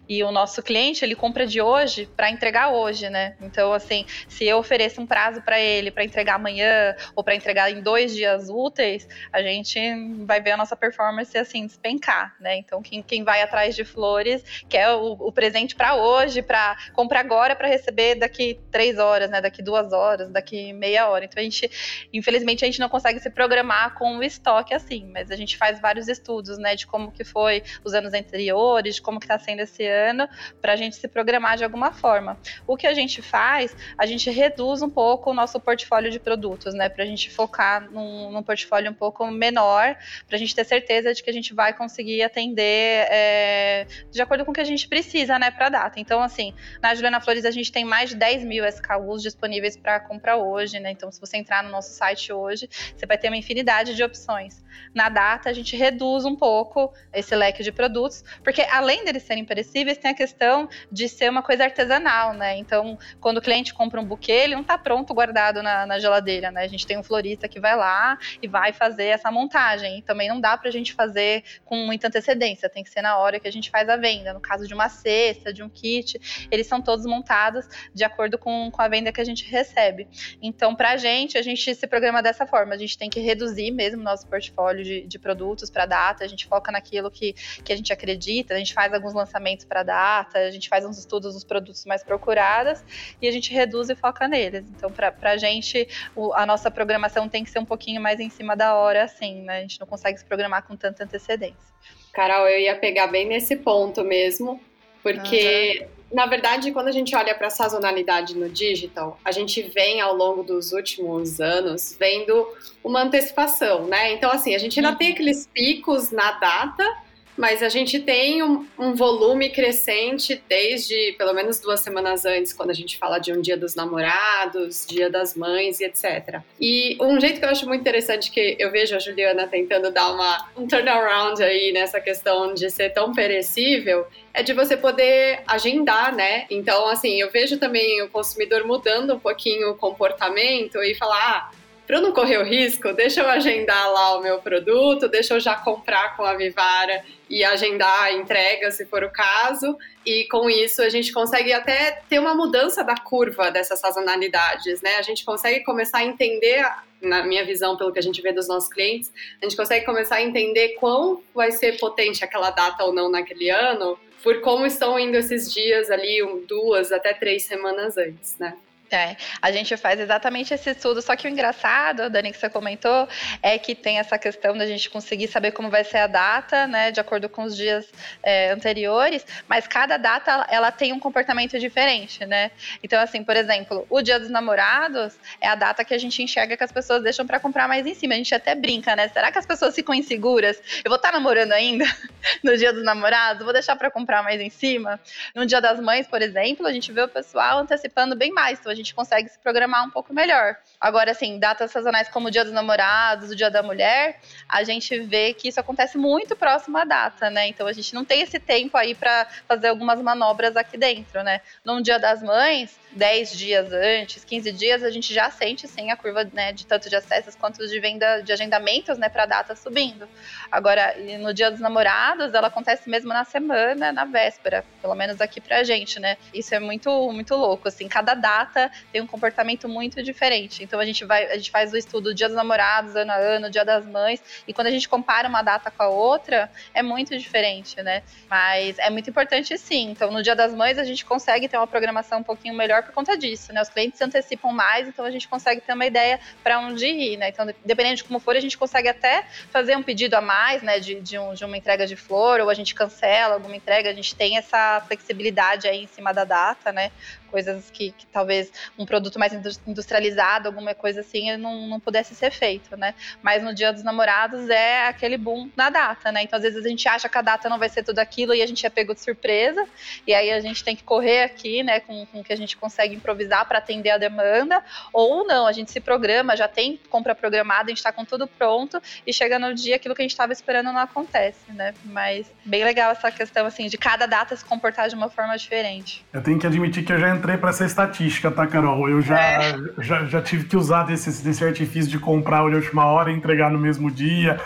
E 0.08 0.22
o 0.22 0.30
nosso 0.30 0.62
cliente, 0.62 1.04
ele 1.04 1.14
compra 1.14 1.46
de 1.46 1.60
hoje 1.60 2.08
para 2.16 2.30
entregar 2.30 2.72
hoje, 2.72 3.08
né? 3.08 3.36
Então, 3.40 3.72
assim, 3.72 4.04
se 4.28 4.44
eu 4.44 4.58
ofereço 4.58 5.00
um 5.00 5.06
prazo 5.06 5.42
para 5.42 5.58
ele 5.58 5.90
para 5.90 6.04
entregar 6.04 6.34
amanhã 6.34 6.94
ou 7.14 7.22
para 7.22 7.34
entregar 7.34 7.70
em 7.70 7.80
dois 7.80 8.14
dias 8.14 8.48
úteis, 8.48 9.08
a 9.32 9.42
gente 9.42 9.78
vai 10.24 10.40
ver 10.40 10.52
a 10.52 10.56
nossa 10.56 10.76
performance 10.76 11.36
assim 11.36 11.66
despencar, 11.66 12.34
né? 12.40 12.56
Então, 12.56 12.82
quem, 12.82 13.02
quem 13.02 13.24
vai 13.24 13.42
atrás 13.42 13.74
de 13.74 13.84
flores 13.84 14.42
quer 14.68 14.90
o, 14.90 15.12
o 15.12 15.32
presente 15.32 15.74
para 15.74 15.96
hoje, 15.96 16.42
para 16.42 16.76
comprar 16.92 17.20
agora 17.20 17.56
para 17.56 17.68
receber 17.68 18.16
daqui 18.16 18.60
três 18.70 18.98
horas, 18.98 19.30
né? 19.30 19.40
Daqui 19.40 19.62
duas 19.62 19.92
horas, 19.92 20.30
daqui 20.30 20.72
meia 20.72 21.08
hora. 21.08 21.24
Então, 21.24 21.40
a 21.40 21.44
gente, 21.44 21.70
infelizmente, 22.12 22.64
a 22.64 22.66
gente 22.66 22.80
não 22.80 22.88
consegue 22.88 23.20
se 23.20 23.30
programar 23.30 23.94
com 23.94 24.18
o 24.18 24.22
estoque 24.22 24.74
assim, 24.74 25.10
mas 25.12 25.30
a 25.30 25.36
gente 25.36 25.56
faz 25.56 25.80
vários 25.80 26.08
estudos, 26.08 26.58
né? 26.58 26.74
De 26.74 26.86
como 26.86 27.10
que 27.10 27.24
foi 27.24 27.62
os 27.82 27.94
anos 27.94 28.12
anteriores, 28.12 28.83
de 28.90 29.02
como 29.02 29.18
que 29.18 29.26
está 29.26 29.38
sendo 29.38 29.60
esse 29.60 29.86
ano, 29.86 30.28
para 30.60 30.72
a 30.72 30.76
gente 30.76 30.96
se 30.96 31.08
programar 31.08 31.56
de 31.56 31.64
alguma 31.64 31.92
forma. 31.92 32.38
O 32.66 32.76
que 32.76 32.86
a 32.86 32.94
gente 32.94 33.22
faz, 33.22 33.76
a 33.96 34.06
gente 34.06 34.30
reduz 34.30 34.82
um 34.82 34.90
pouco 34.90 35.30
o 35.30 35.34
nosso 35.34 35.58
portfólio 35.60 36.10
de 36.10 36.18
produtos, 36.18 36.74
né? 36.74 36.88
Para 36.88 37.04
a 37.04 37.06
gente 37.06 37.30
focar 37.30 37.90
num, 37.90 38.30
num, 38.30 38.42
portfólio 38.42 38.90
um 38.90 38.94
pouco 38.94 39.26
menor, 39.30 39.96
para 40.26 40.36
a 40.36 40.38
gente 40.38 40.54
ter 40.54 40.64
certeza 40.64 41.12
de 41.12 41.22
que 41.22 41.30
a 41.30 41.32
gente 41.32 41.54
vai 41.54 41.72
conseguir 41.72 42.22
atender 42.22 43.06
é, 43.10 43.86
de 44.10 44.20
acordo 44.20 44.44
com 44.44 44.50
o 44.50 44.54
que 44.54 44.60
a 44.60 44.64
gente 44.64 44.86
precisa, 44.88 45.38
né, 45.38 45.50
para 45.50 45.66
a 45.66 45.70
data. 45.70 46.00
Então, 46.00 46.22
assim, 46.22 46.54
na 46.82 46.94
Juliana 46.94 47.20
Flores 47.20 47.44
a 47.44 47.50
gente 47.50 47.70
tem 47.72 47.84
mais 47.84 48.10
de 48.10 48.16
10 48.16 48.44
mil 48.44 48.64
SKUs 48.66 49.22
disponíveis 49.22 49.76
para 49.76 50.00
comprar 50.00 50.36
hoje, 50.36 50.78
né? 50.80 50.90
Então, 50.90 51.10
se 51.10 51.20
você 51.20 51.36
entrar 51.36 51.62
no 51.62 51.70
nosso 51.70 51.90
site 51.90 52.32
hoje, 52.32 52.68
você 52.96 53.06
vai 53.06 53.18
ter 53.18 53.28
uma 53.28 53.36
infinidade 53.36 53.94
de 53.94 54.02
opções. 54.02 54.62
Na 54.94 55.08
data, 55.08 55.48
a 55.48 55.52
gente 55.52 55.76
reduz 55.76 56.24
um 56.24 56.36
pouco 56.36 56.92
esse 57.12 57.34
leque 57.34 57.62
de 57.62 57.72
produtos, 57.72 58.24
porque 58.42 58.62
além 58.74 59.04
deles 59.04 59.22
serem 59.22 59.44
perecíveis, 59.44 59.98
tem 59.98 60.10
a 60.10 60.14
questão 60.14 60.68
de 60.90 61.08
ser 61.08 61.30
uma 61.30 61.42
coisa 61.42 61.64
artesanal, 61.64 62.34
né? 62.34 62.56
Então, 62.56 62.98
quando 63.20 63.38
o 63.38 63.42
cliente 63.42 63.72
compra 63.72 64.00
um 64.00 64.04
buquê, 64.04 64.32
ele 64.32 64.54
não 64.54 64.62
está 64.62 64.76
pronto 64.76 65.14
guardado 65.14 65.62
na, 65.62 65.86
na, 65.86 65.98
geladeira, 65.98 66.50
né? 66.50 66.62
A 66.62 66.66
gente 66.66 66.86
tem 66.86 66.98
um 66.98 67.02
florista 67.02 67.48
que 67.48 67.60
vai 67.60 67.76
lá 67.76 68.18
e 68.42 68.48
vai 68.48 68.72
fazer 68.72 69.06
essa 69.06 69.30
montagem. 69.30 69.98
E 69.98 70.02
também 70.02 70.28
não 70.28 70.40
dá 70.40 70.56
para 70.58 70.68
a 70.68 70.72
gente 70.72 70.92
fazer 70.92 71.44
com 71.64 71.76
muita 71.76 72.08
antecedência, 72.08 72.68
tem 72.68 72.82
que 72.82 72.90
ser 72.90 73.02
na 73.02 73.16
hora 73.16 73.38
que 73.38 73.46
a 73.46 73.52
gente 73.52 73.70
faz 73.70 73.88
a 73.88 73.96
venda. 73.96 74.32
No 74.32 74.40
caso 74.40 74.66
de 74.66 74.74
uma 74.74 74.88
cesta, 74.88 75.52
de 75.52 75.62
um 75.62 75.68
kit, 75.68 76.20
eles 76.50 76.66
são 76.66 76.82
todos 76.82 77.06
montados 77.06 77.66
de 77.94 78.02
acordo 78.02 78.36
com, 78.36 78.70
com 78.70 78.82
a 78.82 78.88
venda 78.88 79.12
que 79.12 79.20
a 79.20 79.24
gente 79.24 79.48
recebe. 79.48 80.08
Então, 80.42 80.74
para 80.74 80.90
a 80.90 80.96
gente, 80.96 81.38
a 81.38 81.42
gente 81.42 81.74
se 81.74 81.86
programa 81.86 82.20
dessa 82.20 82.44
forma. 82.44 82.74
A 82.74 82.78
gente 82.78 82.98
tem 82.98 83.08
que 83.08 83.20
reduzir 83.20 83.70
mesmo 83.70 84.02
nosso 84.02 84.26
portfólio 84.26 84.82
de, 84.82 85.02
de 85.02 85.18
produtos 85.18 85.70
para 85.70 85.86
data, 85.86 86.24
a 86.24 86.28
gente 86.28 86.44
foca 86.46 86.72
naquilo 86.72 87.08
que, 87.10 87.34
que 87.62 87.72
a 87.72 87.76
gente 87.76 87.92
acredita, 87.92 88.54
gente 88.64 88.74
faz 88.74 88.92
alguns 88.92 89.14
lançamentos 89.14 89.64
para 89.64 89.82
data, 89.82 90.38
a 90.38 90.50
gente 90.50 90.68
faz 90.68 90.84
uns 90.84 90.98
estudos 90.98 91.34
dos 91.34 91.44
produtos 91.44 91.84
mais 91.84 92.02
procurados 92.02 92.82
e 93.20 93.28
a 93.28 93.32
gente 93.32 93.52
reduz 93.52 93.88
e 93.90 93.94
foca 93.94 94.26
neles. 94.26 94.64
Então, 94.76 94.90
para 94.90 95.30
a 95.30 95.36
gente, 95.36 95.86
o, 96.16 96.32
a 96.34 96.44
nossa 96.46 96.70
programação 96.70 97.28
tem 97.28 97.44
que 97.44 97.50
ser 97.50 97.58
um 97.58 97.64
pouquinho 97.64 98.00
mais 98.00 98.18
em 98.18 98.30
cima 98.30 98.56
da 98.56 98.74
hora, 98.74 99.04
assim, 99.04 99.42
né? 99.42 99.58
A 99.58 99.60
gente 99.60 99.78
não 99.78 99.86
consegue 99.86 100.18
se 100.18 100.24
programar 100.24 100.66
com 100.66 100.74
tanta 100.76 101.04
antecedência. 101.04 101.74
Carol, 102.12 102.48
eu 102.48 102.60
ia 102.60 102.76
pegar 102.76 103.08
bem 103.08 103.26
nesse 103.26 103.56
ponto 103.56 104.02
mesmo, 104.04 104.60
porque, 105.02 105.80
uhum. 105.82 106.16
na 106.16 106.26
verdade, 106.26 106.70
quando 106.72 106.88
a 106.88 106.92
gente 106.92 107.14
olha 107.14 107.34
para 107.34 107.48
a 107.48 107.50
sazonalidade 107.50 108.36
no 108.36 108.48
digital, 108.48 109.18
a 109.24 109.32
gente 109.32 109.60
vem 109.62 110.00
ao 110.00 110.14
longo 110.14 110.42
dos 110.42 110.72
últimos 110.72 111.40
anos 111.40 111.96
vendo 111.98 112.46
uma 112.82 113.02
antecipação, 113.02 113.86
né? 113.86 114.12
Então, 114.12 114.30
assim, 114.30 114.54
a 114.54 114.58
gente 114.58 114.78
ainda 114.78 114.92
uhum. 114.92 114.96
tem 114.96 115.12
aqueles 115.12 115.46
picos 115.48 116.10
na 116.10 116.32
data, 116.32 117.03
mas 117.36 117.62
a 117.62 117.68
gente 117.68 118.00
tem 118.00 118.42
um, 118.42 118.66
um, 118.78 118.94
volume 118.94 119.50
crescente 119.50 120.42
desde 120.48 121.12
pelo 121.18 121.32
menos 121.32 121.60
duas 121.60 121.80
semanas 121.80 122.24
antes, 122.24 122.52
quando 122.52 122.70
a 122.70 122.74
gente 122.74 122.96
fala 122.96 123.18
de 123.18 123.32
um 123.32 123.40
dia 123.40 123.56
dos 123.56 123.74
namorados, 123.74 124.86
dia 124.86 125.10
das 125.10 125.34
mães 125.34 125.80
e 125.80 125.84
etc. 125.84 126.40
E 126.60 126.96
um 127.00 127.20
jeito 127.20 127.38
que 127.38 127.44
eu 127.44 127.50
acho 127.50 127.66
muito 127.66 127.80
interessante 127.80 128.30
que 128.30 128.56
eu 128.58 128.70
vejo 128.70 128.94
a 128.94 128.98
Juliana 128.98 129.46
tentando 129.46 129.90
dar 129.90 130.12
uma, 130.12 130.48
um 130.56 130.66
turnaround 130.66 131.42
aí 131.42 131.72
nessa 131.72 132.00
questão 132.00 132.54
de 132.54 132.70
ser 132.70 132.90
tão 132.90 133.12
perecível 133.12 134.06
é 134.32 134.42
de 134.42 134.52
você 134.52 134.76
poder 134.76 135.42
agendar, 135.46 136.14
né? 136.14 136.46
Então, 136.50 136.88
assim, 136.88 137.20
eu 137.20 137.30
vejo 137.30 137.58
também 137.58 138.02
o 138.02 138.08
consumidor 138.08 138.64
mudando 138.66 139.14
um 139.14 139.18
pouquinho 139.18 139.70
o 139.70 139.76
comportamento 139.76 140.82
e 140.82 140.94
falar. 140.94 141.14
Ah, 141.14 141.63
para 141.86 141.96
eu 141.96 142.02
não 142.02 142.12
correr 142.12 142.38
o 142.38 142.44
risco, 142.44 142.92
deixa 142.92 143.20
eu 143.20 143.28
agendar 143.28 143.92
lá 143.92 144.16
o 144.16 144.22
meu 144.22 144.38
produto, 144.38 145.08
deixa 145.08 145.34
eu 145.34 145.40
já 145.40 145.54
comprar 145.54 146.16
com 146.16 146.24
a 146.24 146.34
Vivara 146.34 147.04
e 147.28 147.44
agendar 147.44 148.04
a 148.04 148.12
entrega, 148.12 148.70
se 148.70 148.86
for 148.86 149.04
o 149.04 149.10
caso. 149.10 149.76
E 150.04 150.26
com 150.28 150.48
isso 150.48 150.82
a 150.82 150.88
gente 150.88 151.12
consegue 151.12 151.52
até 151.52 152.02
ter 152.08 152.18
uma 152.18 152.34
mudança 152.34 152.82
da 152.82 152.96
curva 152.96 153.50
dessas 153.50 153.80
sazonalidades, 153.80 154.80
né? 154.80 154.96
A 154.96 155.02
gente 155.02 155.24
consegue 155.24 155.64
começar 155.64 155.98
a 155.98 156.04
entender, 156.04 156.64
na 157.02 157.22
minha 157.22 157.44
visão, 157.44 157.76
pelo 157.76 157.92
que 157.92 157.98
a 157.98 158.02
gente 158.02 158.22
vê 158.22 158.32
dos 158.32 158.48
nossos 158.48 158.68
clientes, 158.68 159.12
a 159.40 159.44
gente 159.44 159.56
consegue 159.56 159.84
começar 159.84 160.16
a 160.16 160.22
entender 160.22 160.76
quão 160.80 161.22
vai 161.34 161.52
ser 161.52 161.78
potente 161.78 162.24
aquela 162.24 162.50
data 162.50 162.84
ou 162.84 162.92
não 162.92 163.10
naquele 163.10 163.50
ano, 163.50 163.98
por 164.22 164.40
como 164.40 164.64
estão 164.64 164.98
indo 164.98 165.18
esses 165.18 165.52
dias 165.52 165.90
ali, 165.90 166.18
duas 166.48 166.90
até 166.92 167.12
três 167.12 167.44
semanas 167.44 167.98
antes, 167.98 168.38
né? 168.38 168.56
É, 168.90 169.16
a 169.40 169.50
gente 169.50 169.76
faz 169.76 169.98
exatamente 169.98 170.52
esse 170.52 170.70
estudo, 170.70 171.00
só 171.00 171.16
que 171.16 171.26
o 171.26 171.30
engraçado, 171.30 172.08
Dani, 172.10 172.30
que 172.30 172.38
você 172.38 172.50
comentou, 172.50 173.08
é 173.42 173.58
que 173.58 173.74
tem 173.74 173.98
essa 173.98 174.18
questão 174.18 174.56
da 174.56 174.66
gente 174.66 174.90
conseguir 174.90 175.26
saber 175.26 175.52
como 175.52 175.70
vai 175.70 175.82
ser 175.82 175.98
a 175.98 176.06
data, 176.06 176.66
né, 176.66 176.90
de 176.90 177.00
acordo 177.00 177.28
com 177.28 177.42
os 177.42 177.56
dias 177.56 177.90
é, 178.22 178.50
anteriores, 178.50 179.26
mas 179.48 179.66
cada 179.66 179.96
data, 179.96 180.46
ela 180.50 180.70
tem 180.70 180.92
um 180.92 181.00
comportamento 181.00 181.58
diferente, 181.58 182.24
né? 182.26 182.50
Então, 182.82 183.00
assim, 183.00 183.24
por 183.24 183.36
exemplo, 183.36 183.86
o 183.88 184.02
dia 184.02 184.20
dos 184.20 184.28
namorados 184.28 185.14
é 185.40 185.48
a 185.48 185.54
data 185.54 185.84
que 185.84 185.94
a 185.94 185.98
gente 185.98 186.22
enxerga 186.22 186.56
que 186.56 186.62
as 186.62 186.72
pessoas 186.72 187.02
deixam 187.02 187.26
para 187.26 187.40
comprar 187.40 187.66
mais 187.66 187.86
em 187.86 187.94
cima, 187.94 188.14
a 188.14 188.16
gente 188.18 188.34
até 188.34 188.54
brinca, 188.54 188.94
né? 188.94 189.08
Será 189.08 189.32
que 189.32 189.38
as 189.38 189.46
pessoas 189.46 189.74
ficam 189.74 189.94
inseguras? 189.94 190.60
Eu 190.84 190.90
vou 190.90 190.96
estar 190.96 191.10
tá 191.10 191.18
namorando 191.18 191.52
ainda 191.52 191.84
no 192.44 192.56
dia 192.56 192.72
dos 192.72 192.84
namorados? 192.84 193.42
Vou 193.42 193.52
deixar 193.52 193.76
para 193.76 193.90
comprar 193.90 194.22
mais 194.22 194.40
em 194.40 194.50
cima? 194.50 195.00
No 195.34 195.46
dia 195.46 195.60
das 195.60 195.80
mães, 195.80 196.06
por 196.06 196.20
exemplo, 196.22 196.66
a 196.66 196.72
gente 196.72 196.92
vê 196.92 197.02
o 197.02 197.08
pessoal 197.08 197.58
antecipando 197.58 198.14
bem 198.14 198.30
mais, 198.30 198.60
então 198.60 198.73
a 198.74 198.76
gente 198.76 198.94
consegue 198.94 199.28
se 199.28 199.38
programar 199.38 199.84
um 199.84 199.90
pouco 199.90 200.12
melhor. 200.12 200.56
Agora, 200.80 201.12
assim, 201.12 201.38
datas 201.38 201.70
sazonais 201.70 202.08
como 202.08 202.28
o 202.28 202.30
Dia 202.30 202.44
dos 202.44 202.52
Namorados, 202.52 203.30
o 203.30 203.36
Dia 203.36 203.50
da 203.50 203.62
Mulher, 203.62 204.20
a 204.48 204.62
gente 204.64 204.98
vê 205.00 205.32
que 205.32 205.48
isso 205.48 205.58
acontece 205.58 205.96
muito 205.96 206.36
próximo 206.36 206.76
à 206.76 206.84
data, 206.84 207.30
né? 207.30 207.48
Então 207.48 207.66
a 207.66 207.72
gente 207.72 207.94
não 207.94 208.04
tem 208.04 208.20
esse 208.20 208.38
tempo 208.38 208.76
aí 208.76 208.94
para 208.94 209.26
fazer 209.48 209.68
algumas 209.68 210.00
manobras 210.02 210.56
aqui 210.56 210.76
dentro, 210.76 211.22
né? 211.22 211.40
Num 211.64 211.80
Dia 211.80 211.98
das 211.98 212.22
Mães, 212.22 212.78
10 212.94 213.36
dias 213.36 213.72
antes, 213.72 214.24
15 214.24 214.52
dias, 214.52 214.82
a 214.82 214.90
gente 214.90 215.12
já 215.12 215.30
sente 215.30 215.66
sim 215.66 215.90
a 215.90 215.96
curva 215.96 216.28
né, 216.32 216.52
de 216.52 216.66
tanto 216.66 216.88
de 216.88 216.96
acessos 216.96 217.34
quanto 217.34 217.66
de 217.66 217.80
venda 217.80 218.20
de 218.20 218.32
agendamentos 218.32 218.98
né, 218.98 219.08
para 219.08 219.26
data 219.26 219.54
subindo. 219.56 220.08
Agora, 220.50 220.94
no 221.18 221.34
dia 221.34 221.50
dos 221.50 221.60
namorados, 221.60 222.32
ela 222.32 222.48
acontece 222.48 222.88
mesmo 222.88 223.08
na 223.08 223.24
semana, 223.24 223.92
na 223.92 224.04
véspera, 224.04 224.64
pelo 224.80 224.94
menos 224.94 225.20
aqui 225.20 225.40
pra 225.40 225.64
gente, 225.64 225.98
né? 225.98 226.16
Isso 226.32 226.54
é 226.54 226.60
muito, 226.60 226.90
muito 227.12 227.34
louco. 227.34 227.68
Assim, 227.68 227.88
cada 227.88 228.14
data 228.14 228.63
tem 228.92 229.00
um 229.00 229.06
comportamento 229.06 229.68
muito 229.68 230.02
diferente. 230.02 230.62
Então 230.62 230.80
a 230.80 230.84
gente 230.84 231.04
vai, 231.04 231.26
a 231.26 231.36
gente 231.36 231.50
faz 231.50 231.72
o 231.72 231.76
estudo 231.76 232.14
dia 232.14 232.28
dos 232.28 232.36
namorados, 232.36 232.96
ano 232.96 233.12
a 233.12 233.16
ano, 233.16 233.50
dia 233.50 233.64
das 233.64 233.86
mães, 233.86 234.22
e 234.46 234.52
quando 234.52 234.68
a 234.68 234.70
gente 234.70 234.88
compara 234.88 235.28
uma 235.28 235.42
data 235.42 235.70
com 235.70 235.82
a 235.82 235.88
outra, 235.88 236.50
é 236.72 236.82
muito 236.82 237.16
diferente, 237.18 237.82
né? 237.82 238.02
Mas 238.28 238.78
é 238.78 238.90
muito 238.90 239.08
importante 239.10 239.56
sim. 239.58 239.90
Então, 239.90 240.10
no 240.10 240.22
dia 240.22 240.34
das 240.34 240.54
mães, 240.54 240.78
a 240.78 240.84
gente 240.84 241.04
consegue 241.04 241.48
ter 241.48 241.56
uma 241.56 241.66
programação 241.66 242.20
um 242.20 242.22
pouquinho 242.22 242.54
melhor 242.54 242.82
por 242.82 242.92
conta 242.92 243.16
disso, 243.16 243.52
né? 243.52 243.62
Os 243.62 243.68
clientes 243.68 243.98
se 243.98 244.04
antecipam 244.04 244.52
mais, 244.52 244.88
então 244.88 245.04
a 245.04 245.10
gente 245.10 245.28
consegue 245.28 245.60
ter 245.60 245.72
uma 245.72 245.86
ideia 245.86 246.20
para 246.42 246.58
onde 246.60 246.86
ir, 246.86 247.16
né? 247.16 247.28
Então, 247.28 247.46
dependendo 247.64 247.96
de 247.96 248.04
como 248.04 248.18
for, 248.18 248.36
a 248.36 248.40
gente 248.40 248.56
consegue 248.56 248.88
até 248.88 249.24
fazer 249.50 249.76
um 249.76 249.82
pedido 249.82 250.14
a 250.14 250.20
mais, 250.20 250.62
né? 250.62 250.78
De, 250.78 251.00
de, 251.00 251.18
um, 251.18 251.34
de 251.34 251.44
uma 251.44 251.56
entrega 251.56 251.86
de 251.86 251.96
flor, 251.96 252.40
ou 252.40 252.50
a 252.50 252.54
gente 252.54 252.74
cancela 252.74 253.34
alguma 253.34 253.56
entrega, 253.56 253.90
a 253.90 253.94
gente 253.94 254.14
tem 254.14 254.36
essa 254.36 254.82
flexibilidade 254.86 255.66
aí 255.66 255.82
em 255.82 255.86
cima 255.86 256.12
da 256.12 256.24
data, 256.24 256.72
né? 256.72 256.90
Coisas 257.34 257.68
que, 257.68 257.90
que, 257.90 258.06
talvez 258.06 258.52
um 258.78 258.86
produto 258.86 259.18
mais 259.18 259.32
industrializado, 259.66 260.46
alguma 260.46 260.72
coisa 260.72 261.00
assim, 261.00 261.36
não, 261.36 261.66
não 261.66 261.80
pudesse 261.80 262.14
ser 262.14 262.30
feito, 262.30 262.76
né? 262.76 262.94
Mas 263.20 263.42
no 263.42 263.52
Dia 263.52 263.72
dos 263.72 263.82
Namorados 263.82 264.48
é 264.48 264.86
aquele 264.86 265.18
boom 265.18 265.50
na 265.56 265.68
data, 265.68 266.12
né? 266.12 266.22
Então, 266.22 266.36
às 266.36 266.44
vezes 266.44 266.64
a 266.64 266.68
gente 266.68 266.88
acha 266.88 267.08
que 267.08 267.18
a 267.18 267.22
data 267.22 267.48
não 267.48 267.58
vai 267.58 267.68
ser 267.68 267.82
tudo 267.82 267.98
aquilo 267.98 268.32
e 268.32 268.40
a 268.40 268.46
gente 268.46 268.64
é 268.64 268.70
pego 268.70 268.94
de 268.94 269.00
surpresa, 269.00 269.66
e 270.06 270.14
aí 270.14 270.30
a 270.30 270.38
gente 270.38 270.62
tem 270.62 270.76
que 270.76 270.84
correr 270.84 271.24
aqui, 271.24 271.64
né, 271.64 271.80
com, 271.80 272.06
o 272.14 272.22
que 272.22 272.32
a 272.32 272.36
gente 272.36 272.56
consegue 272.56 272.94
improvisar 272.94 273.48
para 273.48 273.58
atender 273.58 273.90
a 273.90 273.98
demanda, 273.98 274.62
ou 274.92 275.26
não, 275.26 275.44
a 275.44 275.52
gente 275.52 275.72
se 275.72 275.80
programa, 275.80 276.36
já 276.36 276.46
tem 276.46 276.78
compra 276.88 277.16
programada, 277.16 277.64
a 277.64 277.68
gente 277.70 277.78
está 277.78 277.90
com 277.90 278.04
tudo 278.04 278.28
pronto, 278.28 278.80
e 279.04 279.12
chega 279.12 279.40
no 279.40 279.52
dia 279.52 279.74
aquilo 279.74 279.92
que 279.92 280.02
a 280.02 280.04
gente 280.04 280.12
estava 280.12 280.32
esperando 280.32 280.66
não 280.66 280.78
acontece, 280.78 281.50
né? 281.52 281.74
Mas 281.84 282.30
bem 282.44 282.62
legal 282.62 282.92
essa 282.92 283.10
questão, 283.10 283.44
assim, 283.44 283.66
de 283.66 283.76
cada 283.76 284.06
data 284.06 284.36
se 284.36 284.44
comportar 284.44 284.88
de 284.88 284.94
uma 284.94 285.10
forma 285.10 285.36
diferente. 285.36 286.06
Eu 286.12 286.22
tenho 286.22 286.38
que 286.38 286.46
admitir 286.46 286.84
que 286.84 286.92
eu 286.92 287.00
já 287.00 287.10
entrei 287.10 287.23
para 287.38 287.50
essa 287.50 287.64
estatística, 287.64 288.30
tá, 288.30 288.46
Carol? 288.46 288.88
Eu 288.88 289.00
já, 289.00 289.18
é. 289.18 289.54
já, 289.78 290.04
já 290.04 290.20
tive 290.20 290.44
que 290.44 290.56
usar 290.56 290.84
desse, 290.84 291.22
desse 291.24 291.44
artifício 291.44 291.90
de 291.90 291.98
comprar 291.98 292.48
de 292.48 292.56
última 292.56 292.84
hora 292.84 293.10
e 293.10 293.14
entregar 293.14 293.50
no 293.50 293.58
mesmo 293.58 293.90
dia. 293.90 294.38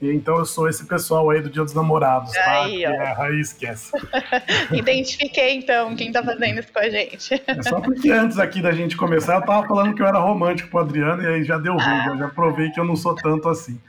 Então 0.00 0.36
eu 0.36 0.44
sou 0.44 0.68
esse 0.68 0.84
pessoal 0.84 1.30
aí 1.30 1.40
do 1.40 1.48
Dia 1.48 1.64
dos 1.64 1.72
Namorados, 1.72 2.32
tá? 2.32 2.64
Aí, 2.64 2.84
ó. 2.86 2.90
É, 2.90 3.14
aí 3.18 3.40
esquece. 3.40 3.92
Identifiquei 4.70 5.56
então 5.56 5.96
quem 5.96 6.12
tá 6.12 6.22
fazendo 6.22 6.60
isso 6.60 6.70
com 6.70 6.80
a 6.80 6.90
gente. 6.90 7.42
É 7.46 7.62
só 7.62 7.80
porque 7.80 8.10
antes 8.10 8.38
aqui 8.38 8.60
da 8.60 8.72
gente 8.72 8.94
começar 8.94 9.36
eu 9.36 9.42
tava 9.42 9.66
falando 9.66 9.94
que 9.94 10.02
eu 10.02 10.06
era 10.06 10.18
romântico 10.18 10.68
pro 10.68 10.80
Adriano 10.80 11.22
e 11.22 11.26
aí 11.26 11.44
já 11.44 11.56
deu 11.56 11.72
ruim, 11.72 11.82
ah. 11.82 12.16
já, 12.18 12.28
provei 12.28 12.70
que 12.70 12.78
eu 12.78 12.84
não 12.84 12.94
sou 12.94 13.14
tanto 13.14 13.48
assim. 13.48 13.80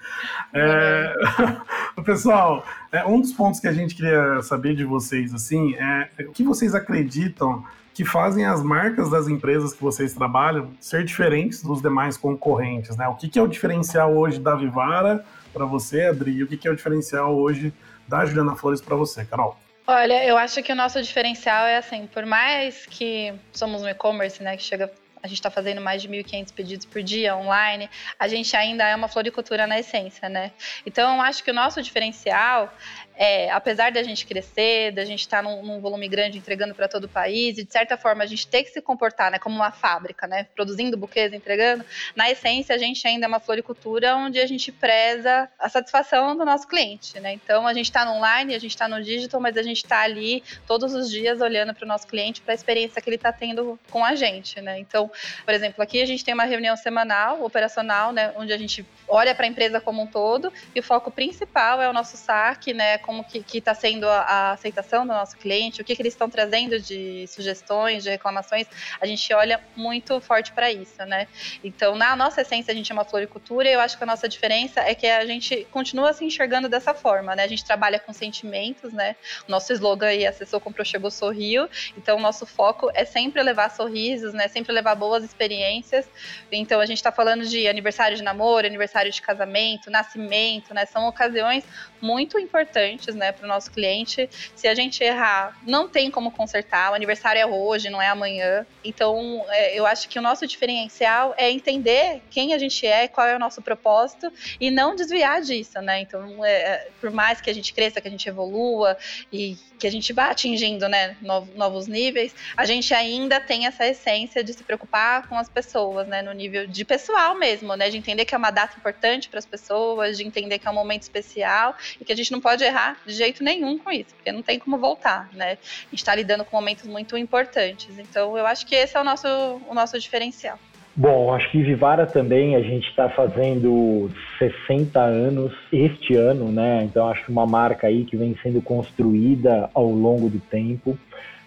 É... 0.54 1.14
Pessoal, 2.06 2.66
é, 2.90 3.06
um 3.06 3.20
dos 3.20 3.34
pontos 3.34 3.60
que 3.60 3.68
a 3.68 3.74
gente 3.74 3.94
queria 3.94 4.42
saber 4.42 4.76
de 4.76 4.86
vocês, 4.86 5.34
assim, 5.34 5.76
é 5.76 6.10
o 6.22 6.32
que 6.32 6.44
vocês 6.44 6.74
acreditam 6.74 7.66
que 7.98 8.06
fazem 8.06 8.46
as 8.46 8.62
marcas 8.62 9.10
das 9.10 9.28
empresas 9.28 9.74
que 9.74 9.82
vocês 9.82 10.14
trabalham 10.14 10.72
ser 10.80 11.04
diferentes 11.04 11.64
dos 11.64 11.82
demais 11.82 12.16
concorrentes, 12.16 12.96
né? 12.96 13.08
O 13.08 13.16
que, 13.16 13.28
que 13.28 13.40
é 13.40 13.42
o 13.42 13.48
diferencial 13.48 14.16
hoje 14.16 14.40
da 14.40 14.54
Vivara 14.54 15.26
para 15.52 15.66
você, 15.66 16.06
Adri, 16.06 16.34
e 16.34 16.44
o 16.44 16.48
que, 16.48 16.58
que 16.58 16.68
é 16.68 16.72
o 16.72 16.76
diferencial 16.76 17.36
hoje 17.36 17.74
da 18.08 18.24
Juliana 18.24 18.56
Flores 18.56 18.82
para 18.82 18.96
você, 18.96 19.26
Carol? 19.26 19.58
Olha, 19.88 20.24
eu 20.24 20.38
acho 20.38 20.62
que 20.62 20.72
o 20.72 20.76
nosso 20.76 21.02
diferencial 21.02 21.66
é 21.66 21.78
assim, 21.78 22.06
por 22.06 22.24
mais 22.24 22.86
que 22.86 23.34
somos 23.52 23.82
um 23.82 23.88
e-commerce, 23.88 24.44
né, 24.44 24.56
que 24.56 24.64
chega 24.64 24.92
a 25.24 25.28
gente 25.28 25.38
está 25.38 25.50
fazendo 25.50 25.82
mais 25.82 26.02
de 26.02 26.08
1.500 26.08 26.54
pedidos 26.54 26.86
por 26.86 27.02
dia 27.02 27.36
online, 27.36 27.90
a 28.20 28.28
gente 28.28 28.56
ainda 28.56 28.88
é 28.88 28.96
uma 28.96 29.08
floricultura 29.08 29.66
na 29.66 29.80
essência, 29.80 30.30
né? 30.30 30.52
Então, 30.86 31.22
acho 31.22 31.44
que 31.44 31.52
o 31.52 31.54
nosso 31.54 31.82
diferencial 31.82 32.72
é, 33.18 33.50
apesar 33.50 33.92
da 33.92 34.04
gente 34.04 34.26
crescer, 34.26 34.92
da 34.92 35.04
gente 35.04 35.22
estar 35.22 35.38
tá 35.38 35.44
num, 35.44 35.64
num, 35.64 35.82
volume 35.82 36.08
grande 36.08 36.38
entregando 36.38 36.76
para 36.76 36.88
todo 36.88 37.06
o 37.06 37.10
país, 37.10 37.58
e 37.58 37.64
de 37.64 37.72
certa 37.72 37.98
forma 37.98 38.24
a 38.24 38.28
gente 38.28 38.48
ter 38.48 38.64
que 38.64 38.70
se 38.70 38.82
comportar 38.82 39.32
né, 39.32 39.40
como 39.40 39.56
uma 39.56 39.72
fábrica, 39.72 40.28
né, 40.28 40.46
produzindo 40.56 40.96
buquês, 40.96 41.34
entregando, 41.34 41.84
na 42.16 42.30
essência 42.30 42.76
a 42.76 42.78
gente 42.78 43.06
ainda 43.08 43.26
é 43.26 43.28
uma 43.28 43.40
floricultura 43.40 44.16
onde 44.16 44.40
a 44.40 44.46
gente 44.46 44.72
preza 44.72 45.50
a 45.58 45.68
satisfação 45.68 46.38
do 46.38 46.46
nosso 46.46 46.68
cliente. 46.68 47.20
Né? 47.20 47.34
Então 47.34 47.66
a 47.66 47.74
gente 47.74 47.86
está 47.86 48.06
no 48.06 48.12
online, 48.12 48.54
a 48.54 48.60
gente 48.60 48.72
está 48.72 48.88
no 48.88 49.02
digital, 49.04 49.42
mas 49.42 49.58
a 49.58 49.64
gente 49.64 49.78
está 49.78 50.02
ali 50.02 50.44
todos 50.68 50.94
os 50.94 51.10
dias 51.10 51.42
olhando 51.42 51.74
para 51.74 51.86
o 51.86 51.88
nosso 51.88 52.06
cliente, 52.06 52.42
para 52.42 52.54
a 52.54 52.56
experiência 52.56 53.02
que 53.02 53.10
ele 53.10 53.16
está 53.16 53.34
tendo 53.34 53.80
com 53.90 54.06
a 54.06 54.16
gente. 54.16 54.62
Né? 54.62 54.80
Então, 54.80 55.10
por 55.44 55.54
exemplo, 55.54 55.84
aqui 55.84 56.02
a 56.02 56.06
gente 56.06 56.24
tem 56.24 56.34
uma 56.34 56.46
reunião 56.46 56.76
semanal, 56.78 57.44
operacional, 57.44 58.12
né, 58.12 58.34
onde 58.36 58.54
a 58.54 58.58
gente 58.58 58.86
olha 59.08 59.34
para 59.34 59.46
a 59.46 59.50
empresa 59.50 59.82
como 59.82 60.02
um 60.02 60.08
todo, 60.08 60.52
e 60.76 60.80
o 60.80 60.84
foco 60.84 61.10
principal 61.10 61.82
é 61.82 61.90
o 61.90 61.94
nosso 61.94 62.18
saque, 62.18 62.74
né, 62.74 62.98
como 63.08 63.24
que 63.24 63.58
está 63.58 63.74
sendo 63.74 64.06
a, 64.06 64.20
a, 64.20 64.52
aceitação 64.52 65.08
do 65.08 65.14
nosso 65.14 65.38
cliente, 65.38 65.82
o 65.82 65.86
que, 65.86 65.96
que 65.96 66.02
eles 66.02 66.14
estão 66.14 66.30
trazendo 66.30 66.78
de 66.78 67.26
sugestões, 67.28 68.04
de 68.04 68.10
reclamações, 68.10 68.68
a 69.00 69.06
gente 69.06 69.34
olha 69.34 69.62
muito 69.78 70.20
forte 70.20 70.52
para 70.52 70.70
isso, 70.70 71.04
né? 71.06 71.26
Então, 71.64 71.96
na 71.96 72.18
nossa 72.18 72.42
essência, 72.42 72.74
a 72.74 72.76
gente 72.76 72.92
é 72.92 72.94
uma 72.94 73.06
floricultura 73.06 73.70
e 73.70 73.72
eu 73.72 73.80
acho 73.80 73.98
que 73.98 74.04
a 74.04 74.06
nossa 74.06 74.28
diferença 74.28 74.82
é 74.82 74.94
que 74.94 75.08
a 75.08 75.26
gente 75.26 75.66
continua 75.72 76.12
se 76.12 76.26
enxergando 76.26 76.68
dessa 76.68 76.94
forma, 76.94 77.34
né? 77.34 77.44
A 77.44 77.48
gente 77.48 77.64
trabalha 77.64 77.98
com 77.98 78.12
sentimentos, 78.12 78.92
né? 78.92 79.16
O 79.48 79.52
nosso 79.52 79.72
slogan 79.72 80.08
aí, 80.08 80.28
acessou, 80.28 80.60
comprou, 80.60 80.84
chegou, 80.84 81.10
sorriu. 81.10 81.70
Então, 81.96 82.18
o 82.18 82.22
nosso 82.22 82.46
foco 82.46 82.92
é 82.94 83.06
sempre 83.06 83.42
levar 83.42 83.72
sorrisos, 83.72 84.34
né? 84.34 84.50
Sempre 84.50 84.74
levar 84.74 84.96
boas 84.96 85.24
experiências. 85.24 86.10
Então, 86.52 86.82
a 86.82 86.86
gente 86.86 86.98
está 86.98 87.12
falando 87.12 87.46
de 87.46 87.70
aniversário 87.70 88.18
de 88.18 88.24
namoro, 88.24 88.68
aniversário 88.68 89.10
de 89.10 89.22
casamento, 89.22 89.90
nascimento, 89.90 90.74
né? 90.74 90.86
São 90.86 91.08
ocasiões 91.08 91.64
muito 92.02 92.38
importantes, 92.38 92.97
né, 93.16 93.32
para 93.32 93.46
o 93.46 93.48
nosso 93.48 93.72
cliente. 93.72 94.30
Se 94.56 94.68
a 94.68 94.76
gente 94.76 95.04
errar, 95.04 95.58
não 95.66 95.88
tem 95.88 96.10
como 96.10 96.32
consertar. 96.32 96.92
O 96.92 96.96
aniversário 96.96 97.40
é 97.40 97.46
hoje, 97.46 97.90
não 97.90 98.02
é 98.02 98.08
amanhã. 98.08 98.66
Então, 98.84 99.46
é, 99.50 99.78
eu 99.78 99.86
acho 99.86 100.10
que 100.10 100.18
o 100.18 100.22
nosso 100.22 100.48
diferencial 100.48 101.34
é 101.38 101.50
entender 101.52 102.22
quem 102.30 102.54
a 102.54 102.58
gente 102.58 102.86
é, 102.86 103.08
qual 103.08 103.28
é 103.28 103.36
o 103.36 103.40
nosso 103.40 103.62
propósito 103.62 104.32
e 104.60 104.72
não 104.72 104.96
desviar 104.96 105.42
disso, 105.42 105.82
né? 105.82 106.02
Então, 106.02 106.44
é, 106.44 106.52
é 106.52 106.90
por 107.00 107.12
mais 107.12 107.42
que 107.42 107.50
a 107.50 107.54
gente 107.54 107.74
cresça, 107.74 108.02
que 108.02 108.08
a 108.08 108.12
gente 108.12 108.28
evolua 108.28 108.98
e 109.32 109.58
que 109.78 109.88
a 109.88 109.92
gente 109.92 110.12
vá 110.12 110.32
atingindo, 110.32 110.90
né, 110.90 111.16
novos 111.56 111.88
níveis, 111.88 112.34
a 112.56 112.66
gente 112.66 112.94
ainda 112.94 113.40
tem 113.40 113.68
essa 113.68 113.86
essência 113.86 114.44
de 114.44 114.54
se 114.54 114.64
preocupar 114.64 115.28
com 115.28 115.38
as 115.38 115.48
pessoas, 115.48 116.08
né, 116.08 116.22
no 116.22 116.34
nível 116.34 116.68
de 116.68 116.84
pessoal 116.84 117.36
mesmo, 117.36 117.76
né, 117.76 117.90
de 117.90 117.98
entender 117.98 118.26
que 118.26 118.34
é 118.34 118.38
uma 118.38 118.52
data 118.52 118.76
importante 118.78 119.30
para 119.30 119.40
as 119.40 119.46
pessoas, 119.46 120.18
de 120.18 120.26
entender 120.26 120.60
que 120.60 120.68
é 120.68 120.72
um 120.72 120.74
momento 120.74 121.04
especial 121.04 121.76
e 122.00 122.06
que 122.06 122.12
a 122.12 122.16
gente 122.16 122.32
não 122.32 122.42
pode 122.42 122.64
errar 122.64 122.87
de 123.06 123.14
jeito 123.14 123.44
nenhum 123.44 123.78
com 123.78 123.92
isso, 123.92 124.14
porque 124.16 124.32
não 124.32 124.42
tem 124.42 124.60
como 124.60 124.78
voltar, 124.78 125.30
né? 125.34 125.54
A 125.54 125.90
gente 125.90 126.00
está 126.00 126.14
lidando 126.14 126.46
com 126.46 126.56
momentos 126.56 126.86
muito 126.86 127.18
importantes. 127.18 127.98
Então, 127.98 128.38
eu 128.38 128.46
acho 128.46 128.66
que 128.66 128.76
esse 128.76 128.96
é 128.96 129.02
o 129.02 129.04
nosso, 129.04 129.28
o 129.68 129.74
nosso 129.74 130.00
diferencial. 130.00 130.60
Bom, 131.00 131.32
acho 131.32 131.52
que 131.52 131.62
Vivara 131.62 132.08
também 132.08 132.56
a 132.56 132.62
gente 132.62 132.90
está 132.90 133.08
fazendo 133.10 134.10
60 134.40 135.00
anos 135.00 135.54
este 135.72 136.16
ano, 136.16 136.52
né? 136.52 136.82
Então 136.86 137.08
acho 137.08 137.24
que 137.24 137.32
uma 137.32 137.46
marca 137.46 137.86
aí 137.86 138.04
que 138.04 138.18
vem 138.18 138.36
sendo 138.42 138.64
construída 138.64 139.70
ao 139.76 139.86
longo 139.92 140.28
do 140.28 140.40
tempo. 140.40 140.98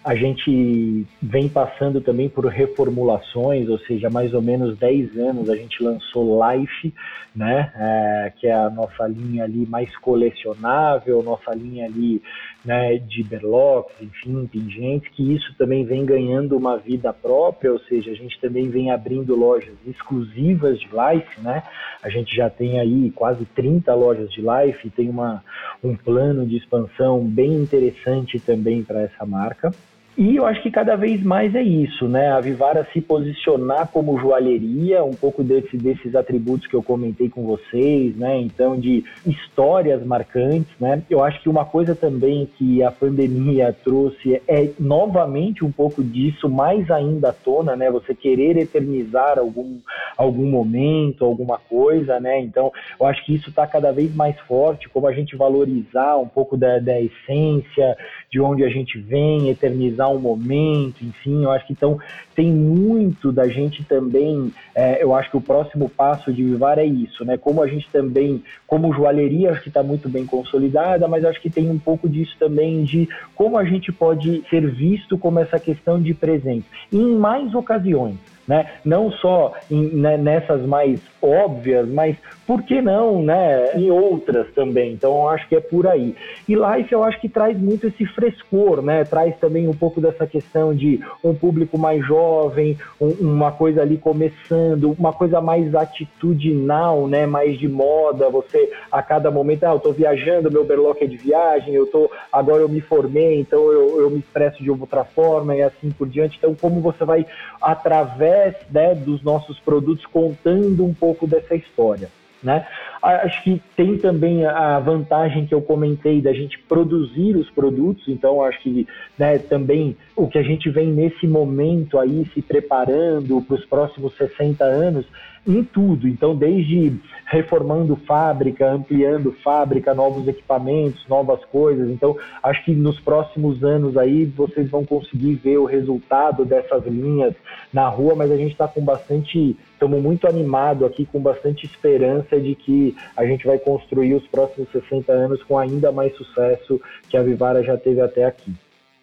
A 0.03 0.15
gente 0.15 1.05
vem 1.21 1.47
passando 1.47 2.01
também 2.01 2.27
por 2.27 2.47
reformulações, 2.47 3.69
ou 3.69 3.77
seja, 3.79 4.09
mais 4.09 4.33
ou 4.33 4.41
menos 4.41 4.75
10 4.79 5.15
anos 5.15 5.47
a 5.47 5.55
gente 5.55 5.83
lançou 5.83 6.41
Life, 6.43 6.91
né, 7.35 7.71
é, 7.75 8.33
que 8.35 8.47
é 8.47 8.53
a 8.53 8.69
nossa 8.71 9.07
linha 9.07 9.43
ali 9.43 9.65
mais 9.67 9.95
colecionável, 9.97 11.21
nossa 11.21 11.53
linha 11.53 11.85
ali 11.85 12.19
né, 12.65 12.97
de 12.97 13.23
berlocks, 13.23 13.95
enfim, 14.01 14.47
pingentes, 14.47 15.07
que 15.11 15.35
isso 15.35 15.55
também 15.55 15.85
vem 15.85 16.03
ganhando 16.03 16.57
uma 16.57 16.77
vida 16.77 17.13
própria, 17.13 17.71
ou 17.71 17.79
seja, 17.81 18.09
a 18.09 18.15
gente 18.15 18.39
também 18.41 18.69
vem 18.69 18.91
abrindo 18.91 19.35
lojas 19.35 19.75
exclusivas 19.85 20.79
de 20.79 20.87
Life, 20.87 21.39
né, 21.41 21.61
a 22.01 22.09
gente 22.09 22.35
já 22.35 22.49
tem 22.49 22.79
aí 22.79 23.11
quase 23.11 23.45
30 23.45 23.93
lojas 23.93 24.31
de 24.31 24.41
Life, 24.41 24.89
tem 24.89 25.09
uma, 25.09 25.43
um 25.83 25.95
plano 25.95 26.43
de 26.43 26.57
expansão 26.57 27.23
bem 27.23 27.53
interessante 27.53 28.39
também 28.39 28.83
para 28.83 29.01
essa 29.01 29.25
marca. 29.27 29.71
E 30.17 30.35
eu 30.35 30.45
acho 30.45 30.61
que 30.61 30.69
cada 30.69 30.97
vez 30.97 31.23
mais 31.23 31.55
é 31.55 31.63
isso, 31.63 32.07
né? 32.07 32.31
A 32.33 32.41
Vivara 32.41 32.85
se 32.91 32.99
posicionar 32.99 33.87
como 33.87 34.19
joalheria, 34.19 35.03
um 35.03 35.13
pouco 35.13 35.41
desse, 35.41 35.77
desses 35.77 36.15
atributos 36.15 36.67
que 36.67 36.75
eu 36.75 36.83
comentei 36.83 37.29
com 37.29 37.45
vocês, 37.45 38.15
né? 38.17 38.37
Então, 38.41 38.77
de 38.77 39.05
histórias 39.25 40.05
marcantes, 40.05 40.71
né? 40.79 41.01
Eu 41.09 41.23
acho 41.23 41.41
que 41.41 41.47
uma 41.47 41.63
coisa 41.63 41.95
também 41.95 42.47
que 42.57 42.83
a 42.83 42.91
pandemia 42.91 43.73
trouxe 43.85 44.41
é 44.47 44.69
novamente 44.77 45.63
um 45.63 45.71
pouco 45.71 46.03
disso, 46.03 46.49
mais 46.49 46.91
ainda 46.91 47.29
à 47.29 47.33
tona, 47.33 47.77
né? 47.77 47.89
Você 47.89 48.13
querer 48.13 48.57
eternizar 48.57 49.39
algum, 49.39 49.77
algum 50.17 50.45
momento, 50.45 51.23
alguma 51.23 51.57
coisa, 51.57 52.19
né? 52.19 52.37
Então, 52.41 52.69
eu 52.99 53.05
acho 53.05 53.25
que 53.25 53.33
isso 53.33 53.49
está 53.49 53.65
cada 53.65 53.93
vez 53.93 54.13
mais 54.13 54.37
forte, 54.41 54.89
como 54.89 55.07
a 55.07 55.13
gente 55.13 55.37
valorizar 55.37 56.17
um 56.17 56.27
pouco 56.27 56.57
da, 56.57 56.79
da 56.79 56.99
essência, 56.99 57.97
de 58.29 58.41
onde 58.41 58.65
a 58.65 58.69
gente 58.69 58.99
vem, 58.99 59.49
eternizar 59.49 60.00
um 60.07 60.19
momento, 60.19 61.03
enfim, 61.03 61.43
eu 61.43 61.51
acho 61.51 61.67
que 61.67 61.73
então 61.73 61.99
tem 62.35 62.51
muito 62.51 63.31
da 63.31 63.47
gente 63.47 63.83
também, 63.83 64.53
é, 64.73 65.03
eu 65.03 65.13
acho 65.13 65.29
que 65.29 65.37
o 65.37 65.41
próximo 65.41 65.89
passo 65.89 66.31
de 66.31 66.43
Vivar 66.43 66.77
é 66.77 66.85
isso, 66.85 67.25
né? 67.25 67.37
Como 67.37 67.61
a 67.61 67.67
gente 67.67 67.89
também, 67.91 68.43
como 68.65 68.93
joalheria, 68.93 69.51
acho 69.51 69.61
que 69.61 69.69
está 69.69 69.83
muito 69.83 70.07
bem 70.07 70.25
consolidada, 70.25 71.07
mas 71.07 71.25
acho 71.25 71.41
que 71.41 71.49
tem 71.49 71.69
um 71.69 71.79
pouco 71.79 72.07
disso 72.07 72.35
também 72.39 72.83
de 72.83 73.07
como 73.35 73.57
a 73.57 73.65
gente 73.65 73.91
pode 73.91 74.43
ser 74.49 74.69
visto 74.69 75.17
como 75.17 75.39
essa 75.39 75.59
questão 75.59 76.01
de 76.01 76.13
presente 76.13 76.65
em 76.91 77.15
mais 77.15 77.53
ocasiões. 77.53 78.30
Né? 78.51 78.69
Não 78.83 79.09
só 79.13 79.53
em, 79.71 79.95
né, 79.95 80.17
nessas 80.17 80.65
mais 80.65 80.99
óbvias, 81.21 81.87
mas 81.87 82.17
por 82.45 82.63
que 82.63 82.81
não, 82.81 83.21
né, 83.21 83.77
em 83.77 83.89
outras 83.89 84.45
também. 84.53 84.91
Então, 84.91 85.21
eu 85.21 85.29
acho 85.29 85.47
que 85.47 85.55
é 85.55 85.61
por 85.61 85.87
aí. 85.87 86.13
E 86.49 86.53
Life, 86.53 86.91
eu 86.91 87.01
acho 87.01 87.17
que 87.21 87.29
traz 87.29 87.57
muito 87.57 87.87
esse 87.87 88.05
frescor, 88.07 88.81
né? 88.81 89.05
Traz 89.05 89.37
também 89.37 89.69
um 89.69 89.73
pouco 89.73 90.01
dessa 90.01 90.27
questão 90.27 90.75
de 90.75 90.99
um 91.23 91.33
público 91.33 91.77
mais 91.77 92.05
jovem, 92.05 92.77
um, 92.99 93.07
uma 93.21 93.53
coisa 93.53 93.83
ali 93.83 93.97
começando, 93.97 94.91
uma 94.99 95.13
coisa 95.13 95.39
mais 95.39 95.73
atitudinal, 95.73 97.07
né? 97.07 97.25
Mais 97.25 97.57
de 97.57 97.69
moda. 97.69 98.29
Você 98.29 98.69
a 98.91 99.01
cada 99.01 99.31
momento, 99.31 99.63
ah, 99.63 99.71
eu 99.71 99.79
tô 99.79 99.93
viajando, 99.93 100.51
meu 100.51 100.65
berlock 100.65 101.01
é 101.01 101.07
de 101.07 101.15
viagem, 101.15 101.73
eu 101.73 101.85
tô 101.85 102.11
agora 102.29 102.63
eu 102.63 102.69
me 102.69 102.81
formei, 102.81 103.39
então 103.39 103.71
eu, 103.71 104.01
eu 104.01 104.09
me 104.09 104.19
expresso 104.19 104.61
de 104.61 104.69
outra 104.69 105.05
forma 105.05 105.55
e 105.55 105.61
assim 105.61 105.89
por 105.89 106.09
diante. 106.09 106.37
Então, 106.37 106.53
como 106.53 106.81
você 106.81 107.05
vai 107.05 107.25
através 107.61 108.40
né, 108.69 108.95
dos 108.95 109.21
nossos 109.21 109.59
produtos 109.59 110.05
contando 110.05 110.83
um 110.85 110.93
pouco 110.93 111.27
dessa 111.27 111.55
história. 111.55 112.09
Né? 112.43 112.65
Acho 113.01 113.43
que 113.43 113.61
tem 113.75 113.97
também 113.97 114.45
a 114.45 114.79
vantagem 114.79 115.45
que 115.45 115.53
eu 115.53 115.61
comentei 115.61 116.21
da 116.21 116.33
gente 116.33 116.57
produzir 116.59 117.35
os 117.35 117.49
produtos, 117.51 118.07
então 118.07 118.43
acho 118.43 118.59
que 118.61 118.87
né, 119.17 119.37
também 119.37 119.95
o 120.15 120.27
que 120.27 120.37
a 120.37 120.43
gente 120.43 120.69
vem 120.69 120.87
nesse 120.87 121.27
momento 121.27 121.99
aí 121.99 122.25
se 122.33 122.41
preparando 122.41 123.41
para 123.41 123.55
os 123.55 123.65
próximos 123.65 124.15
60 124.15 124.63
anos 124.63 125.05
em 125.47 125.63
tudo. 125.63 126.07
Então, 126.07 126.35
desde 126.35 126.99
reformando 127.25 127.95
fábrica, 127.95 128.69
ampliando 128.69 129.31
fábrica, 129.43 129.93
novos 129.93 130.27
equipamentos, 130.27 131.07
novas 131.07 131.43
coisas. 131.45 131.89
Então, 131.89 132.17
acho 132.43 132.63
que 132.65 132.73
nos 132.73 132.99
próximos 132.99 133.63
anos 133.63 133.97
aí 133.97 134.25
vocês 134.25 134.69
vão 134.69 134.85
conseguir 134.85 135.35
ver 135.35 135.57
o 135.57 135.65
resultado 135.65 136.45
dessas 136.45 136.85
linhas 136.85 137.33
na 137.73 137.87
rua, 137.87 138.15
mas 138.15 138.31
a 138.31 138.37
gente 138.37 138.51
está 138.51 138.67
com 138.67 138.83
bastante, 138.83 139.57
estamos 139.81 139.99
muito 139.99 140.27
animado 140.27 140.85
aqui, 140.85 141.07
com 141.07 141.19
bastante 141.19 141.65
esperança 141.65 142.39
de 142.39 142.53
que 142.53 142.95
a 143.17 143.25
gente 143.25 143.47
vai 143.47 143.57
construir 143.57 144.13
os 144.13 144.27
próximos 144.27 144.69
60 144.71 145.11
anos 145.11 145.41
com 145.43 145.57
ainda 145.57 145.91
mais 145.91 146.15
sucesso 146.15 146.79
que 147.09 147.17
a 147.17 147.23
Vivara 147.23 147.63
já 147.63 147.75
teve 147.75 147.99
até 147.99 148.25
aqui. 148.25 148.53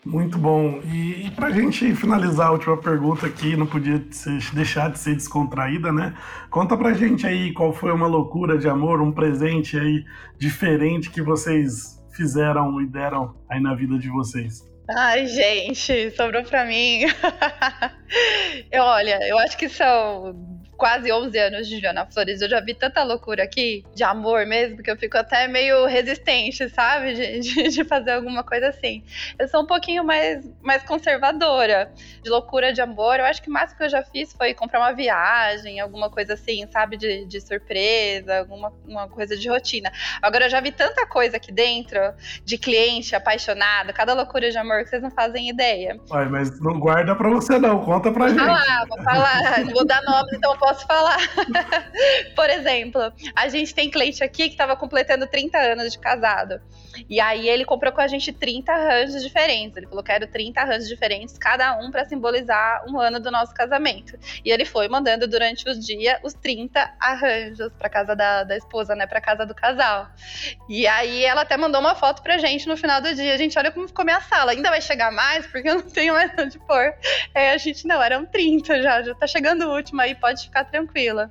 Muito 0.07 0.39
bom. 0.39 0.81
E, 0.85 1.27
e 1.27 1.31
para 1.33 1.49
a 1.49 1.51
gente 1.51 1.93
finalizar 1.97 2.47
a 2.47 2.53
última 2.53 2.77
pergunta 2.77 3.27
aqui, 3.27 3.57
não 3.57 3.67
podia 3.67 4.01
ser, 4.13 4.39
deixar 4.55 4.93
de 4.93 5.01
ser 5.01 5.15
descontraída, 5.17 5.93
né? 5.93 6.15
Conta 6.49 6.77
pra 6.77 6.93
gente 6.93 7.27
aí 7.27 7.53
qual 7.53 7.73
foi 7.73 7.91
uma 7.91 8.07
loucura 8.07 8.57
de 8.57 8.69
amor, 8.69 9.03
um 9.03 9.11
presente 9.11 9.77
aí 9.77 10.05
diferente 10.39 11.11
que 11.11 11.21
vocês 11.21 12.01
fizeram 12.15 12.81
e 12.81 12.87
deram 12.87 13.35
aí 13.51 13.61
na 13.61 13.75
vida 13.75 13.99
de 13.99 14.09
vocês. 14.09 14.65
Ai, 14.97 15.27
gente, 15.27 16.13
sobrou 16.13 16.45
pra 16.45 16.65
mim. 16.65 17.01
eu, 18.71 18.81
olha, 18.85 19.19
eu 19.29 19.37
acho 19.39 19.59
que 19.59 19.69
são 19.69 20.58
quase 20.79 21.13
11 21.13 21.37
anos 21.37 21.69
de 21.69 21.81
Joana 21.81 22.07
Flores, 22.07 22.41
eu 22.41 22.49
já 22.49 22.61
vi 22.61 22.73
tanta 22.73 23.03
loucura 23.03 23.43
aqui, 23.43 23.85
de 23.97 24.05
amor 24.05 24.47
mesmo, 24.47 24.81
que 24.81 24.89
eu 24.89 24.97
fico 24.97 25.19
até 25.19 25.49
meio 25.49 25.85
resistente, 25.87 26.69
sabe? 26.71 27.15
De, 27.15 27.41
de, 27.41 27.69
de, 27.69 27.85
fazer 27.85 28.13
alguma 28.13 28.45
coisa 28.45 28.69
assim. 28.69 29.03
Eu 29.37 29.49
sou 29.49 29.63
um 29.63 29.67
pouquinho 29.67 30.05
mais, 30.05 30.49
mais 30.63 30.85
conservadora, 30.85 31.91
de 32.23 32.31
loucura 32.31 32.73
de 32.73 32.81
amor. 32.81 33.19
Eu 33.19 33.25
acho 33.25 33.43
que 33.43 33.51
o 33.51 33.53
máximo 33.53 33.79
que 33.79 33.85
eu 33.85 33.89
já 33.89 34.05
fiz 34.05 34.33
foi 34.33 34.55
comprar 34.55 34.79
uma 34.79 34.93
viagem, 34.93 35.81
alguma 35.81 36.09
coisa 36.09 36.35
assim, 36.35 36.65
sabe? 36.71 36.97
De, 36.97 37.27
de 37.27 37.41
surpresa, 37.41 38.39
alguma 38.39 38.73
uma 38.87 39.09
coisa 39.09 39.37
de 39.37 39.49
rotina. 39.49 39.91
Agora 40.23 40.45
eu 40.45 40.51
já 40.51 40.61
vi 40.61 40.71
tanta 40.71 41.05
coisa 41.07 41.39
aqui 41.39 41.51
dentro, 41.51 41.99
de 42.45 42.57
cliente 42.57 43.17
apaixonado, 43.17 43.93
cada 43.93 44.15
loucura 44.15 44.49
de 44.51 44.57
amor 44.57 44.85
que 44.85 44.91
vocês 44.91 45.03
não 45.03 45.11
fazem 45.11 45.49
ideia. 45.49 45.99
Ai, 46.13 46.29
mas 46.29 46.61
não 46.61 46.79
guarda 46.79 47.17
pra 47.17 47.29
você 47.29 47.59
não, 47.59 47.85
conta 47.85 48.13
pra 48.13 48.29
vou 48.29 48.29
gente. 48.29 48.47
Falar, 48.47 48.87
vou 48.89 49.03
falar, 49.03 49.65
não 49.65 49.73
vou 49.73 49.85
dar 49.85 50.03
nome, 50.03 50.31
então 50.35 50.57
posso 50.69 50.87
falar. 50.87 51.19
Por 52.37 52.51
exemplo, 52.51 53.13
a 53.35 53.49
gente 53.49 53.75
tem 53.75 53.91
cliente 53.91 54.23
aqui 54.23 54.45
que 54.45 54.55
estava 54.55 54.77
completando 54.77 55.27
30 55.27 55.59
anos 55.59 55.93
de 55.93 55.99
casado. 55.99 56.61
E 57.09 57.21
aí 57.21 57.49
ele 57.49 57.65
comprou 57.65 57.93
com 57.93 58.01
a 58.01 58.09
gente 58.09 58.33
30 58.33 58.73
arranjos 58.73 59.23
diferentes. 59.23 59.77
Ele 59.77 59.87
falou: 59.87 60.03
quero 60.03 60.27
30 60.27 60.61
arranjos 60.61 60.89
diferentes, 60.89 61.39
cada 61.39 61.79
um 61.79 61.91
para 61.91 62.05
simbolizar 62.05 62.85
um 62.89 62.99
ano 62.99 63.21
do 63.21 63.31
nosso 63.31 63.55
casamento. 63.55 64.19
E 64.45 64.51
ele 64.51 64.65
foi 64.65 64.89
mandando 64.89 65.27
durante 65.29 65.69
os 65.69 65.79
dias 65.85 66.19
os 66.23 66.35
30 66.35 66.97
arranjos 67.01 67.73
para 67.79 67.89
casa 67.89 68.17
da, 68.17 68.45
da 68.45 68.57
esposa, 68.57 68.95
né? 68.95 69.07
Para 69.07 69.21
casa 69.21 69.47
do 69.47 69.55
casal. 69.55 70.09
E 70.69 70.87
aí 70.87 71.25
ela 71.25 71.43
até 71.43 71.57
mandou 71.57 71.81
uma 71.81 71.95
foto 71.95 72.23
pra 72.23 72.39
gente 72.39 72.67
no 72.67 72.77
final 72.77 73.01
do 73.01 73.15
dia. 73.15 73.35
A 73.35 73.37
gente, 73.37 73.59
olha 73.59 73.71
como 73.71 73.87
ficou 73.87 74.05
minha 74.05 74.21
sala. 74.21 74.53
Ainda 74.53 74.71
vai 74.71 74.81
chegar 74.81 75.13
mais, 75.13 75.47
porque 75.47 75.69
eu 75.69 75.77
não 75.77 75.83
tenho 75.83 76.15
mais 76.15 76.33
onde 76.39 76.59
pôr. 76.59 76.95
Aí 77.35 77.51
a 77.51 77.59
gente, 77.59 77.87
não, 77.87 78.03
eram 78.03 78.27
30 78.27 78.83
já, 78.83 79.03
já 79.03 79.15
tá 79.15 79.27
chegando 79.27 79.67
o 79.67 79.75
último 79.75 80.01
aí, 80.01 80.15
pode 80.15 80.43
ficar 80.45 80.58
tranquila. 80.65 81.31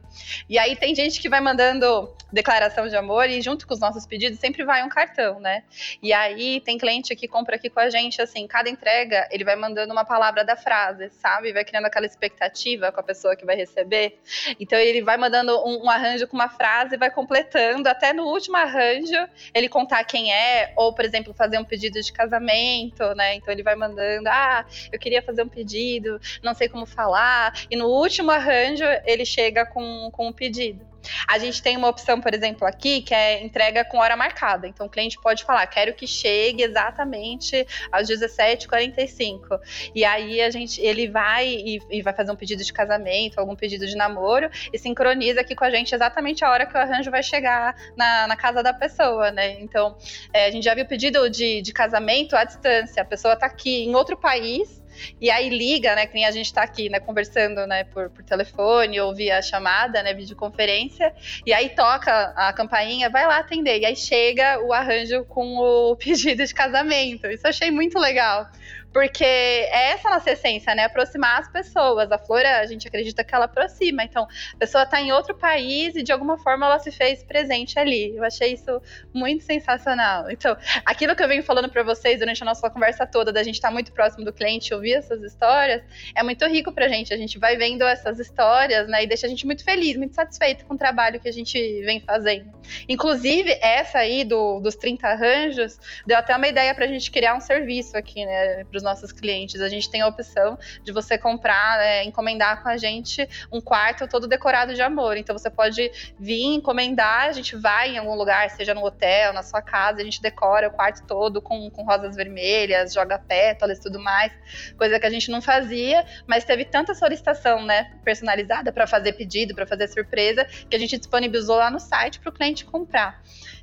E 0.49 0.57
aí 0.57 0.75
tem 0.75 0.93
gente 0.95 1.21
que 1.21 1.29
vai 1.29 1.41
mandando 1.41 2.13
declaração 2.31 2.87
de 2.87 2.95
amor 2.95 3.29
e 3.29 3.41
junto 3.41 3.67
com 3.67 3.73
os 3.73 3.79
nossos 3.79 4.05
pedidos 4.05 4.39
sempre 4.39 4.63
vai 4.63 4.83
um 4.83 4.89
cartão, 4.89 5.39
né? 5.39 5.63
E 6.01 6.11
aí 6.13 6.61
tem 6.61 6.77
cliente 6.77 7.15
que 7.15 7.27
compra 7.27 7.55
aqui 7.55 7.69
com 7.69 7.79
a 7.79 7.89
gente, 7.89 8.21
assim, 8.21 8.47
cada 8.47 8.69
entrega 8.69 9.27
ele 9.31 9.43
vai 9.43 9.55
mandando 9.55 9.93
uma 9.93 10.05
palavra 10.05 10.43
da 10.43 10.55
frase, 10.55 11.09
sabe? 11.09 11.53
Vai 11.53 11.63
criando 11.63 11.85
aquela 11.85 12.05
expectativa 12.05 12.91
com 12.91 12.99
a 12.99 13.03
pessoa 13.03 13.35
que 13.35 13.45
vai 13.45 13.55
receber. 13.55 14.19
Então 14.59 14.77
ele 14.77 15.01
vai 15.01 15.17
mandando 15.17 15.57
um, 15.65 15.85
um 15.85 15.89
arranjo 15.89 16.27
com 16.27 16.35
uma 16.35 16.49
frase, 16.49 16.97
vai 16.97 17.09
completando 17.09 17.87
até 17.87 18.13
no 18.13 18.23
último 18.23 18.57
arranjo 18.57 19.27
ele 19.53 19.69
contar 19.69 20.03
quem 20.03 20.33
é, 20.33 20.73
ou 20.75 20.93
por 20.93 21.05
exemplo 21.05 21.33
fazer 21.33 21.57
um 21.57 21.63
pedido 21.63 22.01
de 22.01 22.11
casamento, 22.11 23.03
né? 23.15 23.35
Então 23.35 23.53
ele 23.53 23.63
vai 23.63 23.75
mandando, 23.75 24.27
ah, 24.29 24.65
eu 24.91 24.99
queria 24.99 25.21
fazer 25.21 25.43
um 25.43 25.49
pedido, 25.49 26.19
não 26.43 26.53
sei 26.53 26.67
como 26.67 26.85
falar, 26.85 27.53
e 27.69 27.75
no 27.75 27.87
último 27.87 28.31
arranjo 28.31 28.85
ele 29.05 29.25
chega 29.25 29.65
com, 29.65 30.09
com 30.11 30.27
um 30.27 30.33
pedido. 30.33 30.85
A 31.27 31.37
gente 31.37 31.61
tem 31.61 31.77
uma 31.77 31.87
opção, 31.87 32.19
por 32.21 32.33
exemplo, 32.33 32.67
aqui, 32.67 33.01
que 33.01 33.13
é 33.13 33.43
entrega 33.43 33.83
com 33.85 33.97
hora 33.97 34.15
marcada. 34.15 34.67
Então, 34.67 34.87
o 34.87 34.89
cliente 34.89 35.19
pode 35.21 35.43
falar, 35.43 35.65
quero 35.67 35.93
que 35.93 36.07
chegue 36.07 36.63
exatamente 36.63 37.65
às 37.91 38.07
17h45. 38.07 39.59
E 39.93 40.03
aí, 40.05 40.41
a 40.41 40.49
gente, 40.49 40.81
ele 40.81 41.07
vai 41.07 41.47
e, 41.47 41.79
e, 41.89 42.01
vai 42.01 42.13
fazer 42.13 42.31
um 42.31 42.35
pedido 42.35 42.63
de 42.63 42.71
casamento, 42.73 43.39
algum 43.39 43.55
pedido 43.55 43.85
de 43.85 43.95
namoro, 43.95 44.49
e 44.71 44.77
sincroniza 44.77 45.41
aqui 45.41 45.55
com 45.55 45.63
a 45.63 45.69
gente 45.69 45.93
exatamente 45.93 46.43
a 46.43 46.51
hora 46.51 46.65
que 46.65 46.75
o 46.75 46.79
arranjo 46.79 47.11
vai 47.11 47.23
chegar 47.23 47.75
na, 47.95 48.27
na 48.27 48.35
casa 48.35 48.61
da 48.61 48.73
pessoa, 48.73 49.31
né? 49.31 49.59
Então, 49.59 49.97
é, 50.33 50.45
a 50.45 50.51
gente 50.51 50.63
já 50.63 50.73
viu 50.73 50.85
pedido 50.85 51.29
de, 51.29 51.61
de 51.61 51.73
casamento 51.73 52.35
à 52.35 52.43
distância. 52.43 53.01
A 53.01 53.05
pessoa 53.05 53.33
está 53.33 53.45
aqui 53.45 53.85
em 53.85 53.95
outro 53.95 54.17
país, 54.17 54.83
e 55.19 55.29
aí 55.29 55.49
liga, 55.49 55.95
né, 55.95 56.05
que 56.05 56.13
nem 56.13 56.25
a 56.25 56.31
gente 56.31 56.45
está 56.45 56.61
aqui, 56.63 56.89
né, 56.89 56.99
conversando, 56.99 57.65
né, 57.67 57.83
por, 57.83 58.09
por 58.09 58.23
telefone 58.23 58.99
ou 58.99 59.13
via 59.13 59.41
chamada, 59.41 60.01
né, 60.03 60.13
videoconferência, 60.13 61.13
e 61.45 61.53
aí 61.53 61.69
toca 61.69 62.33
a 62.35 62.53
campainha, 62.53 63.09
vai 63.09 63.25
lá 63.25 63.39
atender, 63.39 63.79
e 63.79 63.85
aí 63.85 63.95
chega 63.95 64.59
o 64.61 64.73
arranjo 64.73 65.25
com 65.25 65.57
o 65.57 65.95
pedido 65.97 66.45
de 66.45 66.53
casamento. 66.53 67.27
Isso 67.27 67.45
eu 67.45 67.49
achei 67.49 67.71
muito 67.71 67.97
legal. 67.99 68.49
Porque 68.97 69.23
é 69.23 69.91
essa 69.91 70.07
a 70.07 70.15
nossa 70.15 70.31
essência, 70.31 70.73
né? 70.73 70.85
Aproximar 70.85 71.39
as 71.39 71.47
pessoas. 71.47 72.11
A 72.11 72.17
flor, 72.17 72.43
a 72.43 72.65
gente 72.65 72.87
acredita 72.87 73.23
que 73.23 73.35
ela 73.35 73.45
aproxima. 73.45 74.03
Então, 74.03 74.23
a 74.23 74.57
pessoa 74.57 74.85
está 74.85 74.99
em 74.99 75.11
outro 75.11 75.35
país 75.35 75.95
e 75.95 76.01
de 76.01 76.11
alguma 76.11 76.35
forma 76.39 76.65
ela 76.65 76.79
se 76.79 76.91
fez 76.91 77.23
presente 77.23 77.77
ali. 77.77 78.17
Eu 78.17 78.23
achei 78.23 78.53
isso 78.53 78.81
muito 79.13 79.43
sensacional. 79.43 80.31
Então, 80.31 80.57
aquilo 80.83 81.15
que 81.15 81.21
eu 81.21 81.27
venho 81.27 81.43
falando 81.43 81.69
para 81.69 81.83
vocês 81.83 82.17
durante 82.17 82.41
a 82.41 82.45
nossa 82.47 82.67
conversa 82.71 83.05
toda, 83.05 83.31
da 83.31 83.43
gente 83.43 83.57
estar 83.57 83.67
tá 83.67 83.71
muito 83.71 83.91
próximo 83.91 84.25
do 84.25 84.33
cliente, 84.33 84.73
ouvir 84.73 84.93
essas 84.93 85.21
histórias, 85.21 85.83
é 86.15 86.23
muito 86.23 86.43
rico 86.47 86.71
pra 86.71 86.87
gente. 86.87 87.13
A 87.13 87.17
gente 87.17 87.37
vai 87.37 87.55
vendo 87.55 87.83
essas 87.83 88.17
histórias, 88.17 88.87
né? 88.87 89.03
E 89.03 89.07
deixa 89.07 89.27
a 89.27 89.29
gente 89.29 89.45
muito 89.45 89.63
feliz, 89.63 89.95
muito 89.95 90.15
satisfeito 90.15 90.65
com 90.65 90.73
o 90.73 90.77
trabalho 90.77 91.19
que 91.19 91.29
a 91.29 91.33
gente 91.33 91.55
vem 91.83 91.99
fazendo. 91.99 92.51
Inclusive, 92.89 93.59
essa 93.61 93.99
aí 93.99 94.23
do, 94.23 94.59
dos 94.59 94.75
30 94.75 95.07
arranjos 95.07 95.79
deu 96.03 96.17
até 96.17 96.35
uma 96.35 96.47
ideia 96.47 96.73
pra 96.73 96.87
gente 96.87 97.11
criar 97.11 97.35
um 97.35 97.39
serviço 97.39 97.95
aqui, 97.95 98.25
né? 98.25 98.63
Pros 98.63 98.86
nossos 98.87 99.11
clientes. 99.11 99.59
A 99.59 99.67
gente 99.67 99.89
tem 99.89 100.01
a 100.01 100.07
opção 100.07 100.57
de 100.83 100.91
você 100.93 101.17
comprar, 101.17 101.79
é, 101.79 102.05
encomendar 102.05 102.63
com 102.63 102.69
a 102.69 102.77
gente 102.77 103.27
um 103.51 103.59
quarto 103.59 104.07
todo 104.07 104.27
decorado 104.27 104.73
de 104.73 104.81
amor. 104.81 105.17
Então 105.17 105.37
você 105.37 105.49
pode 105.49 105.91
vir 106.17 106.43
encomendar, 106.55 107.27
a 107.27 107.31
gente 107.33 107.55
vai 107.55 107.91
em 107.91 107.97
algum 107.97 108.15
lugar, 108.15 108.49
seja 108.49 108.73
no 108.73 108.83
hotel, 108.83 109.33
na 109.33 109.43
sua 109.43 109.61
casa, 109.61 109.99
a 109.99 110.03
gente 110.03 110.21
decora 110.21 110.69
o 110.69 110.71
quarto 110.71 111.05
todo 111.05 111.41
com, 111.41 111.69
com 111.69 111.83
rosas 111.83 112.15
vermelhas, 112.15 112.93
joga 112.93 113.19
pétalas 113.19 113.77
e 113.77 113.81
tudo 113.81 113.99
mais, 113.99 114.31
coisa 114.77 114.99
que 114.99 115.05
a 115.05 115.09
gente 115.09 115.29
não 115.29 115.41
fazia, 115.41 116.05
mas 116.25 116.45
teve 116.45 116.63
tanta 116.63 116.95
solicitação, 116.95 117.65
né, 117.65 117.91
personalizada 118.03 118.71
para 118.71 118.87
fazer 118.87 119.13
pedido, 119.13 119.53
para 119.53 119.67
fazer 119.67 119.87
surpresa, 119.89 120.45
que 120.69 120.75
a 120.75 120.79
gente 120.79 120.97
disponibilizou 120.97 121.57
lá 121.57 121.69
no 121.69 121.79
site 121.79 122.19
para 122.19 122.29
o 122.29 122.33
cliente 122.33 122.63
comprar. 122.63 123.21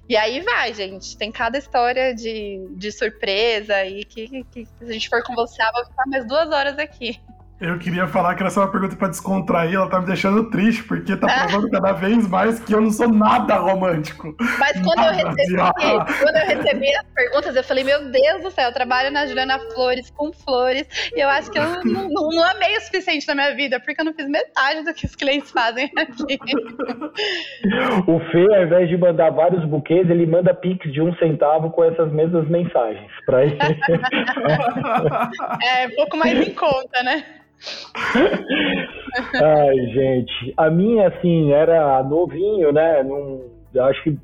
E 0.08 0.16
aí 0.16 0.40
vai, 0.40 0.74
gente. 0.74 1.16
Tem 1.16 1.32
cada 1.32 1.58
história 1.58 2.14
de, 2.14 2.66
de 2.76 2.92
surpresa 2.92 3.74
aí 3.74 4.04
que, 4.04 4.28
que, 4.28 4.44
que 4.44 4.66
se 4.66 4.84
a 4.84 4.92
gente 4.92 5.08
for 5.08 5.22
conversar, 5.22 5.70
vai 5.72 5.84
ficar 5.84 6.04
mais 6.06 6.26
duas 6.26 6.50
horas 6.50 6.78
aqui. 6.78 7.20
Eu 7.64 7.78
queria 7.78 8.06
falar 8.06 8.34
que 8.34 8.42
era 8.42 8.50
só 8.50 8.60
uma 8.60 8.70
pergunta 8.70 8.94
pra 8.94 9.08
descontrair, 9.08 9.74
ela 9.74 9.88
tá 9.88 9.98
me 9.98 10.06
deixando 10.06 10.50
triste, 10.50 10.84
porque 10.84 11.16
tá 11.16 11.46
provando 11.48 11.70
cada 11.70 11.92
vez 11.92 12.28
mais 12.28 12.60
que 12.60 12.74
eu 12.74 12.80
não 12.80 12.90
sou 12.90 13.08
nada 13.08 13.56
romântico. 13.56 14.36
Mas 14.58 14.78
quando, 14.82 14.96
nada, 14.96 15.18
eu 15.18 15.28
recebi, 15.28 15.56
quando 16.20 16.36
eu 16.36 16.46
recebi 16.46 16.94
as 16.94 17.06
perguntas, 17.14 17.56
eu 17.56 17.64
falei, 17.64 17.84
meu 17.84 18.10
Deus 18.10 18.42
do 18.42 18.50
céu, 18.50 18.68
eu 18.68 18.74
trabalho 18.74 19.10
na 19.10 19.26
Juliana 19.26 19.58
Flores 19.58 20.10
com 20.10 20.30
flores, 20.30 20.86
e 21.16 21.20
eu 21.20 21.28
acho 21.30 21.50
que 21.50 21.58
eu 21.58 21.64
não, 21.84 22.06
não, 22.10 22.28
não 22.28 22.44
amei 22.44 22.76
o 22.76 22.80
suficiente 22.82 23.26
na 23.28 23.34
minha 23.34 23.54
vida, 23.54 23.80
porque 23.80 23.98
eu 23.98 24.04
não 24.04 24.12
fiz 24.12 24.28
metade 24.28 24.84
do 24.84 24.92
que 24.92 25.06
os 25.06 25.16
clientes 25.16 25.50
fazem 25.50 25.90
aqui. 25.96 26.38
O 28.06 28.20
Fê, 28.30 28.54
ao 28.54 28.64
invés 28.64 28.88
de 28.88 28.96
mandar 28.96 29.30
vários 29.30 29.64
buquês, 29.64 30.08
ele 30.10 30.26
manda 30.26 30.52
pix 30.52 30.92
de 30.92 31.00
um 31.00 31.14
centavo 31.16 31.70
com 31.70 31.84
essas 31.84 32.12
mesmas 32.12 32.46
mensagens 32.48 33.10
pra 33.24 33.44
ele. 33.44 33.56
é, 35.64 35.86
um 35.86 35.94
pouco 35.96 36.16
mais 36.16 36.46
em 36.46 36.52
conta, 36.52 37.02
né? 37.02 37.24
Ai, 39.42 39.76
gente. 39.92 40.54
A 40.56 40.70
minha, 40.70 41.08
assim, 41.08 41.52
era 41.52 42.02
novinho, 42.02 42.72
né? 42.72 43.02
Num, 43.02 43.48
eu 43.72 43.84
acho 43.84 44.02
que 44.02 44.18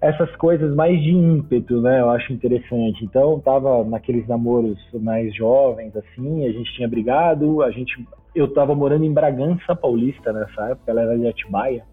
essas 0.00 0.34
coisas 0.36 0.74
mais 0.74 1.00
de 1.00 1.10
ímpeto, 1.10 1.80
né? 1.80 2.00
Eu 2.00 2.10
acho 2.10 2.32
interessante. 2.32 3.04
Então, 3.04 3.40
tava 3.40 3.84
naqueles 3.84 4.26
namoros 4.26 4.78
mais 4.94 5.34
jovens, 5.34 5.96
assim, 5.96 6.44
a 6.44 6.52
gente 6.52 6.72
tinha 6.74 6.88
brigado, 6.88 7.62
a 7.62 7.70
gente... 7.70 8.04
Eu 8.34 8.52
tava 8.52 8.74
morando 8.74 9.04
em 9.04 9.12
Bragança 9.12 9.76
Paulista 9.76 10.32
nessa 10.32 10.70
época, 10.70 10.90
ela 10.90 11.02
era 11.02 11.18
de 11.18 11.28
Atibaia. 11.28 11.84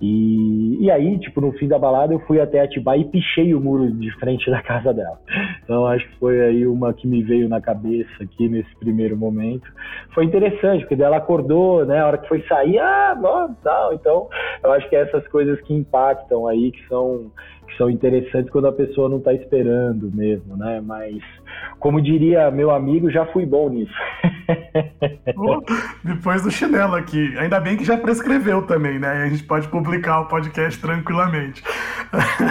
E, 0.00 0.84
e 0.84 0.90
aí, 0.90 1.18
tipo, 1.18 1.40
no 1.40 1.52
fim 1.52 1.68
da 1.68 1.78
balada 1.78 2.12
eu 2.12 2.20
fui 2.20 2.40
até 2.40 2.60
Atibaia 2.60 3.00
e 3.00 3.04
pichei 3.04 3.54
o 3.54 3.60
muro 3.60 3.90
de 3.90 4.10
frente 4.18 4.50
da 4.50 4.62
casa 4.62 4.92
dela. 4.92 5.18
Então 5.64 5.86
acho 5.86 6.06
que 6.08 6.18
foi 6.18 6.40
aí 6.40 6.66
uma 6.66 6.92
que 6.92 7.06
me 7.06 7.22
veio 7.22 7.48
na 7.48 7.60
cabeça 7.60 8.22
aqui 8.22 8.48
nesse 8.48 8.74
primeiro 8.76 9.16
momento. 9.16 9.66
Foi 10.14 10.24
interessante, 10.24 10.80
porque 10.80 10.96
dela 10.96 11.16
acordou, 11.16 11.84
né? 11.84 12.00
A 12.00 12.06
hora 12.06 12.18
que 12.18 12.28
foi 12.28 12.42
sair, 12.42 12.78
ah, 12.78 13.16
bom, 13.20 13.54
tal. 13.62 13.92
Então, 13.94 14.28
eu 14.62 14.72
acho 14.72 14.88
que 14.88 14.96
é 14.96 15.02
essas 15.02 15.26
coisas 15.28 15.60
que 15.62 15.74
impactam 15.74 16.46
aí, 16.46 16.70
que 16.70 16.86
são 16.88 17.30
que 17.66 17.76
são 17.76 17.90
interessantes 17.90 18.50
quando 18.50 18.66
a 18.66 18.72
pessoa 18.72 19.08
não 19.08 19.18
está 19.18 19.32
esperando 19.32 20.10
mesmo, 20.14 20.56
né? 20.56 20.80
Mas, 20.84 21.22
como 21.78 22.00
diria 22.00 22.50
meu 22.50 22.70
amigo, 22.70 23.10
já 23.10 23.26
fui 23.26 23.44
bom 23.44 23.68
nisso. 23.68 23.92
Oh, 25.38 25.60
depois 26.04 26.42
do 26.42 26.50
chinelo 26.50 26.94
aqui. 26.94 27.36
Ainda 27.36 27.58
bem 27.58 27.76
que 27.76 27.84
já 27.84 27.98
prescreveu 27.98 28.62
também, 28.62 28.98
né? 28.98 29.24
A 29.24 29.28
gente 29.28 29.42
pode 29.42 29.66
publicar 29.68 30.20
o 30.20 30.28
podcast 30.28 30.80
tranquilamente. 30.80 31.64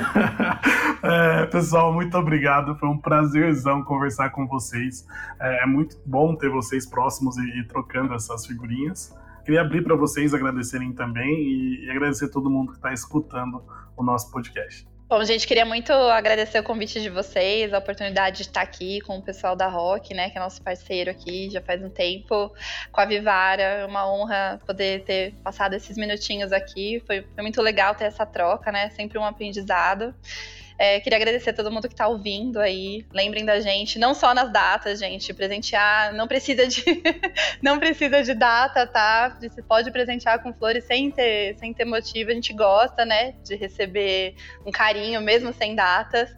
é, 1.02 1.46
pessoal, 1.46 1.94
muito 1.94 2.18
obrigado. 2.18 2.76
Foi 2.76 2.90
um 2.90 2.98
prazerzão 2.98 3.82
conversar 3.82 4.30
com 4.32 4.46
vocês. 4.46 5.08
É, 5.40 5.64
é 5.64 5.66
muito 5.66 5.98
bom 6.06 6.36
ter 6.36 6.50
vocês 6.50 6.86
próximos 6.86 7.38
e, 7.38 7.60
e 7.60 7.64
trocando 7.66 8.14
essas 8.14 8.46
figurinhas. 8.46 9.16
Queria 9.46 9.62
abrir 9.62 9.84
para 9.84 9.96
vocês 9.96 10.34
agradecerem 10.34 10.92
também 10.92 11.84
e, 11.84 11.90
agradecer 11.92 12.30
todo 12.30 12.50
mundo 12.50 12.72
que 12.72 12.78
está 12.78 12.92
escutando 12.92 13.64
o 13.96 14.04
nosso 14.04 14.32
podcast. 14.32 14.88
Bom, 15.08 15.24
gente, 15.24 15.46
queria 15.46 15.66
muito 15.66 15.94
agradecer 15.94 16.58
o 16.58 16.64
convite 16.64 17.00
de 17.00 17.12
vocês, 17.12 17.72
a 17.72 17.78
oportunidade 17.78 18.38
de 18.38 18.42
estar 18.42 18.62
aqui 18.62 19.00
com 19.02 19.20
o 19.20 19.22
pessoal 19.22 19.56
da 19.56 19.68
Rock, 19.68 20.16
né, 20.16 20.32
que 20.32 20.38
é 20.40 20.42
nosso 20.42 20.60
parceiro 20.64 21.12
aqui 21.12 21.48
já 21.52 21.62
faz 21.62 21.84
um 21.84 21.92
tempo, 21.92 22.52
com 22.92 23.02
a 23.02 23.06
Vivara. 23.06 23.62
É 23.62 23.86
uma 23.86 24.12
honra 24.12 24.60
poder 24.66 25.04
ter 25.04 25.36
passado 25.44 25.76
esses 25.76 25.96
minutinhos 25.96 26.52
aqui. 26.52 27.04
Foi, 27.06 27.22
foi 27.22 27.44
muito 27.44 27.62
legal 27.62 27.94
ter 27.94 28.06
essa 28.06 28.26
troca, 28.26 28.72
né? 28.72 28.90
Sempre 28.90 29.20
um 29.20 29.24
aprendizado. 29.24 30.12
É, 30.78 31.00
queria 31.00 31.18
agradecer 31.18 31.52
a 31.52 31.54
todo 31.54 31.72
mundo 31.72 31.88
que 31.88 31.94
está 31.94 32.08
ouvindo 32.08 32.60
aí. 32.60 33.06
Lembrem 33.14 33.46
da 33.46 33.60
gente, 33.60 33.98
não 33.98 34.14
só 34.14 34.34
nas 34.34 34.52
datas, 34.52 35.00
gente. 35.00 35.34
Presentear 35.34 36.14
não 36.14 36.28
precisa 36.28 36.68
de 36.68 36.84
não 37.62 37.80
precisa 37.80 38.22
de 38.22 38.34
data, 38.34 38.86
tá? 38.86 39.38
Você 39.42 39.62
pode 39.62 39.92
presentear 39.92 40.42
com 40.44 40.54
flores 40.54 40.84
sem 40.84 41.10
ter, 41.12 41.56
sem 41.56 41.74
ter 41.74 41.86
motivo. 41.86 42.32
A 42.32 42.34
gente 42.34 42.54
gosta, 42.54 43.06
né, 43.06 43.36
de 43.44 43.56
receber 43.56 44.36
um 44.66 44.72
carinho 44.72 45.22
mesmo 45.22 45.54
sem 45.54 45.76
datas. 45.76 46.36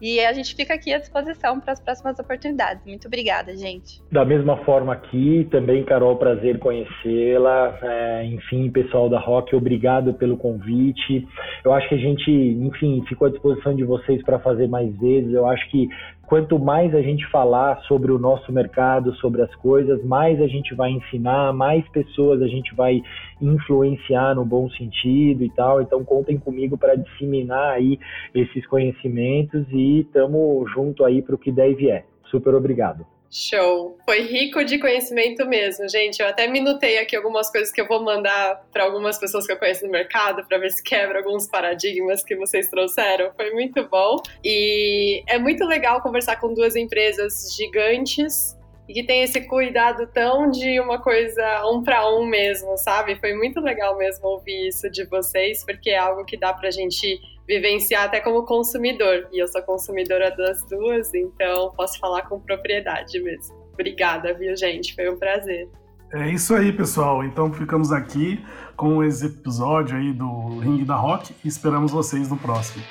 E 0.00 0.20
a 0.20 0.32
gente 0.32 0.54
fica 0.54 0.74
aqui 0.74 0.92
à 0.92 0.98
disposição 0.98 1.58
para 1.60 1.72
as 1.72 1.80
próximas 1.80 2.18
oportunidades. 2.18 2.84
Muito 2.84 3.06
obrigada, 3.06 3.56
gente. 3.56 4.02
Da 4.12 4.24
mesma 4.24 4.58
forma 4.64 4.92
aqui, 4.92 5.48
também, 5.50 5.84
Carol, 5.84 6.16
prazer 6.16 6.58
conhecê-la. 6.58 7.78
É, 7.82 8.24
enfim, 8.26 8.70
pessoal 8.70 9.08
da 9.08 9.18
Rock, 9.18 9.54
obrigado 9.56 10.12
pelo 10.14 10.36
convite. 10.36 11.26
Eu 11.64 11.72
acho 11.72 11.88
que 11.88 11.94
a 11.94 11.98
gente, 11.98 12.30
enfim, 12.30 13.02
ficou 13.08 13.28
à 13.28 13.30
disposição 13.30 13.77
de 13.78 13.84
vocês 13.84 14.22
para 14.22 14.38
fazer 14.38 14.68
mais 14.68 14.94
vezes. 14.98 15.32
Eu 15.32 15.46
acho 15.46 15.68
que 15.70 15.88
quanto 16.26 16.58
mais 16.58 16.94
a 16.94 17.00
gente 17.00 17.26
falar 17.30 17.80
sobre 17.82 18.12
o 18.12 18.18
nosso 18.18 18.52
mercado, 18.52 19.14
sobre 19.14 19.40
as 19.40 19.54
coisas, 19.56 20.04
mais 20.04 20.40
a 20.42 20.46
gente 20.46 20.74
vai 20.74 20.90
ensinar, 20.90 21.52
mais 21.54 21.88
pessoas 21.88 22.42
a 22.42 22.46
gente 22.46 22.74
vai 22.74 23.00
influenciar 23.40 24.34
no 24.34 24.44
bom 24.44 24.68
sentido 24.70 25.42
e 25.42 25.50
tal. 25.50 25.80
Então 25.80 26.04
contem 26.04 26.38
comigo 26.38 26.76
para 26.76 26.96
disseminar 26.96 27.72
aí 27.72 27.98
esses 28.34 28.66
conhecimentos 28.66 29.66
e 29.70 30.00
estamos 30.00 30.70
junto 30.72 31.04
aí 31.04 31.22
para 31.22 31.34
o 31.34 31.38
que 31.38 31.50
deve 31.50 31.90
é. 31.90 32.04
Super 32.30 32.54
obrigado. 32.54 33.17
Show! 33.30 33.98
Foi 34.06 34.22
rico 34.22 34.64
de 34.64 34.78
conhecimento 34.78 35.46
mesmo, 35.46 35.86
gente. 35.88 36.20
Eu 36.20 36.28
até 36.28 36.46
minutei 36.46 36.98
aqui 36.98 37.14
algumas 37.14 37.50
coisas 37.50 37.70
que 37.70 37.80
eu 37.80 37.86
vou 37.86 38.02
mandar 38.02 38.62
para 38.72 38.84
algumas 38.84 39.18
pessoas 39.18 39.46
que 39.46 39.52
eu 39.52 39.58
conheço 39.58 39.84
no 39.84 39.92
mercado 39.92 40.46
para 40.46 40.56
ver 40.58 40.70
se 40.70 40.82
quebra 40.82 41.18
alguns 41.18 41.46
paradigmas 41.46 42.24
que 42.24 42.34
vocês 42.36 42.70
trouxeram. 42.70 43.30
Foi 43.36 43.50
muito 43.52 43.86
bom. 43.88 44.16
E 44.42 45.22
é 45.28 45.38
muito 45.38 45.64
legal 45.64 46.00
conversar 46.00 46.36
com 46.36 46.54
duas 46.54 46.74
empresas 46.74 47.54
gigantes 47.54 48.56
e 48.88 48.94
que 48.94 49.04
tem 49.04 49.22
esse 49.22 49.42
cuidado 49.42 50.06
tão 50.06 50.50
de 50.50 50.80
uma 50.80 50.98
coisa 50.98 51.66
um 51.66 51.82
para 51.82 52.08
um 52.10 52.24
mesmo, 52.24 52.78
sabe? 52.78 53.16
Foi 53.16 53.34
muito 53.34 53.60
legal 53.60 53.98
mesmo 53.98 54.26
ouvir 54.26 54.68
isso 54.68 54.90
de 54.90 55.04
vocês, 55.04 55.62
porque 55.66 55.90
é 55.90 55.98
algo 55.98 56.24
que 56.24 56.38
dá 56.38 56.54
pra 56.54 56.70
gente 56.70 57.20
vivenciar 57.48 58.04
até 58.04 58.20
como 58.20 58.44
consumidor. 58.44 59.26
E 59.32 59.42
eu 59.42 59.48
sou 59.48 59.62
consumidora 59.62 60.30
das 60.36 60.62
duas, 60.66 61.12
então 61.14 61.72
posso 61.74 61.98
falar 61.98 62.22
com 62.28 62.38
propriedade 62.38 63.18
mesmo. 63.20 63.56
Obrigada, 63.72 64.34
viu, 64.34 64.54
gente? 64.56 64.94
Foi 64.94 65.08
um 65.08 65.16
prazer. 65.16 65.68
É 66.12 66.28
isso 66.28 66.54
aí, 66.54 66.72
pessoal. 66.72 67.24
Então 67.24 67.52
ficamos 67.52 67.90
aqui 67.90 68.44
com 68.76 69.02
esse 69.02 69.26
episódio 69.26 69.96
aí 69.96 70.12
do 70.12 70.58
Ring 70.58 70.84
da 70.84 70.94
Rock 70.94 71.34
e 71.44 71.48
esperamos 71.48 71.90
vocês 71.90 72.28
no 72.28 72.36
próximo. 72.36 72.84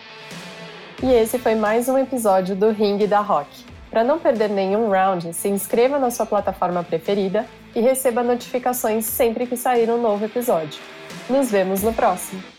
E 1.01 1.11
esse 1.11 1.37
foi 1.37 1.53
mais 1.53 1.87
um 1.87 1.97
episódio 1.97 2.55
do 2.55 2.71
Ring 2.71 3.05
da 3.05 3.19
Rock. 3.19 3.65
Para 3.89 4.03
não 4.03 4.19
perder 4.19 4.49
nenhum 4.49 4.89
round, 4.89 5.33
se 5.33 5.47
inscreva 5.47 5.97
na 5.97 6.11
sua 6.11 6.25
plataforma 6.25 6.83
preferida 6.83 7.45
e 7.75 7.79
receba 7.79 8.23
notificações 8.23 9.05
sempre 9.05 9.45
que 9.45 9.55
sair 9.55 9.89
um 9.89 10.01
novo 10.01 10.25
episódio. 10.25 10.81
Nos 11.29 11.49
vemos 11.49 11.83
no 11.83 11.93
próximo! 11.93 12.56